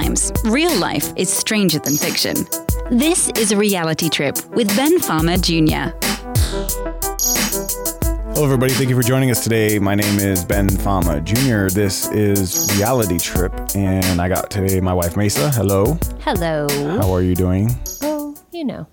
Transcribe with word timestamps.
Sometimes 0.00 0.32
real 0.46 0.74
life 0.76 1.12
is 1.16 1.30
stranger 1.30 1.78
than 1.78 1.94
fiction. 1.94 2.34
This 2.90 3.28
is 3.36 3.52
a 3.52 3.56
reality 3.56 4.08
trip 4.08 4.38
with 4.54 4.74
Ben 4.74 4.98
Farmer 4.98 5.36
Jr. 5.36 5.92
Hello, 8.32 8.44
everybody. 8.44 8.72
Thank 8.72 8.88
you 8.88 8.96
for 8.96 9.02
joining 9.02 9.30
us 9.30 9.44
today. 9.44 9.78
My 9.78 9.94
name 9.94 10.18
is 10.18 10.42
Ben 10.42 10.70
Fama 10.70 11.20
Jr. 11.20 11.66
This 11.66 12.08
is 12.12 12.66
Reality 12.78 13.18
Trip, 13.18 13.52
and 13.74 14.22
I 14.22 14.30
got 14.30 14.50
today 14.50 14.80
my 14.80 14.94
wife 14.94 15.18
Mesa. 15.18 15.50
Hello. 15.50 15.98
Hello. 16.20 16.66
How 16.98 17.12
are 17.12 17.20
you 17.20 17.34
doing? 17.34 17.68
Oh, 18.00 18.34
you 18.52 18.64
know. 18.64 18.86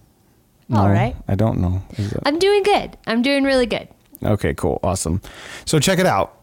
No, 0.67 0.79
All 0.81 0.89
right. 0.89 1.15
I 1.29 1.35
don't 1.35 1.59
know. 1.59 1.81
That- 1.97 2.23
I'm 2.25 2.37
doing 2.37 2.63
good. 2.63 2.97
I'm 3.07 3.21
doing 3.21 3.45
really 3.45 3.65
good. 3.65 3.87
Okay, 4.21 4.53
cool. 4.55 4.81
Awesome. 4.83 5.21
So 5.63 5.79
check 5.79 5.99
it 5.99 6.05
out. 6.05 6.36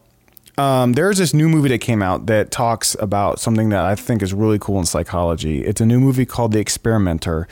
Um, 0.57 0.93
there's 0.93 1.17
this 1.17 1.33
new 1.33 1.49
movie 1.49 1.69
that 1.69 1.79
came 1.79 2.01
out 2.01 2.27
that 2.27 2.51
talks 2.51 2.95
about 2.99 3.39
something 3.39 3.69
that 3.69 3.83
I 3.83 3.95
think 3.95 4.21
is 4.21 4.33
really 4.33 4.57
cool 4.57 4.79
in 4.79 4.85
psychology. 4.85 5.63
It's 5.65 5.81
a 5.81 5.85
new 5.85 5.99
movie 5.99 6.25
called 6.25 6.53
The 6.53 6.59
Experimenter, 6.59 7.47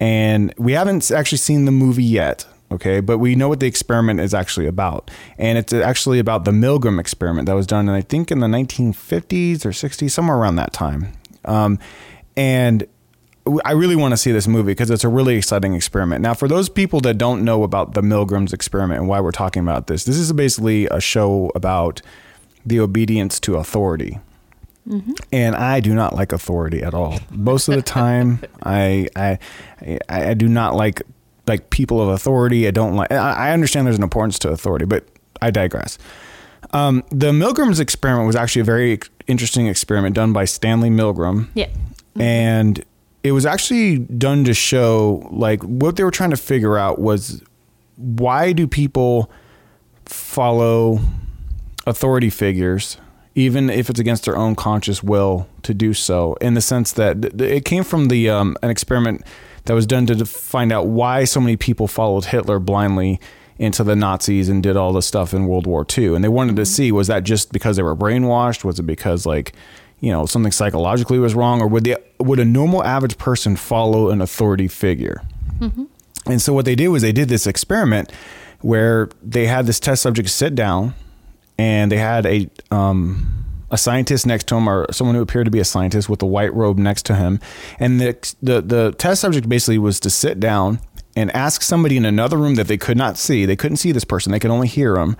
and 0.00 0.52
we 0.58 0.72
haven't 0.72 1.10
actually 1.10 1.38
seen 1.38 1.64
the 1.64 1.72
movie 1.72 2.04
yet. 2.04 2.46
Okay, 2.70 3.00
but 3.00 3.16
we 3.16 3.34
know 3.34 3.48
what 3.48 3.60
the 3.60 3.66
experiment 3.66 4.20
is 4.20 4.34
actually 4.34 4.66
about, 4.66 5.10
and 5.38 5.56
it's 5.56 5.72
actually 5.72 6.18
about 6.18 6.44
the 6.44 6.50
Milgram 6.50 7.00
experiment 7.00 7.46
that 7.46 7.54
was 7.54 7.66
done, 7.66 7.88
and 7.88 7.96
I 7.96 8.02
think, 8.02 8.30
in 8.30 8.40
the 8.40 8.46
1950s 8.46 9.64
or 9.64 9.70
60s, 9.70 10.10
somewhere 10.10 10.36
around 10.36 10.56
that 10.56 10.74
time. 10.74 11.12
Um, 11.46 11.78
and 12.36 12.86
I 13.64 13.72
really 13.72 13.96
want 13.96 14.12
to 14.12 14.18
see 14.18 14.32
this 14.32 14.46
movie 14.46 14.72
because 14.72 14.90
it's 14.90 15.04
a 15.04 15.08
really 15.08 15.36
exciting 15.36 15.72
experiment. 15.72 16.20
Now, 16.20 16.34
for 16.34 16.46
those 16.46 16.68
people 16.68 17.00
that 17.00 17.16
don't 17.16 17.42
know 17.42 17.62
about 17.62 17.94
the 17.94 18.02
Milgrams 18.02 18.52
experiment 18.52 19.00
and 19.00 19.08
why 19.08 19.20
we're 19.20 19.32
talking 19.32 19.62
about 19.62 19.86
this, 19.86 20.04
this 20.04 20.16
is 20.16 20.30
basically 20.34 20.86
a 20.86 21.00
show 21.00 21.50
about 21.54 22.02
the 22.68 22.80
obedience 22.80 23.40
to 23.40 23.56
authority. 23.56 24.18
And 25.30 25.54
I 25.54 25.80
do 25.80 25.94
not 25.94 26.14
like 26.14 26.32
authority 26.32 26.82
at 26.82 26.94
all. 26.94 27.18
Most 27.30 27.68
of 27.68 27.74
the 27.74 27.82
time, 27.82 28.40
I, 28.62 29.06
I 29.14 29.38
I 29.82 29.98
I 30.30 30.34
do 30.34 30.48
not 30.48 30.74
like 30.76 31.02
like 31.46 31.68
people 31.68 32.00
of 32.00 32.08
authority. 32.08 32.66
I 32.66 32.70
don't 32.70 32.94
like. 32.96 33.12
I 33.12 33.48
I 33.48 33.52
understand 33.52 33.86
there's 33.86 33.98
an 33.98 34.02
importance 34.02 34.38
to 34.40 34.48
authority, 34.48 34.86
but 34.86 35.06
I 35.42 35.50
digress. 35.50 35.98
Um, 36.72 37.04
the 37.10 37.32
Milgrams 37.32 37.80
experiment 37.80 38.26
was 38.26 38.34
actually 38.36 38.62
a 38.62 38.64
very 38.64 38.98
interesting 39.26 39.66
experiment 39.66 40.14
done 40.14 40.32
by 40.32 40.46
Stanley 40.46 40.88
Milgram 40.90 41.48
Yeah. 41.54 41.68
and 42.18 42.82
it 43.22 43.32
was 43.32 43.44
actually 43.46 43.98
done 43.98 44.44
to 44.44 44.54
show 44.54 45.28
like 45.30 45.62
what 45.62 45.96
they 45.96 46.04
were 46.04 46.10
trying 46.10 46.30
to 46.30 46.36
figure 46.36 46.76
out 46.78 46.98
was 46.98 47.42
why 47.96 48.52
do 48.52 48.66
people 48.66 49.30
follow 50.06 51.00
authority 51.88 52.30
figures 52.30 52.98
even 53.34 53.70
if 53.70 53.88
it's 53.88 54.00
against 54.00 54.24
their 54.24 54.36
own 54.36 54.56
conscious 54.56 55.00
will 55.00 55.46
to 55.62 55.72
do 55.72 55.94
so 55.94 56.34
in 56.40 56.54
the 56.54 56.60
sense 56.60 56.92
that 56.92 57.22
th- 57.22 57.36
th- 57.36 57.58
it 57.58 57.64
came 57.64 57.84
from 57.84 58.08
the 58.08 58.28
um, 58.28 58.56
an 58.62 58.70
experiment 58.70 59.22
that 59.64 59.74
was 59.74 59.86
done 59.86 60.06
to 60.06 60.24
find 60.26 60.72
out 60.72 60.86
why 60.86 61.24
so 61.24 61.40
many 61.40 61.56
people 61.56 61.86
followed 61.86 62.24
Hitler 62.26 62.58
blindly 62.58 63.20
into 63.58 63.84
the 63.84 63.94
Nazis 63.94 64.48
and 64.48 64.62
did 64.62 64.76
all 64.76 64.92
the 64.92 65.02
stuff 65.02 65.32
in 65.32 65.46
World 65.46 65.66
War 65.66 65.86
II 65.96 66.14
and 66.14 66.24
they 66.24 66.28
wanted 66.28 66.56
to 66.56 66.66
see 66.66 66.90
was 66.90 67.06
that 67.06 67.22
just 67.22 67.52
because 67.52 67.76
they 67.76 67.82
were 67.82 67.96
brainwashed? 67.96 68.64
Was 68.64 68.78
it 68.78 68.84
because 68.84 69.24
like 69.24 69.52
you 70.00 70.10
know 70.10 70.26
something 70.26 70.52
psychologically 70.52 71.18
was 71.18 71.34
wrong? 71.34 71.60
Or 71.60 71.68
would 71.68 71.84
the 71.84 71.96
would 72.18 72.40
a 72.40 72.44
normal 72.44 72.82
average 72.82 73.18
person 73.18 73.54
follow 73.56 74.10
an 74.10 74.20
authority 74.20 74.68
figure? 74.68 75.22
And 76.26 76.42
so 76.42 76.52
what 76.52 76.64
they 76.64 76.74
did 76.74 76.88
was 76.88 77.02
they 77.02 77.12
did 77.12 77.28
this 77.28 77.46
experiment 77.46 78.12
where 78.60 79.08
they 79.22 79.46
had 79.46 79.66
this 79.66 79.78
test 79.78 80.02
subject 80.02 80.28
sit 80.28 80.54
down 80.54 80.94
and 81.58 81.90
they 81.90 81.98
had 81.98 82.26
a 82.26 82.48
um, 82.70 83.44
a 83.70 83.76
scientist 83.76 84.26
next 84.26 84.46
to 84.48 84.56
him 84.56 84.68
or 84.68 84.86
someone 84.92 85.14
who 85.14 85.22
appeared 85.22 85.44
to 85.44 85.50
be 85.50 85.58
a 85.58 85.64
scientist 85.64 86.08
with 86.08 86.22
a 86.22 86.26
white 86.26 86.52
robe 86.54 86.78
next 86.78 87.04
to 87.06 87.14
him. 87.14 87.40
And 87.78 88.00
the 88.00 88.34
the, 88.42 88.62
the 88.62 88.94
test 88.96 89.20
subject 89.20 89.48
basically 89.48 89.78
was 89.78 90.00
to 90.00 90.10
sit 90.10 90.40
down 90.40 90.80
and 91.16 91.34
ask 91.34 91.62
somebody 91.62 91.96
in 91.96 92.04
another 92.04 92.36
room 92.36 92.54
that 92.54 92.68
they 92.68 92.78
could 92.78 92.96
not 92.96 93.18
see. 93.18 93.44
They 93.44 93.56
couldn't 93.56 93.78
see 93.78 93.92
this 93.92 94.04
person. 94.04 94.30
They 94.30 94.38
could 94.38 94.52
only 94.52 94.68
hear 94.68 94.96
him 94.96 95.16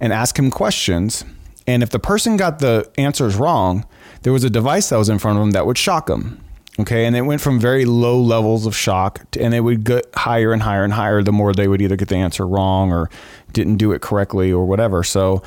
and 0.00 0.12
ask 0.12 0.38
him 0.38 0.50
questions. 0.50 1.24
And 1.68 1.82
if 1.82 1.90
the 1.90 1.98
person 1.98 2.36
got 2.36 2.58
the 2.58 2.90
answers 2.98 3.36
wrong 3.36 3.86
there 4.22 4.32
was 4.32 4.44
a 4.44 4.50
device 4.50 4.88
that 4.88 4.96
was 4.96 5.08
in 5.08 5.20
front 5.20 5.38
of 5.38 5.42
them 5.42 5.52
that 5.52 5.66
would 5.66 5.78
shock 5.78 6.06
them 6.06 6.40
Okay, 6.78 7.06
and 7.06 7.16
it 7.16 7.22
went 7.22 7.40
from 7.40 7.58
very 7.58 7.86
low 7.86 8.20
levels 8.20 8.66
of 8.66 8.76
shock, 8.76 9.30
to, 9.30 9.42
and 9.42 9.54
it 9.54 9.60
would 9.60 9.84
get 9.84 10.06
higher 10.14 10.52
and 10.52 10.62
higher 10.62 10.84
and 10.84 10.92
higher 10.92 11.22
the 11.22 11.32
more 11.32 11.54
they 11.54 11.68
would 11.68 11.80
either 11.80 11.96
get 11.96 12.08
the 12.08 12.16
answer 12.16 12.46
wrong 12.46 12.92
or 12.92 13.08
didn't 13.52 13.76
do 13.76 13.92
it 13.92 14.02
correctly 14.02 14.52
or 14.52 14.66
whatever. 14.66 15.02
So, 15.02 15.42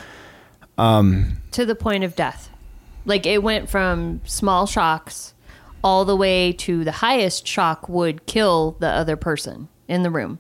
Um, 0.80 1.38
to 1.52 1.66
the 1.66 1.76
point 1.76 2.04
of 2.04 2.16
death. 2.16 2.50
Like 3.06 3.26
it 3.26 3.42
went 3.44 3.70
from 3.70 4.22
small 4.26 4.66
shocks 4.68 5.34
all 5.84 6.06
the 6.06 6.16
way 6.16 6.52
to 6.54 6.84
the 6.84 6.92
highest 6.92 7.48
shock 7.48 7.88
would 7.90 8.26
kill 8.26 8.76
the 8.80 8.90
other 8.90 9.16
person 9.16 9.68
in 9.88 10.04
the 10.04 10.10
room. 10.10 10.40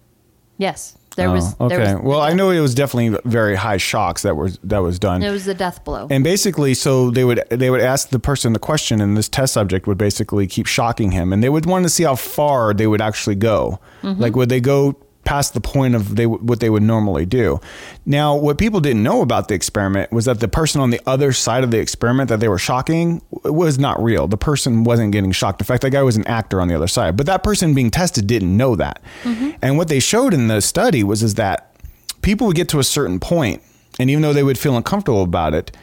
Yes. 0.58 0.96
There 1.16 1.32
was 1.32 1.56
Oh, 1.60 1.66
okay. 1.66 1.78
there 1.78 1.98
was 1.98 2.04
well, 2.06 2.22
I 2.22 2.34
know 2.34 2.50
it 2.52 2.60
was 2.62 2.74
definitely 2.76 3.20
very 3.26 3.56
high 3.56 3.78
shocks 3.78 4.22
that 4.22 4.38
was 4.38 4.58
that 4.64 4.78
was 4.80 5.00
done. 5.00 5.22
it 5.24 5.32
was 5.32 5.44
the 5.46 5.54
death 5.54 5.84
blow. 5.84 6.08
And 6.10 6.24
basically, 6.24 6.74
so 6.74 7.10
they 7.12 7.26
would 7.26 7.44
they 7.50 7.70
would 7.70 7.82
ask 7.82 8.10
the 8.10 8.20
person 8.20 8.54
the 8.54 8.60
question, 8.60 9.02
and 9.02 9.18
this 9.18 9.28
test 9.28 9.54
subject 9.54 9.88
would 9.88 9.98
basically 9.98 10.48
keep 10.48 10.66
shocking 10.66 11.12
him, 11.12 11.34
and 11.34 11.44
they 11.44 11.50
would 11.50 11.66
want 11.66 11.84
to 11.84 11.90
see 11.90 12.04
how 12.04 12.16
far 12.16 12.74
they 12.74 12.88
would 12.88 13.02
actually 13.02 13.36
go. 13.36 13.80
Mm-hmm. 14.02 14.22
Like, 14.22 14.36
would 14.36 14.48
they 14.50 14.62
go 14.62 14.96
past 15.30 15.54
the 15.54 15.62
point 15.62 15.94
of 15.94 16.16
they 16.16 16.26
what 16.26 16.60
they 16.60 16.72
would 16.72 16.82
normally 16.82 17.24
do? 17.24 17.60
Now, 18.04 18.36
what 18.36 18.58
people 18.58 18.80
didn't 18.80 19.04
know 19.04 19.22
about 19.22 19.48
the 19.48 19.54
experiment 19.54 20.12
was 20.12 20.26
that 20.26 20.40
the 20.40 20.48
person 20.48 20.82
on 20.82 20.90
the 20.90 21.00
other 21.06 21.34
side 21.34 21.64
of 21.64 21.70
the 21.70 21.78
experiment 21.78 22.30
that 22.30 22.40
they 22.40 22.48
were 22.48 22.58
shocking 22.58 23.22
was 23.44 23.78
not 23.78 24.02
real. 24.02 24.28
The 24.28 24.38
person 24.38 24.84
wasn't 24.84 25.12
getting 25.12 25.32
shocked. 25.32 25.62
In 25.62 25.66
fact, 25.66 25.84
that 25.84 25.92
guy 25.92 26.02
was 26.02 26.18
an 26.18 26.26
actor 26.26 26.60
on 26.60 26.68
the 26.68 26.74
other 26.74 26.88
side, 26.88 27.16
but 27.16 27.28
that 27.28 27.44
person 27.44 27.76
being 27.76 27.92
tested 27.92 28.26
didn't 28.26 28.58
know 28.58 28.76
that. 28.76 29.04
Mm-hmm. 29.22 29.52
And 29.62 29.78
what 29.78 29.88
they 29.88 30.00
showed 30.00 30.34
in 30.34 30.48
the 30.48 30.62
study 30.62 31.04
was 31.04 31.22
is 31.22 31.36
that 31.36 31.76
people 32.24 32.48
would 32.48 32.56
get 32.56 32.68
to 32.70 32.80
a 32.80 32.84
certain 32.84 33.20
point, 33.20 33.62
and 34.00 34.10
even 34.10 34.24
though 34.24 34.34
they 34.34 34.42
would 34.42 34.58
feel 34.58 34.76
uncomfortable 34.76 35.22
about 35.22 35.54
it, 35.54 35.78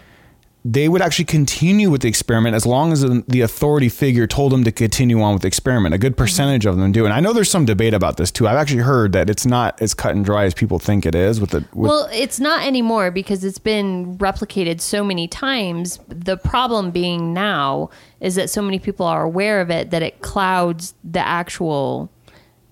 they 0.68 0.88
would 0.88 1.00
actually 1.00 1.24
continue 1.26 1.90
with 1.90 2.00
the 2.00 2.08
experiment 2.08 2.56
as 2.56 2.66
long 2.66 2.92
as 2.92 3.02
the 3.02 3.40
authority 3.40 3.88
figure 3.88 4.26
told 4.26 4.50
them 4.50 4.64
to 4.64 4.72
continue 4.72 5.22
on 5.22 5.32
with 5.32 5.42
the 5.42 5.46
experiment. 5.46 5.94
A 5.94 5.98
good 5.98 6.16
percentage 6.16 6.66
of 6.66 6.76
them 6.76 6.90
do. 6.90 7.04
And 7.04 7.14
I 7.14 7.20
know 7.20 7.32
there's 7.32 7.50
some 7.50 7.64
debate 7.66 7.94
about 7.94 8.16
this 8.16 8.32
too. 8.32 8.48
I've 8.48 8.56
actually 8.56 8.82
heard 8.82 9.12
that 9.12 9.30
it's 9.30 9.46
not 9.46 9.80
as 9.80 9.94
cut 9.94 10.16
and 10.16 10.24
dry 10.24 10.44
as 10.44 10.54
people 10.54 10.80
think 10.80 11.06
it 11.06 11.14
is 11.14 11.40
with 11.40 11.50
the 11.50 11.58
with 11.72 11.88
Well, 11.90 12.08
it's 12.12 12.40
not 12.40 12.66
anymore 12.66 13.12
because 13.12 13.44
it's 13.44 13.60
been 13.60 14.18
replicated 14.18 14.80
so 14.80 15.04
many 15.04 15.28
times. 15.28 16.00
The 16.08 16.36
problem 16.36 16.90
being 16.90 17.32
now 17.32 17.90
is 18.18 18.34
that 18.34 18.50
so 18.50 18.60
many 18.60 18.80
people 18.80 19.06
are 19.06 19.22
aware 19.22 19.60
of 19.60 19.70
it 19.70 19.90
that 19.92 20.02
it 20.02 20.20
clouds 20.20 20.94
the 21.04 21.20
actual 21.20 22.10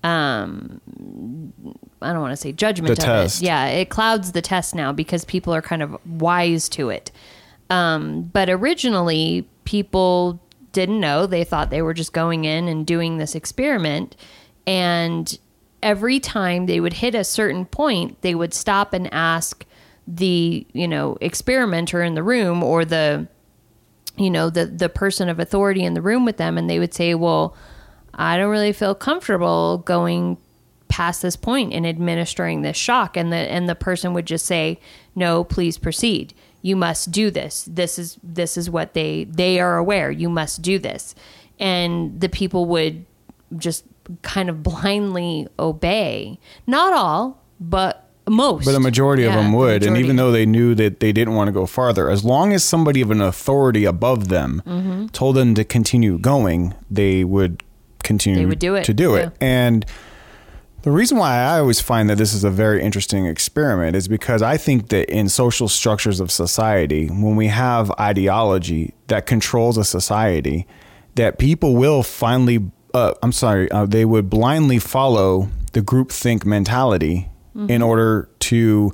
um 0.03 0.81
I 2.01 2.11
don't 2.11 2.21
want 2.21 2.33
to 2.33 2.37
say 2.37 2.51
judgment 2.51 2.87
The 2.87 3.01
of 3.01 3.05
test. 3.05 3.41
it. 3.41 3.45
Yeah, 3.45 3.67
it 3.67 3.89
clouds 3.89 4.33
the 4.33 4.41
test 4.41 4.75
now 4.75 4.91
because 4.91 5.23
people 5.23 5.53
are 5.55 5.61
kind 5.61 5.81
of 5.81 5.97
wise 6.05 6.67
to 6.69 6.89
it. 6.89 7.11
Um, 7.69 8.23
but 8.23 8.49
originally, 8.49 9.47
people 9.63 10.41
didn't 10.71 10.99
know. 10.99 11.25
They 11.25 11.43
thought 11.43 11.69
they 11.69 11.81
were 11.81 11.93
just 11.93 12.13
going 12.13 12.45
in 12.45 12.67
and 12.67 12.85
doing 12.85 13.17
this 13.17 13.35
experiment. 13.35 14.15
And 14.67 15.37
every 15.81 16.19
time 16.19 16.65
they 16.65 16.79
would 16.79 16.93
hit 16.93 17.15
a 17.15 17.23
certain 17.23 17.65
point, 17.65 18.21
they 18.21 18.35
would 18.35 18.53
stop 18.53 18.93
and 18.93 19.11
ask 19.13 19.65
the, 20.07 20.67
you 20.73 20.87
know, 20.87 21.17
experimenter 21.21 22.03
in 22.03 22.13
the 22.13 22.23
room 22.23 22.61
or 22.61 22.85
the, 22.85 23.27
you 24.17 24.29
know, 24.29 24.49
the, 24.49 24.65
the 24.65 24.89
person 24.89 25.29
of 25.29 25.39
authority 25.39 25.83
in 25.83 25.93
the 25.93 26.01
room 26.01 26.25
with 26.25 26.37
them. 26.37 26.57
And 26.57 26.69
they 26.69 26.79
would 26.79 26.93
say, 26.93 27.15
well, 27.15 27.55
I 28.13 28.37
don't 28.37 28.51
really 28.51 28.73
feel 28.73 28.95
comfortable 28.95 29.79
going 29.79 30.37
past 30.87 31.21
this 31.21 31.35
point 31.35 31.73
and 31.73 31.85
administering 31.85 32.61
this 32.61 32.77
shock 32.77 33.17
and 33.17 33.31
the 33.31 33.35
and 33.35 33.67
the 33.67 33.75
person 33.75 34.13
would 34.13 34.25
just 34.25 34.45
say 34.45 34.79
no 35.15 35.43
please 35.43 35.77
proceed 35.77 36.33
you 36.69 36.75
must 36.75 37.11
do 37.11 37.25
this 37.29 37.53
this 37.79 37.93
is 37.99 38.17
this 38.23 38.57
is 38.57 38.65
what 38.75 38.87
they 38.97 39.25
they 39.41 39.59
are 39.59 39.77
aware 39.77 40.09
you 40.23 40.29
must 40.29 40.61
do 40.61 40.75
this 40.79 41.13
and 41.59 42.19
the 42.19 42.29
people 42.29 42.65
would 42.65 43.05
just 43.57 43.83
kind 44.23 44.49
of 44.49 44.63
blindly 44.63 45.47
obey 45.59 46.39
not 46.65 46.91
all 46.93 47.41
but 47.59 48.01
most 48.27 48.65
but 48.65 48.73
a 48.73 48.79
majority 48.79 49.23
of 49.23 49.31
Yeah, 49.33 49.41
them 49.41 49.51
the 49.51 49.57
would. 49.57 49.83
And 49.83 49.97
even 49.97 50.15
though 50.15 50.31
they 50.31 50.47
knew 50.47 50.73
that 50.75 50.99
they 50.99 51.11
didn't 51.11 51.35
want 51.35 51.47
to 51.47 51.51
go 51.51 51.67
farther, 51.67 52.09
as 52.09 52.25
long 52.25 52.53
as 52.53 52.63
somebody 52.63 52.99
of 53.01 53.11
an 53.11 53.21
authority 53.21 53.85
above 53.85 54.29
them 54.29 54.63
Mm-hmm. 54.65 55.07
told 55.07 55.35
them 55.35 55.53
to 55.53 55.63
continue 55.63 56.17
going, 56.17 56.73
they 56.89 57.23
would 57.23 57.61
continue 58.03 58.39
They 58.39 58.45
would 58.47 58.57
do 58.57 58.73
it, 58.73 58.83
to 58.85 58.93
do 58.95 59.13
it. 59.13 59.25
yeah. 59.25 59.47
And 59.47 59.85
the 60.85 60.91
reason 60.91 61.17
why 61.17 61.37
I 61.39 61.57
always 61.57 61.81
find 61.81 62.11
that 62.11 62.19
this 62.19 62.31
is 62.31 62.43
a 62.43 62.51
very 62.51 62.83
interesting 62.83 63.25
experiment 63.25 63.95
is 63.95 64.07
because 64.07 64.43
I 64.43 64.55
think 64.55 64.89
that 64.89 65.09
in 65.09 65.29
social 65.29 65.67
structures 65.67 66.19
of 66.19 66.29
society, 66.29 67.07
when 67.07 67.35
we 67.35 67.47
have 67.47 67.89
ideology 67.99 68.93
that 69.07 69.25
controls 69.25 69.79
a 69.79 69.83
society, 69.83 70.67
that 71.15 71.39
people 71.39 71.75
will 71.75 72.03
finally, 72.03 72.69
uh, 72.93 73.15
I'm 73.23 73.31
sorry, 73.31 73.69
uh, 73.71 73.87
they 73.87 74.05
would 74.05 74.29
blindly 74.29 74.77
follow 74.77 75.49
the 75.73 75.81
groupthink 75.81 76.45
mentality 76.45 77.29
in 77.67 77.81
order 77.81 78.29
to, 78.41 78.93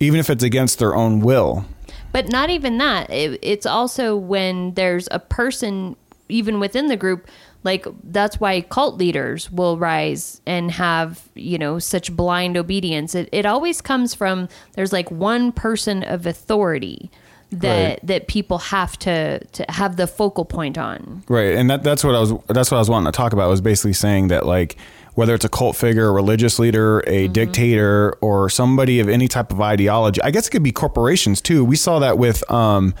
even 0.00 0.20
if 0.20 0.30
it's 0.30 0.42
against 0.42 0.78
their 0.78 0.94
own 0.94 1.20
will. 1.20 1.66
But 2.10 2.30
not 2.30 2.48
even 2.48 2.78
that. 2.78 3.10
It, 3.10 3.38
it's 3.42 3.66
also 3.66 4.16
when 4.16 4.72
there's 4.74 5.08
a 5.10 5.18
person 5.18 5.94
even 6.28 6.60
within 6.60 6.86
the 6.86 6.96
group, 6.96 7.28
like 7.64 7.86
that's 8.04 8.38
why 8.40 8.60
cult 8.62 8.96
leaders 8.96 9.50
will 9.50 9.78
rise 9.78 10.40
and 10.46 10.70
have 10.70 11.28
you 11.34 11.58
know 11.58 11.78
such 11.78 12.14
blind 12.14 12.56
obedience. 12.56 13.14
It 13.14 13.28
it 13.32 13.46
always 13.46 13.80
comes 13.80 14.14
from 14.14 14.48
there's 14.74 14.92
like 14.92 15.10
one 15.10 15.52
person 15.52 16.02
of 16.02 16.26
authority 16.26 17.10
that 17.50 17.88
Right. 17.88 18.06
that 18.06 18.28
people 18.28 18.58
have 18.58 18.98
to 19.00 19.40
to 19.44 19.64
have 19.68 19.96
the 19.96 20.06
focal 20.06 20.44
point 20.44 20.76
on. 20.78 21.22
Right, 21.28 21.54
and 21.54 21.68
that 21.70 21.82
that's 21.82 22.04
what 22.04 22.14
I 22.14 22.20
was 22.20 22.32
that's 22.48 22.70
what 22.70 22.76
I 22.76 22.80
was 22.80 22.90
wanting 22.90 23.10
to 23.10 23.16
talk 23.16 23.32
about 23.32 23.48
was 23.48 23.60
basically 23.60 23.94
saying 23.94 24.28
that 24.28 24.46
like 24.46 24.76
whether 25.14 25.34
it's 25.34 25.44
a 25.44 25.48
cult 25.48 25.74
figure, 25.74 26.06
a 26.08 26.12
religious 26.12 26.60
leader, 26.60 27.02
a 27.08 27.26
dictator, 27.28 28.16
or 28.20 28.48
somebody 28.48 29.00
of 29.00 29.08
any 29.08 29.26
type 29.26 29.50
of 29.50 29.60
ideology, 29.60 30.22
I 30.22 30.30
guess 30.30 30.46
it 30.46 30.50
could 30.50 30.62
be 30.62 30.70
corporations 30.70 31.40
too. 31.40 31.64
We 31.64 31.74
saw 31.74 31.98
that 31.98 32.18
with 32.18 32.48
um, 32.52 32.94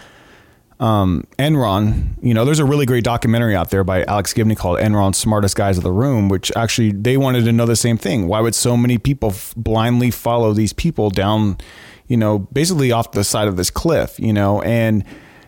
um, 0.80 1.24
Enron. 1.38 2.14
You 2.22 2.34
know, 2.34 2.44
there's 2.44 2.58
a 2.58 2.64
really 2.64 2.86
great 2.86 3.04
documentary 3.04 3.56
out 3.56 3.70
there 3.70 3.84
by 3.84 4.04
Alex 4.04 4.32
Gibney 4.32 4.54
called 4.54 4.78
Enron 4.78 5.14
Smartest 5.14 5.56
Guys 5.56 5.76
of 5.76 5.84
the 5.84 5.92
Room, 5.92 6.28
which 6.28 6.52
actually 6.56 6.92
they 6.92 7.16
wanted 7.16 7.44
to 7.44 7.52
know 7.52 7.66
the 7.66 7.76
same 7.76 7.98
thing. 7.98 8.28
Why 8.28 8.40
would 8.40 8.54
so 8.54 8.76
many 8.76 8.98
people 8.98 9.30
f- 9.30 9.54
blindly 9.56 10.10
follow 10.10 10.52
these 10.52 10.72
people 10.72 11.10
down, 11.10 11.58
you 12.06 12.16
know, 12.16 12.38
basically 12.38 12.92
off 12.92 13.12
the 13.12 13.24
side 13.24 13.48
of 13.48 13.56
this 13.56 13.70
cliff, 13.70 14.18
you 14.18 14.32
know? 14.32 14.62
And 14.62 15.04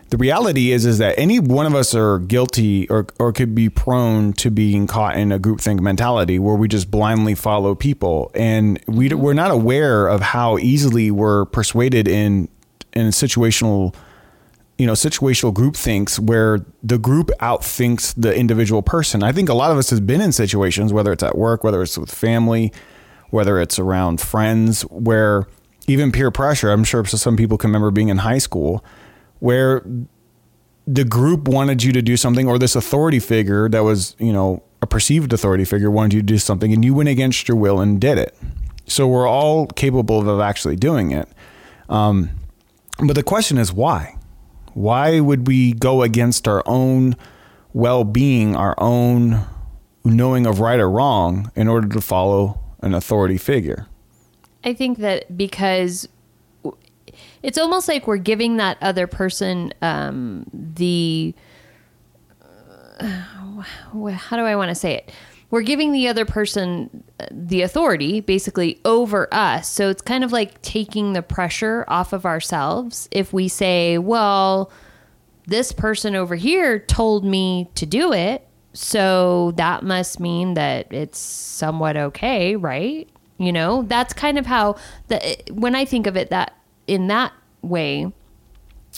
the 0.09 0.17
reality 0.17 0.71
is 0.73 0.85
is 0.85 0.97
that 0.97 1.17
any 1.17 1.39
one 1.39 1.65
of 1.65 1.73
us 1.73 1.95
are 1.95 2.19
guilty 2.19 2.87
or, 2.89 3.07
or 3.17 3.31
could 3.31 3.55
be 3.55 3.69
prone 3.69 4.33
to 4.33 4.51
being 4.51 4.85
caught 4.85 5.15
in 5.15 5.31
a 5.31 5.39
groupthink 5.39 5.79
mentality 5.79 6.37
where 6.37 6.55
we 6.55 6.67
just 6.67 6.91
blindly 6.91 7.33
follow 7.33 7.75
people 7.75 8.29
and 8.35 8.83
we, 8.87 9.07
we're 9.13 9.33
not 9.33 9.51
aware 9.51 10.09
of 10.09 10.19
how 10.19 10.57
easily 10.57 11.11
we're 11.11 11.45
persuaded 11.45 12.09
in 12.09 12.49
in 12.91 13.07
situational 13.07 13.95
you 14.81 14.87
know 14.87 14.93
situational 14.93 15.53
group 15.53 15.75
thinks 15.75 16.19
where 16.19 16.59
the 16.81 16.97
group 16.97 17.29
outthinks 17.39 18.13
the 18.15 18.35
individual 18.35 18.81
person. 18.81 19.21
I 19.21 19.31
think 19.31 19.47
a 19.49 19.53
lot 19.53 19.71
of 19.71 19.77
us 19.77 19.89
has 19.91 19.99
been 19.99 20.21
in 20.21 20.31
situations 20.31 20.91
whether 20.91 21.11
it's 21.11 21.23
at 21.23 21.37
work 21.37 21.63
whether 21.63 21.81
it's 21.81 21.97
with 21.97 22.11
family 22.11 22.73
whether 23.29 23.59
it's 23.59 23.77
around 23.77 24.19
friends 24.19 24.81
where 24.89 25.47
even 25.87 26.11
peer 26.11 26.31
pressure 26.31 26.69
i'm 26.71 26.83
sure 26.83 27.03
some 27.05 27.37
people 27.37 27.57
can 27.57 27.69
remember 27.69 27.91
being 27.91 28.09
in 28.09 28.19
high 28.19 28.37
school 28.37 28.83
where 29.39 29.85
the 30.87 31.05
group 31.05 31.47
wanted 31.47 31.81
you 31.83 31.91
to 31.91 32.01
do 32.01 32.17
something 32.17 32.47
or 32.47 32.59
this 32.59 32.75
authority 32.75 33.19
figure 33.19 33.69
that 33.69 33.83
was 33.83 34.15
you 34.19 34.33
know 34.33 34.61
a 34.81 34.87
perceived 34.87 35.31
authority 35.31 35.63
figure 35.63 35.91
wanted 35.91 36.13
you 36.13 36.21
to 36.21 36.25
do 36.25 36.37
something 36.37 36.73
and 36.73 36.83
you 36.83 36.93
went 36.93 37.09
against 37.09 37.47
your 37.47 37.57
will 37.57 37.79
and 37.79 38.01
did 38.01 38.17
it. 38.17 38.35
So 38.87 39.07
we're 39.07 39.27
all 39.27 39.67
capable 39.67 40.27
of 40.27 40.39
actually 40.39 40.75
doing 40.75 41.11
it. 41.11 41.29
Um, 41.87 42.31
but 42.99 43.13
the 43.13 43.23
question 43.23 43.57
is 43.57 43.71
why 43.71 44.17
why 44.73 45.19
would 45.19 45.47
we 45.47 45.73
go 45.73 46.01
against 46.01 46.47
our 46.47 46.63
own 46.65 47.15
well-being 47.73 48.55
our 48.55 48.75
own 48.77 49.45
knowing 50.03 50.45
of 50.45 50.59
right 50.59 50.79
or 50.79 50.89
wrong 50.89 51.51
in 51.55 51.67
order 51.67 51.87
to 51.87 52.01
follow 52.01 52.59
an 52.81 52.93
authority 52.93 53.37
figure 53.37 53.87
I 54.63 54.73
think 54.73 54.99
that 54.99 55.37
because 55.37 56.07
it's 57.43 57.57
almost 57.57 57.87
like 57.87 58.07
we're 58.07 58.17
giving 58.17 58.57
that 58.57 58.77
other 58.81 59.07
person 59.07 59.73
um, 59.81 60.45
the 60.53 61.33
uh, 62.41 63.63
how 64.11 64.37
do 64.37 64.43
I 64.43 64.55
want 64.55 64.69
to 64.69 64.75
say 64.75 64.95
it? 64.95 65.11
We're 65.51 65.61
giving 65.61 65.91
the 65.91 66.07
other 66.07 66.25
person 66.25 67.03
uh, 67.19 67.27
the 67.29 67.61
authority 67.61 68.21
basically 68.21 68.79
over 68.85 69.27
us. 69.33 69.69
So 69.69 69.89
it's 69.89 70.01
kind 70.01 70.23
of 70.23 70.31
like 70.31 70.61
taking 70.61 71.13
the 71.13 71.21
pressure 71.21 71.85
off 71.87 72.13
of 72.13 72.25
ourselves 72.25 73.07
if 73.11 73.33
we 73.33 73.47
say, 73.47 73.97
well, 73.97 74.71
this 75.47 75.71
person 75.71 76.15
over 76.15 76.35
here 76.35 76.79
told 76.79 77.25
me 77.25 77.69
to 77.75 77.85
do 77.85 78.13
it. 78.13 78.47
So 78.73 79.51
that 79.57 79.83
must 79.83 80.19
mean 80.19 80.53
that 80.53 80.91
it's 80.93 81.19
somewhat 81.19 81.97
okay, 81.97 82.55
right? 82.55 83.09
You 83.37 83.51
know, 83.51 83.83
that's 83.83 84.13
kind 84.13 84.39
of 84.39 84.45
how 84.45 84.77
the 85.09 85.37
when 85.51 85.75
I 85.75 85.83
think 85.83 86.07
of 86.07 86.15
it 86.15 86.29
that 86.29 86.55
in 86.87 87.07
that 87.07 87.33
way, 87.61 88.13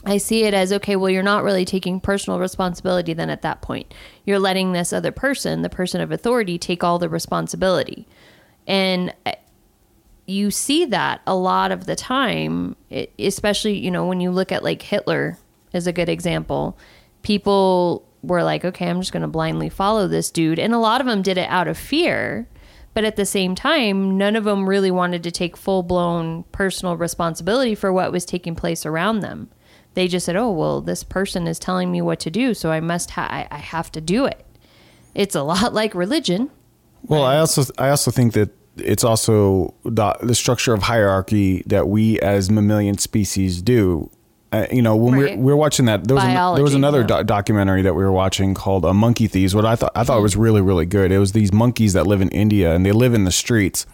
I 0.06 0.18
see 0.18 0.44
it 0.44 0.54
as 0.54 0.74
okay, 0.74 0.96
well, 0.96 1.10
you're 1.10 1.24
not 1.24 1.44
really 1.44 1.66
taking 1.66 2.00
personal 2.00 2.40
responsibility 2.40 3.14
then 3.14 3.30
at 3.30 3.44
that 3.44 3.62
point. 3.62 3.94
You're 4.26 4.40
letting 4.40 4.72
this 4.74 4.92
other 4.92 5.12
person, 5.12 5.62
the 5.62 5.70
person 5.70 6.02
of 6.02 6.12
authority, 6.12 6.58
take 6.58 6.84
all 6.84 7.00
the 7.00 7.10
responsibility. 7.10 8.08
And 8.68 9.14
uh, 9.26 9.34
you 10.26 10.52
see 10.52 10.86
that 10.86 11.22
a 11.28 11.36
lot 11.36 11.72
of 11.72 11.86
the 11.86 11.96
time, 11.96 12.76
especially, 13.20 13.78
you 13.78 13.92
know, 13.92 14.08
when 14.08 14.20
you 14.20 14.32
look 14.32 14.52
at 14.52 14.64
like 14.64 14.82
Hitler 14.82 15.38
is 15.74 15.88
a 15.88 15.94
good 15.94 16.10
example. 16.10 16.78
People 17.22 18.08
were 18.22 18.44
like, 18.44 18.64
okay, 18.64 18.90
I'm 18.90 19.02
just 19.02 19.12
going 19.12 19.22
to 19.22 19.28
blindly 19.28 19.70
follow 19.70 20.08
this 20.08 20.32
dude. 20.32 20.60
And 20.60 20.74
a 20.74 20.80
lot 20.80 21.02
of 21.02 21.08
them 21.08 21.22
did 21.22 21.38
it 21.38 21.50
out 21.50 21.68
of 21.68 21.78
fear. 21.78 22.48
But 22.94 23.06
at 23.06 23.16
the 23.16 23.26
same 23.26 23.56
time, 23.56 24.18
none 24.18 24.36
of 24.36 24.44
them 24.44 24.70
really 24.70 24.92
wanted 24.92 25.24
to 25.24 25.32
take 25.32 25.58
full 25.58 25.84
blown 25.84 26.44
personal 26.52 26.96
responsibility 26.96 27.76
for 27.76 27.92
what 27.92 28.12
was 28.12 28.24
taking 28.24 28.56
place 28.56 28.86
around 28.86 29.20
them. 29.20 29.50
They 29.94 30.08
just 30.08 30.26
said, 30.26 30.36
oh, 30.36 30.52
well, 30.52 30.82
this 30.82 31.04
person 31.04 31.46
is 31.48 31.60
telling 31.60 31.92
me 31.92 32.02
what 32.02 32.20
to 32.22 32.32
do, 32.32 32.54
so 32.54 32.72
I 32.72 32.80
must 32.80 33.12
ha- 33.12 33.28
I, 33.30 33.48
I 33.52 33.58
have 33.60 33.92
to 33.92 34.02
do 34.02 34.26
it. 34.26 34.46
It's 35.14 35.36
a 35.36 35.44
lot 35.54 35.74
like 35.74 35.94
religion. 35.94 36.50
Well, 37.04 37.24
I 37.24 37.38
also 37.38 37.64
I 37.78 37.90
also 37.90 38.12
think 38.12 38.34
that 38.34 38.50
it's 38.78 39.04
also 39.04 39.74
the 39.84 40.14
the 40.24 40.34
structure 40.36 40.74
of 40.74 40.84
hierarchy 40.84 41.64
that 41.68 41.88
we 41.88 42.20
as 42.22 42.50
mammalian 42.50 42.98
species 42.98 43.62
do. 43.62 44.10
Uh, 44.52 44.68
you 44.72 44.82
know, 44.84 44.96
when 44.96 45.16
Right. 45.16 45.38
we're 45.38 45.44
we're 45.44 45.56
watching 45.56 45.86
that, 45.86 46.08
there 46.08 46.16
was, 46.16 46.24
an, 46.24 46.34
there 46.56 46.64
was 46.64 46.76
another 46.76 47.02
yeah. 47.02 47.18
do- 47.18 47.24
documentary 47.24 47.82
that 47.82 47.96
we 47.96 48.04
were 48.04 48.12
watching 48.12 48.54
called 48.54 48.86
uh, 48.86 48.94
Monkey 48.94 49.28
Thieves. 49.28 49.54
What 49.56 49.66
I 49.66 49.76
thought 49.76 49.92
I 49.96 50.04
thought 50.04 50.22
was 50.22 50.36
really 50.38 50.62
really 50.62 50.86
good. 50.86 51.12
It 51.12 51.18
was 51.20 51.32
these 51.34 51.52
monkeys 51.52 51.94
that 51.94 52.06
live 52.08 52.22
in 52.22 52.30
India 52.30 52.74
and 52.74 52.86
they 52.86 52.92
live 52.92 53.14
in 53.14 53.24
the 53.26 53.32
streets 53.32 53.86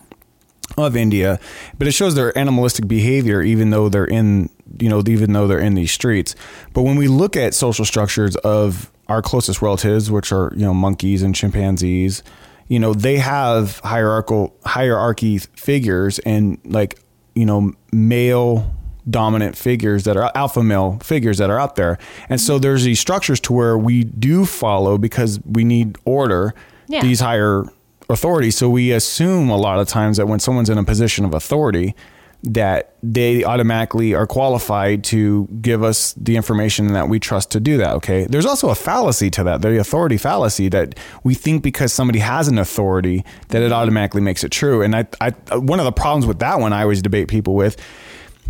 of 0.78 0.96
India, 0.96 1.40
but 1.78 1.88
it 1.88 1.92
shows 1.92 2.16
their 2.16 2.38
animalistic 2.38 2.88
behavior 2.88 3.42
even 3.42 3.70
though 3.70 3.90
they're 3.90 4.06
in 4.06 4.50
you 4.80 4.90
know 4.90 5.02
even 5.08 5.34
though 5.34 5.48
they're 5.48 5.60
in 5.60 5.76
these 5.76 5.92
streets. 5.92 6.36
But 6.74 6.84
when 6.84 6.96
we 6.96 7.08
look 7.08 7.36
at 7.36 7.54
social 7.54 7.86
structures 7.86 8.36
of 8.38 8.92
our 9.08 9.22
closest 9.22 9.62
relatives, 9.62 10.12
which 10.12 10.32
are 10.32 10.52
you 10.56 10.66
know 10.66 10.74
monkeys 10.74 11.22
and 11.24 11.34
chimpanzees, 11.36 12.24
you 12.68 12.80
know 12.80 12.94
they 12.94 13.18
have 13.18 13.80
hierarchical 13.80 14.56
hierarchy 14.66 15.40
figures 15.40 16.20
and 16.20 16.60
like 16.66 17.00
you 17.36 17.46
know 17.46 17.74
male 17.92 18.74
dominant 19.10 19.58
figures 19.58 20.04
that 20.04 20.16
are 20.16 20.32
alpha 20.36 20.62
male 20.62 21.00
figures 21.02 21.40
that 21.40 21.50
are 21.50 21.60
out 21.60 21.76
there. 21.76 21.98
And 22.30 22.40
so 22.40 22.54
mm-hmm. 22.56 22.62
there's 22.62 22.84
these 22.84 23.00
structures 23.00 23.40
to 23.42 23.54
where 23.54 23.76
we 23.78 24.04
do 24.04 24.46
follow 24.46 24.98
because 25.00 25.40
we 25.46 25.64
need 25.64 25.98
order 26.06 26.54
Yeah. 26.88 27.02
these 27.02 27.20
higher 27.20 27.64
authorities. 28.10 28.58
So 28.58 28.70
we 28.70 28.92
assume 28.92 29.50
a 29.50 29.58
lot 29.58 29.80
of 29.80 29.88
times 29.88 30.18
that 30.18 30.28
when 30.28 30.40
someone's 30.40 30.70
in 30.70 30.78
a 30.78 30.84
position 30.84 31.26
of 31.26 31.34
authority, 31.34 31.96
that 32.42 32.94
they 33.04 33.44
automatically 33.44 34.14
are 34.14 34.26
qualified 34.26 35.04
to 35.04 35.46
give 35.62 35.84
us 35.84 36.14
the 36.14 36.38
information 36.38 36.94
that 36.94 37.10
we 37.10 37.20
trust 37.20 37.52
to 37.52 37.60
do 37.60 37.78
that. 37.78 37.96
Okay. 37.96 38.26
There's 38.26 38.46
also 38.46 38.70
a 38.70 38.76
fallacy 38.76 39.30
to 39.32 39.44
that, 39.44 39.62
the 39.62 39.78
authority 39.78 40.18
fallacy 40.18 40.70
that 40.70 40.98
we 41.24 41.34
think 41.34 41.64
because 41.64 41.92
somebody 41.92 42.20
has 42.20 42.48
an 42.48 42.58
authority 42.58 43.26
that 43.50 43.62
it 43.62 43.74
automatically 43.74 44.22
makes 44.22 44.44
it 44.44 44.52
true. 44.52 44.82
And 44.82 44.96
I, 44.96 45.08
I, 45.20 45.32
one 45.58 45.80
of 45.80 45.86
the 45.86 45.92
problems 45.92 46.26
with 46.26 46.40
that 46.40 46.60
one 46.60 46.72
I 46.72 46.84
always 46.84 47.02
debate 47.02 47.28
people 47.28 47.56
with 47.56 47.76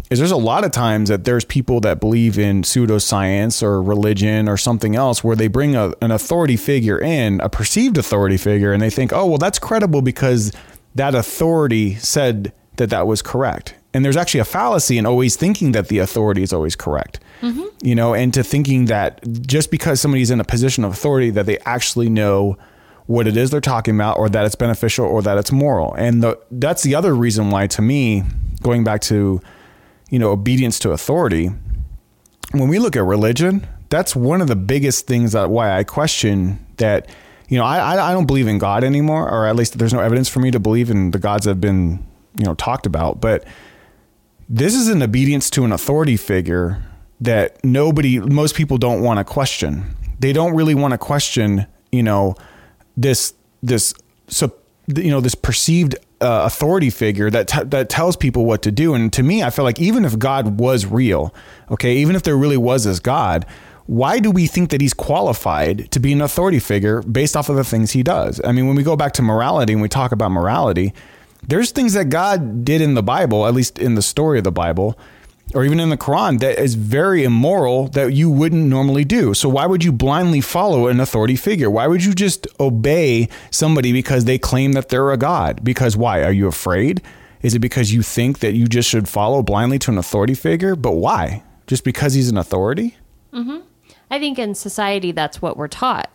is 0.09 0.19
there's 0.19 0.31
a 0.31 0.37
lot 0.37 0.63
of 0.63 0.71
times 0.71 1.09
that 1.09 1.23
there's 1.23 1.45
people 1.45 1.79
that 1.81 1.99
believe 1.99 2.39
in 2.39 2.63
pseudoscience 2.63 3.61
or 3.61 3.81
religion 3.81 4.49
or 4.49 4.57
something 4.57 4.95
else 4.95 5.23
where 5.23 5.35
they 5.35 5.47
bring 5.47 5.75
a, 5.75 5.93
an 6.01 6.11
authority 6.11 6.57
figure 6.57 6.99
in, 6.99 7.39
a 7.41 7.49
perceived 7.49 7.97
authority 7.97 8.37
figure, 8.37 8.73
and 8.73 8.81
they 8.81 8.89
think, 8.89 9.13
oh, 9.13 9.25
well, 9.25 9.37
that's 9.37 9.59
credible 9.59 10.01
because 10.01 10.51
that 10.95 11.13
authority 11.13 11.95
said 11.95 12.51
that 12.77 12.89
that 12.89 13.05
was 13.05 13.21
correct. 13.21 13.75
And 13.93 14.05
there's 14.05 14.17
actually 14.17 14.39
a 14.39 14.45
fallacy 14.45 14.97
in 14.97 15.05
always 15.05 15.35
thinking 15.35 15.71
that 15.73 15.87
the 15.87 15.99
authority 15.99 16.43
is 16.43 16.53
always 16.53 16.75
correct. 16.75 17.19
Mm-hmm. 17.41 17.65
You 17.81 17.95
know, 17.95 18.13
and 18.13 18.33
to 18.33 18.43
thinking 18.43 18.85
that 18.85 19.23
just 19.41 19.71
because 19.71 20.01
somebody's 20.01 20.31
in 20.31 20.39
a 20.39 20.43
position 20.43 20.83
of 20.83 20.91
authority 20.91 21.29
that 21.31 21.45
they 21.45 21.57
actually 21.59 22.09
know 22.09 22.57
what 23.05 23.25
it 23.25 23.35
is 23.35 23.49
they're 23.49 23.61
talking 23.61 23.95
about 23.95 24.19
or 24.19 24.29
that 24.29 24.45
it's 24.45 24.55
beneficial 24.55 25.05
or 25.05 25.21
that 25.23 25.37
it's 25.37 25.51
moral. 25.51 25.93
And 25.95 26.21
the, 26.21 26.39
that's 26.51 26.83
the 26.83 26.93
other 26.93 27.15
reason 27.15 27.49
why 27.49 27.65
to 27.67 27.81
me, 27.81 28.23
going 28.61 28.83
back 28.83 29.01
to 29.01 29.41
you 30.09 30.19
know, 30.19 30.31
obedience 30.31 30.79
to 30.79 30.91
authority. 30.91 31.51
When 32.51 32.67
we 32.67 32.79
look 32.79 32.95
at 32.95 33.03
religion, 33.03 33.67
that's 33.89 34.15
one 34.15 34.41
of 34.41 34.47
the 34.47 34.55
biggest 34.55 35.07
things 35.07 35.33
that 35.33 35.49
why 35.49 35.77
I 35.77 35.83
question 35.83 36.65
that. 36.77 37.09
You 37.47 37.57
know, 37.57 37.65
I 37.65 38.11
I 38.11 38.13
don't 38.13 38.27
believe 38.27 38.47
in 38.47 38.59
God 38.59 38.83
anymore, 38.83 39.27
or 39.27 39.47
at 39.47 39.55
least 39.55 39.79
there's 39.79 39.93
no 39.93 40.01
evidence 40.01 40.29
for 40.29 40.39
me 40.39 40.51
to 40.51 40.59
believe 40.59 40.91
in 40.91 41.09
the 41.09 41.17
gods 41.17 41.45
that 41.45 41.51
have 41.51 41.61
been 41.61 42.05
you 42.37 42.45
know 42.45 42.53
talked 42.53 42.85
about. 42.85 43.19
But 43.19 43.43
this 44.47 44.75
is 44.75 44.87
an 44.87 45.01
obedience 45.01 45.49
to 45.51 45.65
an 45.65 45.71
authority 45.71 46.17
figure 46.17 46.83
that 47.21 47.63
nobody, 47.63 48.19
most 48.19 48.55
people 48.55 48.77
don't 48.77 49.01
want 49.01 49.19
to 49.19 49.23
question. 49.23 49.95
They 50.19 50.33
don't 50.33 50.55
really 50.55 50.75
want 50.75 50.93
to 50.93 50.97
question, 50.97 51.67
you 51.91 52.03
know, 52.03 52.35
this 52.97 53.33
this 53.61 53.93
so 54.27 54.53
you 54.87 55.11
know 55.11 55.21
this 55.21 55.35
perceived 55.35 55.95
uh, 56.21 56.43
authority 56.45 56.89
figure 56.89 57.29
that 57.29 57.47
t- 57.47 57.63
that 57.63 57.89
tells 57.89 58.15
people 58.15 58.45
what 58.45 58.61
to 58.63 58.71
do. 58.71 58.93
And 58.93 59.11
to 59.13 59.23
me, 59.23 59.43
I 59.43 59.49
feel 59.49 59.65
like 59.65 59.79
even 59.79 60.05
if 60.05 60.17
God 60.19 60.59
was 60.59 60.85
real, 60.85 61.33
okay, 61.71 61.97
even 61.97 62.15
if 62.15 62.23
there 62.23 62.37
really 62.37 62.57
was 62.57 62.83
this 62.83 62.99
God, 62.99 63.45
why 63.85 64.19
do 64.19 64.29
we 64.29 64.45
think 64.45 64.69
that 64.69 64.81
he's 64.81 64.93
qualified 64.93 65.89
to 65.91 65.99
be 65.99 66.13
an 66.13 66.21
authority 66.21 66.59
figure 66.59 67.01
based 67.01 67.35
off 67.35 67.49
of 67.49 67.55
the 67.55 67.63
things 67.63 67.91
he 67.91 68.03
does? 68.03 68.39
I 68.43 68.51
mean, 68.51 68.67
when 68.67 68.75
we 68.75 68.83
go 68.83 68.95
back 68.95 69.13
to 69.13 69.21
morality 69.21 69.73
and 69.73 69.81
we 69.81 69.89
talk 69.89 70.11
about 70.11 70.31
morality, 70.31 70.93
there's 71.47 71.71
things 71.71 71.93
that 71.93 72.09
God 72.09 72.63
did 72.63 72.81
in 72.81 72.93
the 72.93 73.03
Bible, 73.03 73.47
at 73.47 73.53
least 73.53 73.79
in 73.79 73.95
the 73.95 74.01
story 74.01 74.37
of 74.37 74.43
the 74.43 74.51
Bible, 74.51 74.99
or 75.55 75.65
even 75.65 75.79
in 75.79 75.89
the 75.89 75.97
Quran, 75.97 76.39
that 76.39 76.59
is 76.59 76.75
very 76.75 77.23
immoral 77.23 77.87
that 77.89 78.13
you 78.13 78.29
wouldn't 78.29 78.65
normally 78.65 79.03
do. 79.03 79.33
So 79.33 79.49
why 79.49 79.65
would 79.65 79.83
you 79.83 79.91
blindly 79.91 80.41
follow 80.41 80.87
an 80.87 80.99
authority 80.99 81.35
figure? 81.35 81.69
Why 81.69 81.87
would 81.87 82.03
you 82.03 82.13
just 82.13 82.47
obey 82.59 83.29
somebody 83.51 83.91
because 83.91 84.25
they 84.25 84.37
claim 84.37 84.73
that 84.73 84.89
they're 84.89 85.11
a 85.11 85.17
god? 85.17 85.63
Because 85.63 85.97
why? 85.97 86.23
Are 86.23 86.31
you 86.31 86.47
afraid? 86.47 87.01
Is 87.41 87.55
it 87.55 87.59
because 87.59 87.93
you 87.93 88.01
think 88.01 88.39
that 88.39 88.53
you 88.53 88.67
just 88.67 88.89
should 88.89 89.07
follow 89.07 89.41
blindly 89.41 89.79
to 89.79 89.91
an 89.91 89.97
authority 89.97 90.33
figure? 90.33 90.75
But 90.75 90.93
why? 90.93 91.43
Just 91.67 91.83
because 91.83 92.13
he's 92.13 92.29
an 92.29 92.37
authority? 92.37 92.97
Mm-hmm. 93.33 93.59
I 94.11 94.19
think 94.19 94.39
in 94.39 94.55
society, 94.55 95.11
that's 95.11 95.41
what 95.41 95.55
we're 95.55 95.67
taught. 95.67 96.09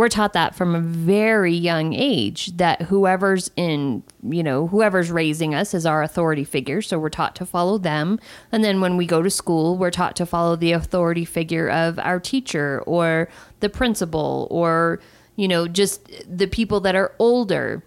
We're 0.00 0.08
taught 0.08 0.32
that 0.32 0.54
from 0.54 0.74
a 0.74 0.80
very 0.80 1.52
young 1.52 1.92
age 1.92 2.56
that 2.56 2.80
whoever's 2.80 3.50
in, 3.54 4.02
you 4.22 4.42
know, 4.42 4.66
whoever's 4.66 5.10
raising 5.10 5.54
us 5.54 5.74
is 5.74 5.84
our 5.84 6.02
authority 6.02 6.42
figure. 6.42 6.80
So 6.80 6.98
we're 6.98 7.10
taught 7.10 7.36
to 7.36 7.44
follow 7.44 7.76
them. 7.76 8.18
And 8.50 8.64
then 8.64 8.80
when 8.80 8.96
we 8.96 9.04
go 9.04 9.20
to 9.20 9.28
school, 9.28 9.76
we're 9.76 9.90
taught 9.90 10.16
to 10.16 10.24
follow 10.24 10.56
the 10.56 10.72
authority 10.72 11.26
figure 11.26 11.68
of 11.68 11.98
our 11.98 12.18
teacher 12.18 12.82
or 12.86 13.28
the 13.60 13.68
principal 13.68 14.48
or, 14.50 15.00
you 15.36 15.46
know, 15.46 15.68
just 15.68 16.10
the 16.26 16.46
people 16.46 16.80
that 16.80 16.96
are 16.96 17.14
older 17.18 17.84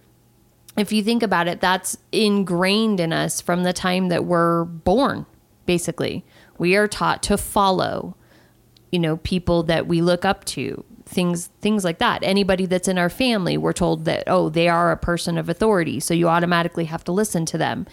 if 0.77 0.91
you 0.91 1.01
think 1.01 1.23
about 1.23 1.47
it, 1.47 1.61
that's 1.61 1.97
ingrained 2.11 2.99
in 2.99 3.11
us 3.11 3.41
from 3.41 3.63
the 3.63 3.73
time 3.73 4.09
that 4.09 4.23
we're 4.23 4.65
born, 4.65 5.25
basically. 5.65 6.23
We 6.59 6.75
are 6.75 6.87
taught 6.87 7.23
to 7.23 7.39
follow, 7.39 8.15
you 8.91 8.99
know, 8.99 9.17
people 9.17 9.63
that 9.63 9.87
we 9.87 10.03
look 10.03 10.25
up 10.25 10.45
to, 10.45 10.85
things 11.13 11.47
things 11.61 11.83
like 11.83 11.99
that. 11.99 12.23
Anybody 12.23 12.65
that's 12.65 12.87
in 12.87 12.97
our 12.97 13.09
family, 13.09 13.57
we're 13.57 13.73
told 13.73 14.05
that, 14.05 14.23
oh, 14.27 14.49
they 14.49 14.67
are 14.67 14.91
a 14.91 14.97
person 14.97 15.37
of 15.37 15.47
authority, 15.49 15.99
so 15.99 16.13
you 16.13 16.27
automatically 16.27 16.85
have 16.85 17.03
to 17.05 17.11
listen 17.11 17.45
to 17.47 17.57
them. 17.57 17.85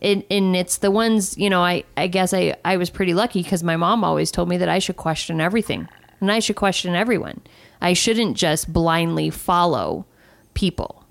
And, 0.00 0.22
and 0.30 0.54
it's 0.54 0.78
the 0.78 0.92
ones, 0.92 1.36
you 1.36 1.50
know, 1.50 1.60
I, 1.62 1.82
I 1.96 2.06
guess 2.06 2.32
I, 2.32 2.54
I 2.64 2.76
was 2.76 2.88
pretty 2.88 3.14
lucky 3.14 3.42
because 3.42 3.64
my 3.64 3.76
mom 3.76 4.04
always 4.04 4.30
told 4.30 4.48
me 4.48 4.56
that 4.58 4.68
I 4.68 4.78
should 4.78 4.96
question 4.96 5.40
everything 5.40 5.88
and 6.20 6.30
I 6.30 6.38
should 6.38 6.54
question 6.54 6.94
everyone. 6.94 7.40
I 7.80 7.94
shouldn't 7.94 8.36
just 8.36 8.72
blindly 8.72 9.28
follow 9.30 10.06
people. 10.54 11.04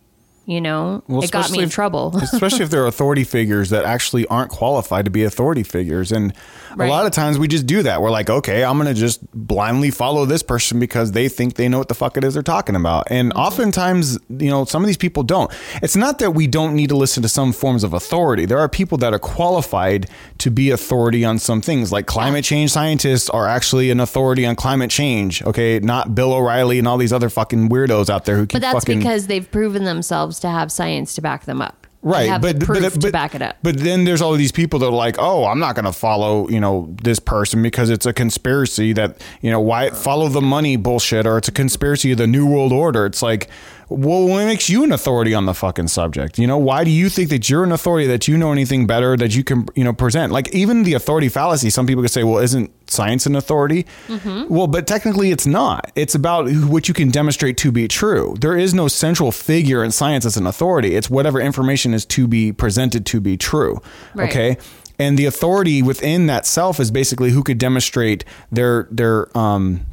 You 0.45 0.61
know, 0.61 1.03
Well, 1.09 1.21
it 1.21 1.31
got 1.31 1.51
me 1.51 1.57
in 1.57 1.65
if- 1.65 1.71
trouble. 1.73 2.15
especially 2.21 2.63
if 2.63 2.69
they're 2.69 2.87
authority 2.87 3.25
figures 3.25 3.69
that 3.71 3.83
actually 3.83 4.25
aren't 4.27 4.49
qualified 4.51 5.03
to 5.03 5.11
be 5.11 5.25
authority 5.25 5.63
figures. 5.63 6.09
And 6.09 6.33
Right. 6.75 6.87
a 6.87 6.89
lot 6.89 7.05
of 7.05 7.11
times 7.11 7.39
we 7.39 7.47
just 7.47 7.65
do 7.65 7.83
that. 7.83 8.01
We're 8.01 8.11
like, 8.11 8.29
okay, 8.29 8.63
I'm 8.63 8.77
going 8.77 8.93
to 8.93 8.99
just 8.99 9.19
blindly 9.33 9.91
follow 9.91 10.25
this 10.25 10.43
person 10.43 10.79
because 10.79 11.11
they 11.13 11.29
think 11.29 11.55
they 11.55 11.67
know 11.69 11.77
what 11.77 11.87
the 11.87 11.95
fuck 11.95 12.17
it 12.17 12.23
is 12.23 12.33
they're 12.33 12.43
talking 12.43 12.75
about. 12.75 13.07
And 13.09 13.27
Mm-hmm. 13.31 13.39
oftentimes, 13.39 14.17
you 14.29 14.49
know, 14.49 14.65
some 14.65 14.83
of 14.83 14.87
these 14.87 14.97
people 14.97 15.23
don't. 15.23 15.51
It's 15.81 15.95
not 15.95 16.19
that 16.19 16.31
we 16.31 16.47
don't 16.47 16.75
need 16.75 16.89
to 16.89 16.95
listen 16.97 17.23
to 17.23 17.29
some 17.29 17.51
forms 17.53 17.83
of 17.83 17.93
authority. 17.93 18.45
There 18.45 18.59
are 18.59 18.69
people 18.69 18.97
that 18.99 19.13
are 19.13 19.19
qualified 19.19 20.09
to 20.39 20.51
be 20.51 20.69
authority 20.71 21.25
on 21.25 21.39
some 21.39 21.61
things, 21.61 21.91
like 21.91 22.05
climate 22.05 22.43
change 22.45 22.71
scientists 22.71 23.29
are 23.29 23.47
actually 23.47 23.89
an 23.91 23.99
authority 23.99 24.45
on 24.45 24.55
climate 24.55 24.89
change. 24.91 25.41
Okay, 25.43 25.79
not 25.79 26.15
Bill 26.15 26.33
O'Reilly 26.33 26.79
and 26.79 26.87
all 26.87 26.97
these 26.97 27.13
other 27.13 27.29
fucking 27.29 27.69
weirdos 27.69 28.09
out 28.09 28.25
there 28.25 28.35
who 28.37 28.43
keep 28.45 28.53
But 28.53 28.61
that's 28.61 28.85
fucking 28.85 28.99
because 28.99 29.27
they've 29.27 29.49
proven 29.49 29.83
themselves 29.83 30.39
to 30.41 30.49
have 30.49 30.71
science 30.71 31.15
to 31.15 31.21
back 31.21 31.45
them 31.45 31.61
up. 31.61 31.86
Right 32.07 32.41
but, 32.41 32.59
proof 32.61 32.93
but, 32.93 33.01
to 33.01 33.11
back 33.11 33.35
it 33.35 33.41
up. 33.41 33.57
but 33.61 33.77
then 33.77 34.05
there's 34.05 34.21
all 34.21 34.33
these 34.33 34.51
people 34.51 34.79
that 34.79 34.87
are 34.87 34.91
like 34.91 35.17
oh 35.19 35.45
i'm 35.45 35.59
not 35.59 35.75
going 35.75 35.85
to 35.85 35.91
follow 35.91 36.47
you 36.49 36.59
know 36.59 36.95
this 37.01 37.19
person 37.19 37.61
because 37.61 37.89
it's 37.89 38.05
a 38.05 38.13
conspiracy 38.13 38.93
that 38.93 39.21
you 39.41 39.51
know 39.51 39.59
why 39.59 39.89
follow 39.89 40.29
the 40.29 40.41
money 40.41 40.77
bullshit 40.77 41.27
or 41.27 41.37
it's 41.37 41.47
a 41.47 41.51
conspiracy 41.51 42.13
of 42.13 42.17
the 42.17 42.27
new 42.27 42.47
world 42.47 42.71
order 42.71 43.05
it's 43.05 43.21
like 43.21 43.49
what 43.89 44.45
makes 44.45 44.69
you 44.69 44.83
an 44.83 44.91
authority 44.91 45.33
on 45.33 45.45
the 45.45 45.53
fucking 45.53 45.87
subject 45.87 46.37
you 46.37 46.45
know 46.45 46.57
why 46.57 46.83
do 46.83 46.91
you 46.91 47.09
think 47.09 47.29
that 47.29 47.49
you're 47.49 47.63
an 47.63 47.71
authority 47.71 48.05
that 48.07 48.27
you 48.27 48.37
know 48.37 48.51
anything 48.51 48.85
better 48.85 49.15
that 49.15 49.35
you 49.35 49.43
can 49.43 49.65
you 49.75 49.83
know 49.83 49.93
present? 49.93 50.31
Like 50.33 50.53
even 50.53 50.83
the 50.83 50.93
authority 50.93 51.29
fallacy 51.29 51.69
some 51.69 51.87
people 51.87 52.03
could 52.03 52.11
say 52.11 52.23
well 52.23 52.39
isn't 52.39 52.71
science 52.89 53.25
an 53.25 53.35
authority? 53.35 53.85
Mm-hmm. 54.07 54.53
well 54.53 54.67
but 54.67 54.87
technically 54.87 55.31
it's 55.31 55.47
not. 55.47 55.91
It's 55.95 56.15
about 56.15 56.49
what 56.65 56.87
you 56.87 56.93
can 56.93 57.09
demonstrate 57.09 57.57
to 57.57 57.71
be 57.71 57.87
true. 57.87 58.35
There 58.39 58.57
is 58.57 58.73
no 58.73 58.87
central 58.87 59.31
figure 59.31 59.83
in 59.83 59.91
science 59.91 60.25
as 60.25 60.37
an 60.37 60.45
authority. 60.47 60.95
It's 60.95 61.09
whatever 61.09 61.39
information 61.39 61.93
is 61.93 62.05
to 62.07 62.27
be 62.27 62.51
presented 62.51 63.05
to 63.07 63.21
be 63.21 63.37
true 63.37 63.81
Right. 64.13 64.29
okay? 64.29 64.57
And 64.99 65.17
the 65.17 65.25
authority 65.25 65.81
within 65.81 66.25
that 66.27 66.45
self 66.45 66.79
is 66.79 66.89
basically 66.91 67.29
who 67.29 67.43
could 67.43 67.57
demonstrate 67.57 68.25
their 68.51 68.87
their 68.91 69.35
um 69.37 69.85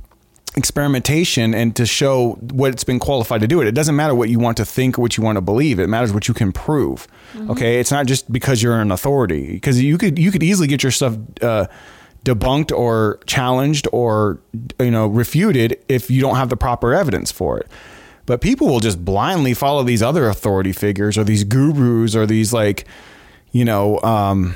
experimentation 0.56 1.52
and 1.54 1.74
to 1.74 1.84
show 1.84 2.32
what 2.52 2.72
it's 2.72 2.84
been 2.84 3.00
qualified 3.00 3.40
to 3.40 3.48
do 3.48 3.60
it. 3.60 3.66
It 3.66 3.74
doesn't 3.74 3.96
matter 3.96 4.14
what 4.14 4.28
you 4.28 4.38
want 4.38 4.56
to 4.58 4.64
think 4.64 4.98
or 4.98 5.02
what 5.02 5.16
you 5.16 5.24
want 5.24 5.36
to 5.36 5.40
believe. 5.40 5.78
It 5.78 5.88
matters 5.88 6.12
what 6.12 6.28
you 6.28 6.34
can 6.34 6.52
prove. 6.52 7.08
Okay, 7.50 7.80
it's 7.80 7.90
not 7.90 8.06
just 8.06 8.30
because 8.32 8.62
you're 8.62 8.80
an 8.80 8.92
authority 8.92 9.54
because 9.54 9.82
you 9.82 9.98
could 9.98 10.18
you 10.18 10.30
could 10.30 10.42
easily 10.42 10.68
get 10.68 10.84
your 10.84 10.92
stuff 10.92 11.16
uh, 11.42 11.66
debunked 12.24 12.70
or 12.70 13.18
challenged 13.26 13.88
or 13.92 14.38
you 14.78 14.90
know 14.90 15.08
refuted 15.08 15.78
if 15.88 16.10
you 16.10 16.20
don't 16.20 16.36
have 16.36 16.48
the 16.48 16.56
proper 16.56 16.94
evidence 16.94 17.32
for 17.32 17.58
it. 17.58 17.68
But 18.26 18.40
people 18.40 18.68
will 18.68 18.80
just 18.80 19.04
blindly 19.04 19.52
follow 19.52 19.82
these 19.82 20.02
other 20.02 20.28
authority 20.28 20.72
figures 20.72 21.18
or 21.18 21.24
these 21.24 21.44
gurus 21.44 22.14
or 22.14 22.26
these 22.26 22.52
like 22.52 22.86
you 23.50 23.64
know 23.64 24.00
um, 24.02 24.54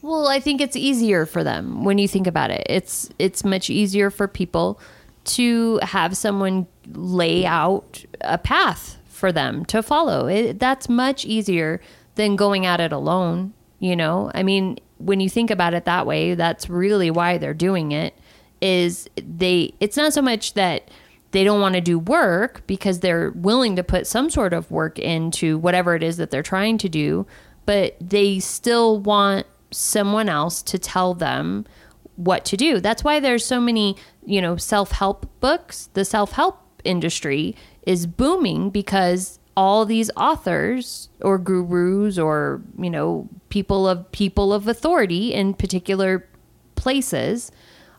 Well, 0.00 0.28
I 0.28 0.38
think 0.38 0.60
it's 0.60 0.76
easier 0.76 1.26
for 1.26 1.42
them 1.42 1.84
when 1.84 1.98
you 1.98 2.06
think 2.06 2.28
about 2.28 2.52
it. 2.52 2.64
It's 2.70 3.10
it's 3.18 3.44
much 3.44 3.68
easier 3.68 4.08
for 4.08 4.28
people 4.28 4.78
to 5.24 5.80
have 5.82 6.16
someone 6.16 6.66
lay 6.92 7.46
out 7.46 8.04
a 8.20 8.38
path 8.38 8.98
for 9.08 9.32
them 9.32 9.64
to 9.66 9.82
follow. 9.82 10.26
It, 10.26 10.58
that's 10.58 10.88
much 10.88 11.24
easier 11.24 11.80
than 12.14 12.36
going 12.36 12.66
at 12.66 12.80
it 12.80 12.92
alone, 12.92 13.54
you 13.78 13.96
know? 13.96 14.30
I 14.34 14.42
mean, 14.42 14.78
when 14.98 15.20
you 15.20 15.28
think 15.28 15.50
about 15.50 15.74
it 15.74 15.84
that 15.84 16.06
way, 16.06 16.34
that's 16.34 16.68
really 16.68 17.10
why 17.10 17.38
they're 17.38 17.54
doing 17.54 17.92
it 17.92 18.16
is 18.60 19.08
they 19.16 19.74
it's 19.80 19.96
not 19.96 20.12
so 20.12 20.22
much 20.22 20.54
that 20.54 20.90
they 21.32 21.44
don't 21.44 21.60
want 21.60 21.74
to 21.74 21.80
do 21.80 21.98
work 21.98 22.62
because 22.66 23.00
they're 23.00 23.32
willing 23.32 23.74
to 23.76 23.82
put 23.82 24.06
some 24.06 24.30
sort 24.30 24.52
of 24.52 24.70
work 24.70 24.98
into 24.98 25.58
whatever 25.58 25.96
it 25.96 26.02
is 26.02 26.16
that 26.16 26.30
they're 26.30 26.44
trying 26.44 26.78
to 26.78 26.88
do, 26.88 27.26
but 27.66 27.96
they 28.00 28.38
still 28.38 29.00
want 29.00 29.44
someone 29.72 30.28
else 30.28 30.62
to 30.62 30.78
tell 30.78 31.12
them 31.12 31.66
what 32.16 32.44
to 32.46 32.56
do. 32.56 32.80
That's 32.80 33.04
why 33.04 33.20
there's 33.20 33.44
so 33.44 33.60
many, 33.60 33.96
you 34.24 34.40
know, 34.40 34.56
self-help 34.56 35.26
books. 35.40 35.88
The 35.94 36.04
self-help 36.04 36.60
industry 36.84 37.56
is 37.86 38.06
booming 38.06 38.70
because 38.70 39.38
all 39.56 39.84
these 39.84 40.10
authors 40.16 41.08
or 41.20 41.38
gurus 41.38 42.18
or, 42.18 42.62
you 42.78 42.90
know, 42.90 43.28
people 43.48 43.88
of 43.88 44.10
people 44.12 44.52
of 44.52 44.68
authority 44.68 45.32
in 45.32 45.54
particular 45.54 46.28
places 46.74 47.52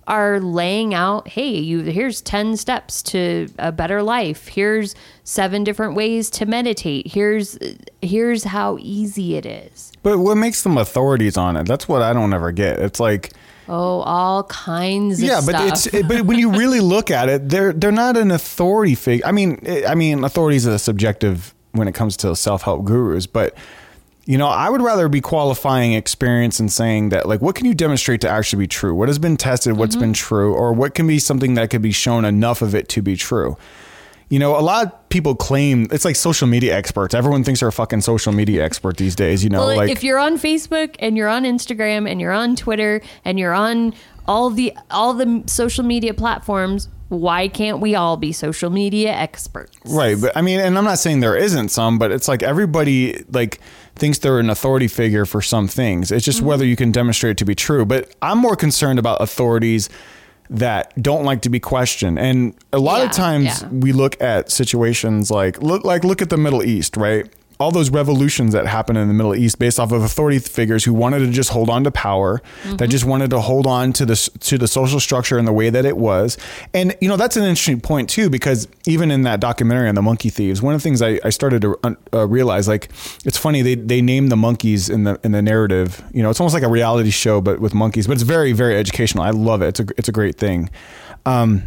are 0.07 0.39
laying 0.39 0.93
out 0.93 1.27
hey 1.29 1.49
you 1.49 1.79
here's 1.81 2.21
10 2.21 2.55
steps 2.57 3.01
to 3.01 3.47
a 3.57 3.71
better 3.71 4.03
life 4.03 4.49
here's 4.49 4.93
seven 5.23 5.63
different 5.63 5.95
ways 5.95 6.29
to 6.29 6.45
meditate 6.45 7.07
here's 7.07 7.57
here's 8.03 8.43
how 8.43 8.77
easy 8.79 9.35
it 9.35 9.47
is 9.47 9.91
but 10.05 10.19
what 10.19 10.37
makes 10.37 10.61
them 10.61 10.77
authorities 10.77 11.35
on 11.35 11.57
it? 11.57 11.65
That's 11.65 11.89
what 11.89 12.03
I 12.03 12.13
don't 12.13 12.31
ever 12.31 12.51
get. 12.51 12.77
It's 12.77 12.99
like 12.99 13.33
oh 13.67 13.99
all 14.01 14.43
kinds 14.43 15.19
of 15.19 15.27
yeah, 15.27 15.39
stuff 15.39 15.57
but 15.57 15.67
it's 15.67 16.07
but 16.07 16.25
when 16.25 16.37
you 16.39 16.51
really 16.51 16.79
look 16.95 17.11
at 17.11 17.29
it, 17.29 17.49
they're 17.49 17.73
they're 17.73 17.91
not 17.91 18.17
an 18.17 18.31
authority 18.31 18.95
figure. 18.95 19.25
I 19.25 19.31
mean, 19.31 19.61
I 19.87 19.95
mean, 19.95 20.23
authorities 20.23 20.67
are 20.67 20.77
subjective 20.77 21.53
when 21.71 21.87
it 21.87 21.93
comes 21.93 22.17
to 22.17 22.35
self 22.35 22.63
help 22.63 22.85
gurus, 22.85 23.27
but 23.27 23.55
you 24.25 24.39
know, 24.39 24.47
I 24.47 24.69
would 24.69 24.81
rather 24.81 25.07
be 25.07 25.21
qualifying 25.21 25.93
experience 25.93 26.59
and 26.59 26.71
saying 26.71 27.09
that 27.09 27.27
like, 27.27 27.41
what 27.41 27.55
can 27.55 27.65
you 27.65 27.75
demonstrate 27.75 28.21
to 28.21 28.29
actually 28.29 28.63
be 28.63 28.67
true? 28.67 28.95
What 28.95 29.07
has 29.07 29.19
been 29.19 29.37
tested? 29.37 29.77
What's 29.77 29.95
mm-hmm. 29.95 30.01
been 30.01 30.13
true? 30.13 30.53
Or 30.53 30.73
what 30.73 30.95
can 30.95 31.05
be 31.05 31.19
something 31.19 31.53
that 31.53 31.69
could 31.69 31.83
be 31.83 31.91
shown 31.91 32.25
enough 32.25 32.63
of 32.63 32.73
it 32.73 32.89
to 32.89 33.03
be 33.03 33.15
true? 33.15 33.55
You 34.29 34.39
know, 34.39 34.57
a 34.57 34.61
lot 34.61 34.87
of 34.87 35.09
people 35.09 35.35
claim 35.35 35.87
it's 35.91 36.03
like 36.03 36.15
social 36.15 36.47
media 36.47 36.75
experts. 36.75 37.13
Everyone 37.13 37.43
thinks 37.43 37.59
they're 37.59 37.69
a 37.69 37.71
fucking 37.71 38.01
social 38.01 38.33
media 38.33 38.63
expert 38.63 38.97
these 38.97 39.15
days. 39.15 39.43
You 39.43 39.49
know, 39.51 39.67
well, 39.67 39.77
like 39.77 39.91
if 39.91 40.03
you're 40.03 40.17
on 40.17 40.37
Facebook 40.37 40.95
and 40.99 41.15
you're 41.15 41.27
on 41.29 41.43
Instagram 41.43 42.09
and 42.09 42.19
you're 42.19 42.31
on 42.31 42.55
Twitter 42.55 43.01
and 43.23 43.37
you're 43.39 43.53
on 43.53 43.93
all 44.27 44.49
the 44.49 44.73
all 44.89 45.13
the 45.13 45.43
social 45.45 45.83
media 45.83 46.13
platforms, 46.15 46.89
why 47.09 47.47
can't 47.47 47.79
we 47.79 47.93
all 47.93 48.17
be 48.17 48.31
social 48.31 48.71
media 48.71 49.11
experts? 49.11 49.77
Right, 49.85 50.17
but 50.19 50.35
I 50.35 50.41
mean, 50.41 50.59
and 50.59 50.75
I'm 50.75 50.85
not 50.85 50.97
saying 50.97 51.19
there 51.19 51.37
isn't 51.37 51.69
some, 51.69 51.99
but 51.99 52.11
it's 52.11 52.27
like 52.27 52.41
everybody 52.41 53.23
like 53.31 53.61
thinks 53.95 54.17
they're 54.17 54.39
an 54.39 54.49
authority 54.49 54.87
figure 54.87 55.25
for 55.25 55.41
some 55.41 55.67
things. 55.67 56.11
It's 56.11 56.23
Mm-hmm. 56.23 56.31
just 56.31 56.41
whether 56.41 56.65
you 56.65 56.75
can 56.75 56.91
demonstrate 56.91 57.31
it 57.31 57.37
to 57.37 57.45
be 57.45 57.53
true. 57.53 57.85
But 57.85 58.13
I'm 58.23 58.39
more 58.39 58.55
concerned 58.55 58.97
about 58.97 59.21
authorities 59.21 59.87
that 60.49 60.93
don't 61.01 61.23
like 61.23 61.41
to 61.41 61.49
be 61.49 61.59
questioned. 61.59 62.19
And 62.19 62.53
a 62.73 62.79
lot 62.79 62.99
Yeah, 62.99 63.05
of 63.05 63.11
times 63.11 63.61
yeah. 63.61 63.67
we 63.69 63.91
look 63.91 64.19
at 64.21 64.51
situations 64.51 65.31
like 65.31 65.61
look 65.61 65.83
like 65.83 66.03
look 66.03 66.21
at 66.21 66.29
the 66.29 66.37
Middle 66.37 66.63
East, 66.63 66.97
right? 66.97 67.27
All 67.59 67.71
those 67.71 67.89
revolutions 67.89 68.53
that 68.53 68.65
happened 68.65 68.97
in 68.97 69.07
the 69.07 69.13
Middle 69.13 69.33
East 69.35 69.59
based 69.59 69.79
off 69.79 69.91
of 69.91 70.03
authority 70.03 70.39
figures 70.39 70.83
who 70.83 70.93
wanted 70.93 71.19
to 71.19 71.31
just 71.31 71.49
hold 71.51 71.69
on 71.69 71.83
to 71.85 71.91
power, 71.91 72.41
Mm-hmm. 72.63 72.77
that 72.77 72.89
just 72.89 73.05
wanted 73.05 73.29
to 73.29 73.39
hold 73.39 73.65
on 73.67 73.93
to 73.93 74.05
the 74.05 74.15
to 74.41 74.57
the 74.57 74.67
social 74.67 74.99
structure 74.99 75.37
and 75.37 75.47
the 75.47 75.53
way 75.53 75.69
that 75.69 75.85
it 75.85 75.97
was. 75.97 76.37
And 76.73 76.95
you 77.01 77.07
know 77.07 77.17
that's 77.17 77.37
an 77.37 77.43
interesting 77.43 77.79
point 77.81 78.09
too 78.09 78.29
because 78.29 78.67
even 78.85 79.11
in 79.11 79.21
that 79.23 79.39
documentary 79.39 79.87
on 79.89 79.95
the 79.95 80.01
monkey 80.01 80.29
thieves, 80.29 80.61
one 80.61 80.73
of 80.75 80.81
the 80.81 80.83
things 80.83 81.01
I, 81.01 81.19
I 81.23 81.29
started 81.29 81.61
to 81.61 81.77
uh, 82.13 82.27
realize 82.27 82.67
like 82.67 82.89
it's 83.23 83.37
funny 83.37 83.61
they 83.61 83.75
they 83.75 84.01
name 84.01 84.27
the 84.29 84.35
monkeys 84.37 84.89
in 84.89 85.03
the 85.03 85.19
in 85.23 85.31
the 85.31 85.41
narrative. 85.41 86.03
You 86.13 86.23
know, 86.23 86.29
it's 86.29 86.39
almost 86.39 86.53
like 86.53 86.63
a 86.63 86.69
reality 86.69 87.09
show 87.11 87.41
but 87.41 87.59
with 87.59 87.73
monkeys, 87.73 88.07
but 88.07 88.13
it's 88.13 88.23
very 88.23 88.51
very 88.53 88.75
educational. 88.77 89.23
I 89.23 89.29
love 89.31 89.61
it. 89.61 89.67
It's 89.67 89.79
a 89.79 89.85
it's 89.97 90.09
a 90.09 90.13
great 90.13 90.37
thing. 90.37 90.69
Um, 91.25 91.63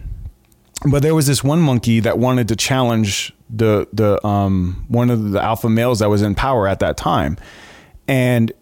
but 0.91 1.03
there 1.03 1.15
was 1.15 1.27
this 1.27 1.43
one 1.43 1.61
monkey 1.61 2.01
that 2.01 2.19
wanted 2.19 2.49
to 2.49 2.57
challenge 2.57 3.33
the 3.51 3.89
the 3.93 4.25
um 4.27 4.85
one 4.89 5.11
of 5.11 5.31
the 5.31 5.43
alpha 5.43 5.69
males 5.69 6.01
that 6.01 6.11
was 6.11 6.23
in 6.23 6.35
power 6.35 6.67
at 6.69 6.81
that 6.81 6.97
time. 6.97 7.37
And 8.07 8.53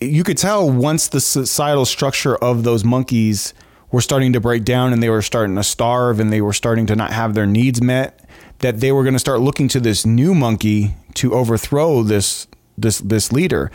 you 0.00 0.24
could 0.24 0.38
tell 0.38 0.70
once 0.70 1.08
the 1.08 1.20
societal 1.20 1.84
structure 1.84 2.36
of 2.36 2.64
those 2.64 2.84
monkeys 2.84 3.52
were 3.90 4.00
starting 4.00 4.32
to 4.34 4.40
break 4.40 4.64
down 4.64 4.92
and 4.92 5.02
they 5.02 5.08
were 5.08 5.22
starting 5.22 5.56
to 5.56 5.64
starve 5.64 6.20
and 6.20 6.32
they 6.32 6.40
were 6.40 6.52
starting 6.52 6.86
to 6.86 6.96
not 6.96 7.12
have 7.12 7.34
their 7.34 7.46
needs 7.46 7.82
met 7.82 8.24
that 8.58 8.80
they 8.80 8.92
were 8.92 9.02
going 9.02 9.14
to 9.14 9.18
start 9.18 9.40
looking 9.40 9.68
to 9.68 9.80
this 9.80 10.04
new 10.04 10.34
monkey 10.34 10.94
to 11.14 11.34
overthrow 11.34 12.02
this 12.02 12.46
this 12.76 12.98
this 12.98 13.32
leader. 13.32 13.70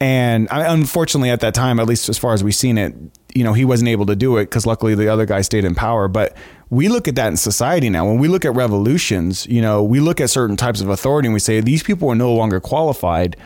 And 0.00 0.46
unfortunately 0.50 1.30
at 1.30 1.40
that 1.40 1.54
time 1.54 1.80
at 1.80 1.86
least 1.86 2.08
as 2.08 2.16
far 2.18 2.32
as 2.32 2.44
we've 2.44 2.54
seen 2.54 2.78
it 2.78 2.94
you 3.34 3.44
know 3.44 3.52
he 3.52 3.64
wasn't 3.64 3.88
able 3.88 4.06
to 4.06 4.16
do 4.16 4.36
it 4.36 4.44
because 4.44 4.66
luckily 4.66 4.94
the 4.94 5.08
other 5.08 5.26
guy 5.26 5.40
stayed 5.40 5.64
in 5.64 5.74
power. 5.74 6.08
But 6.08 6.36
we 6.70 6.88
look 6.88 7.08
at 7.08 7.14
that 7.16 7.28
in 7.28 7.36
society 7.36 7.88
now. 7.88 8.06
When 8.06 8.18
we 8.18 8.28
look 8.28 8.44
at 8.44 8.54
revolutions 8.54 9.46
you 9.46 9.62
know 9.62 9.82
we 9.82 10.00
look 10.00 10.20
at 10.20 10.30
certain 10.30 10.56
types 10.56 10.80
of 10.80 10.88
authority 10.88 11.26
and 11.26 11.34
we 11.34 11.40
say 11.40 11.60
these 11.60 11.82
people 11.82 12.08
are 12.08 12.14
no 12.14 12.32
longer 12.32 12.60
qualified 12.60 13.36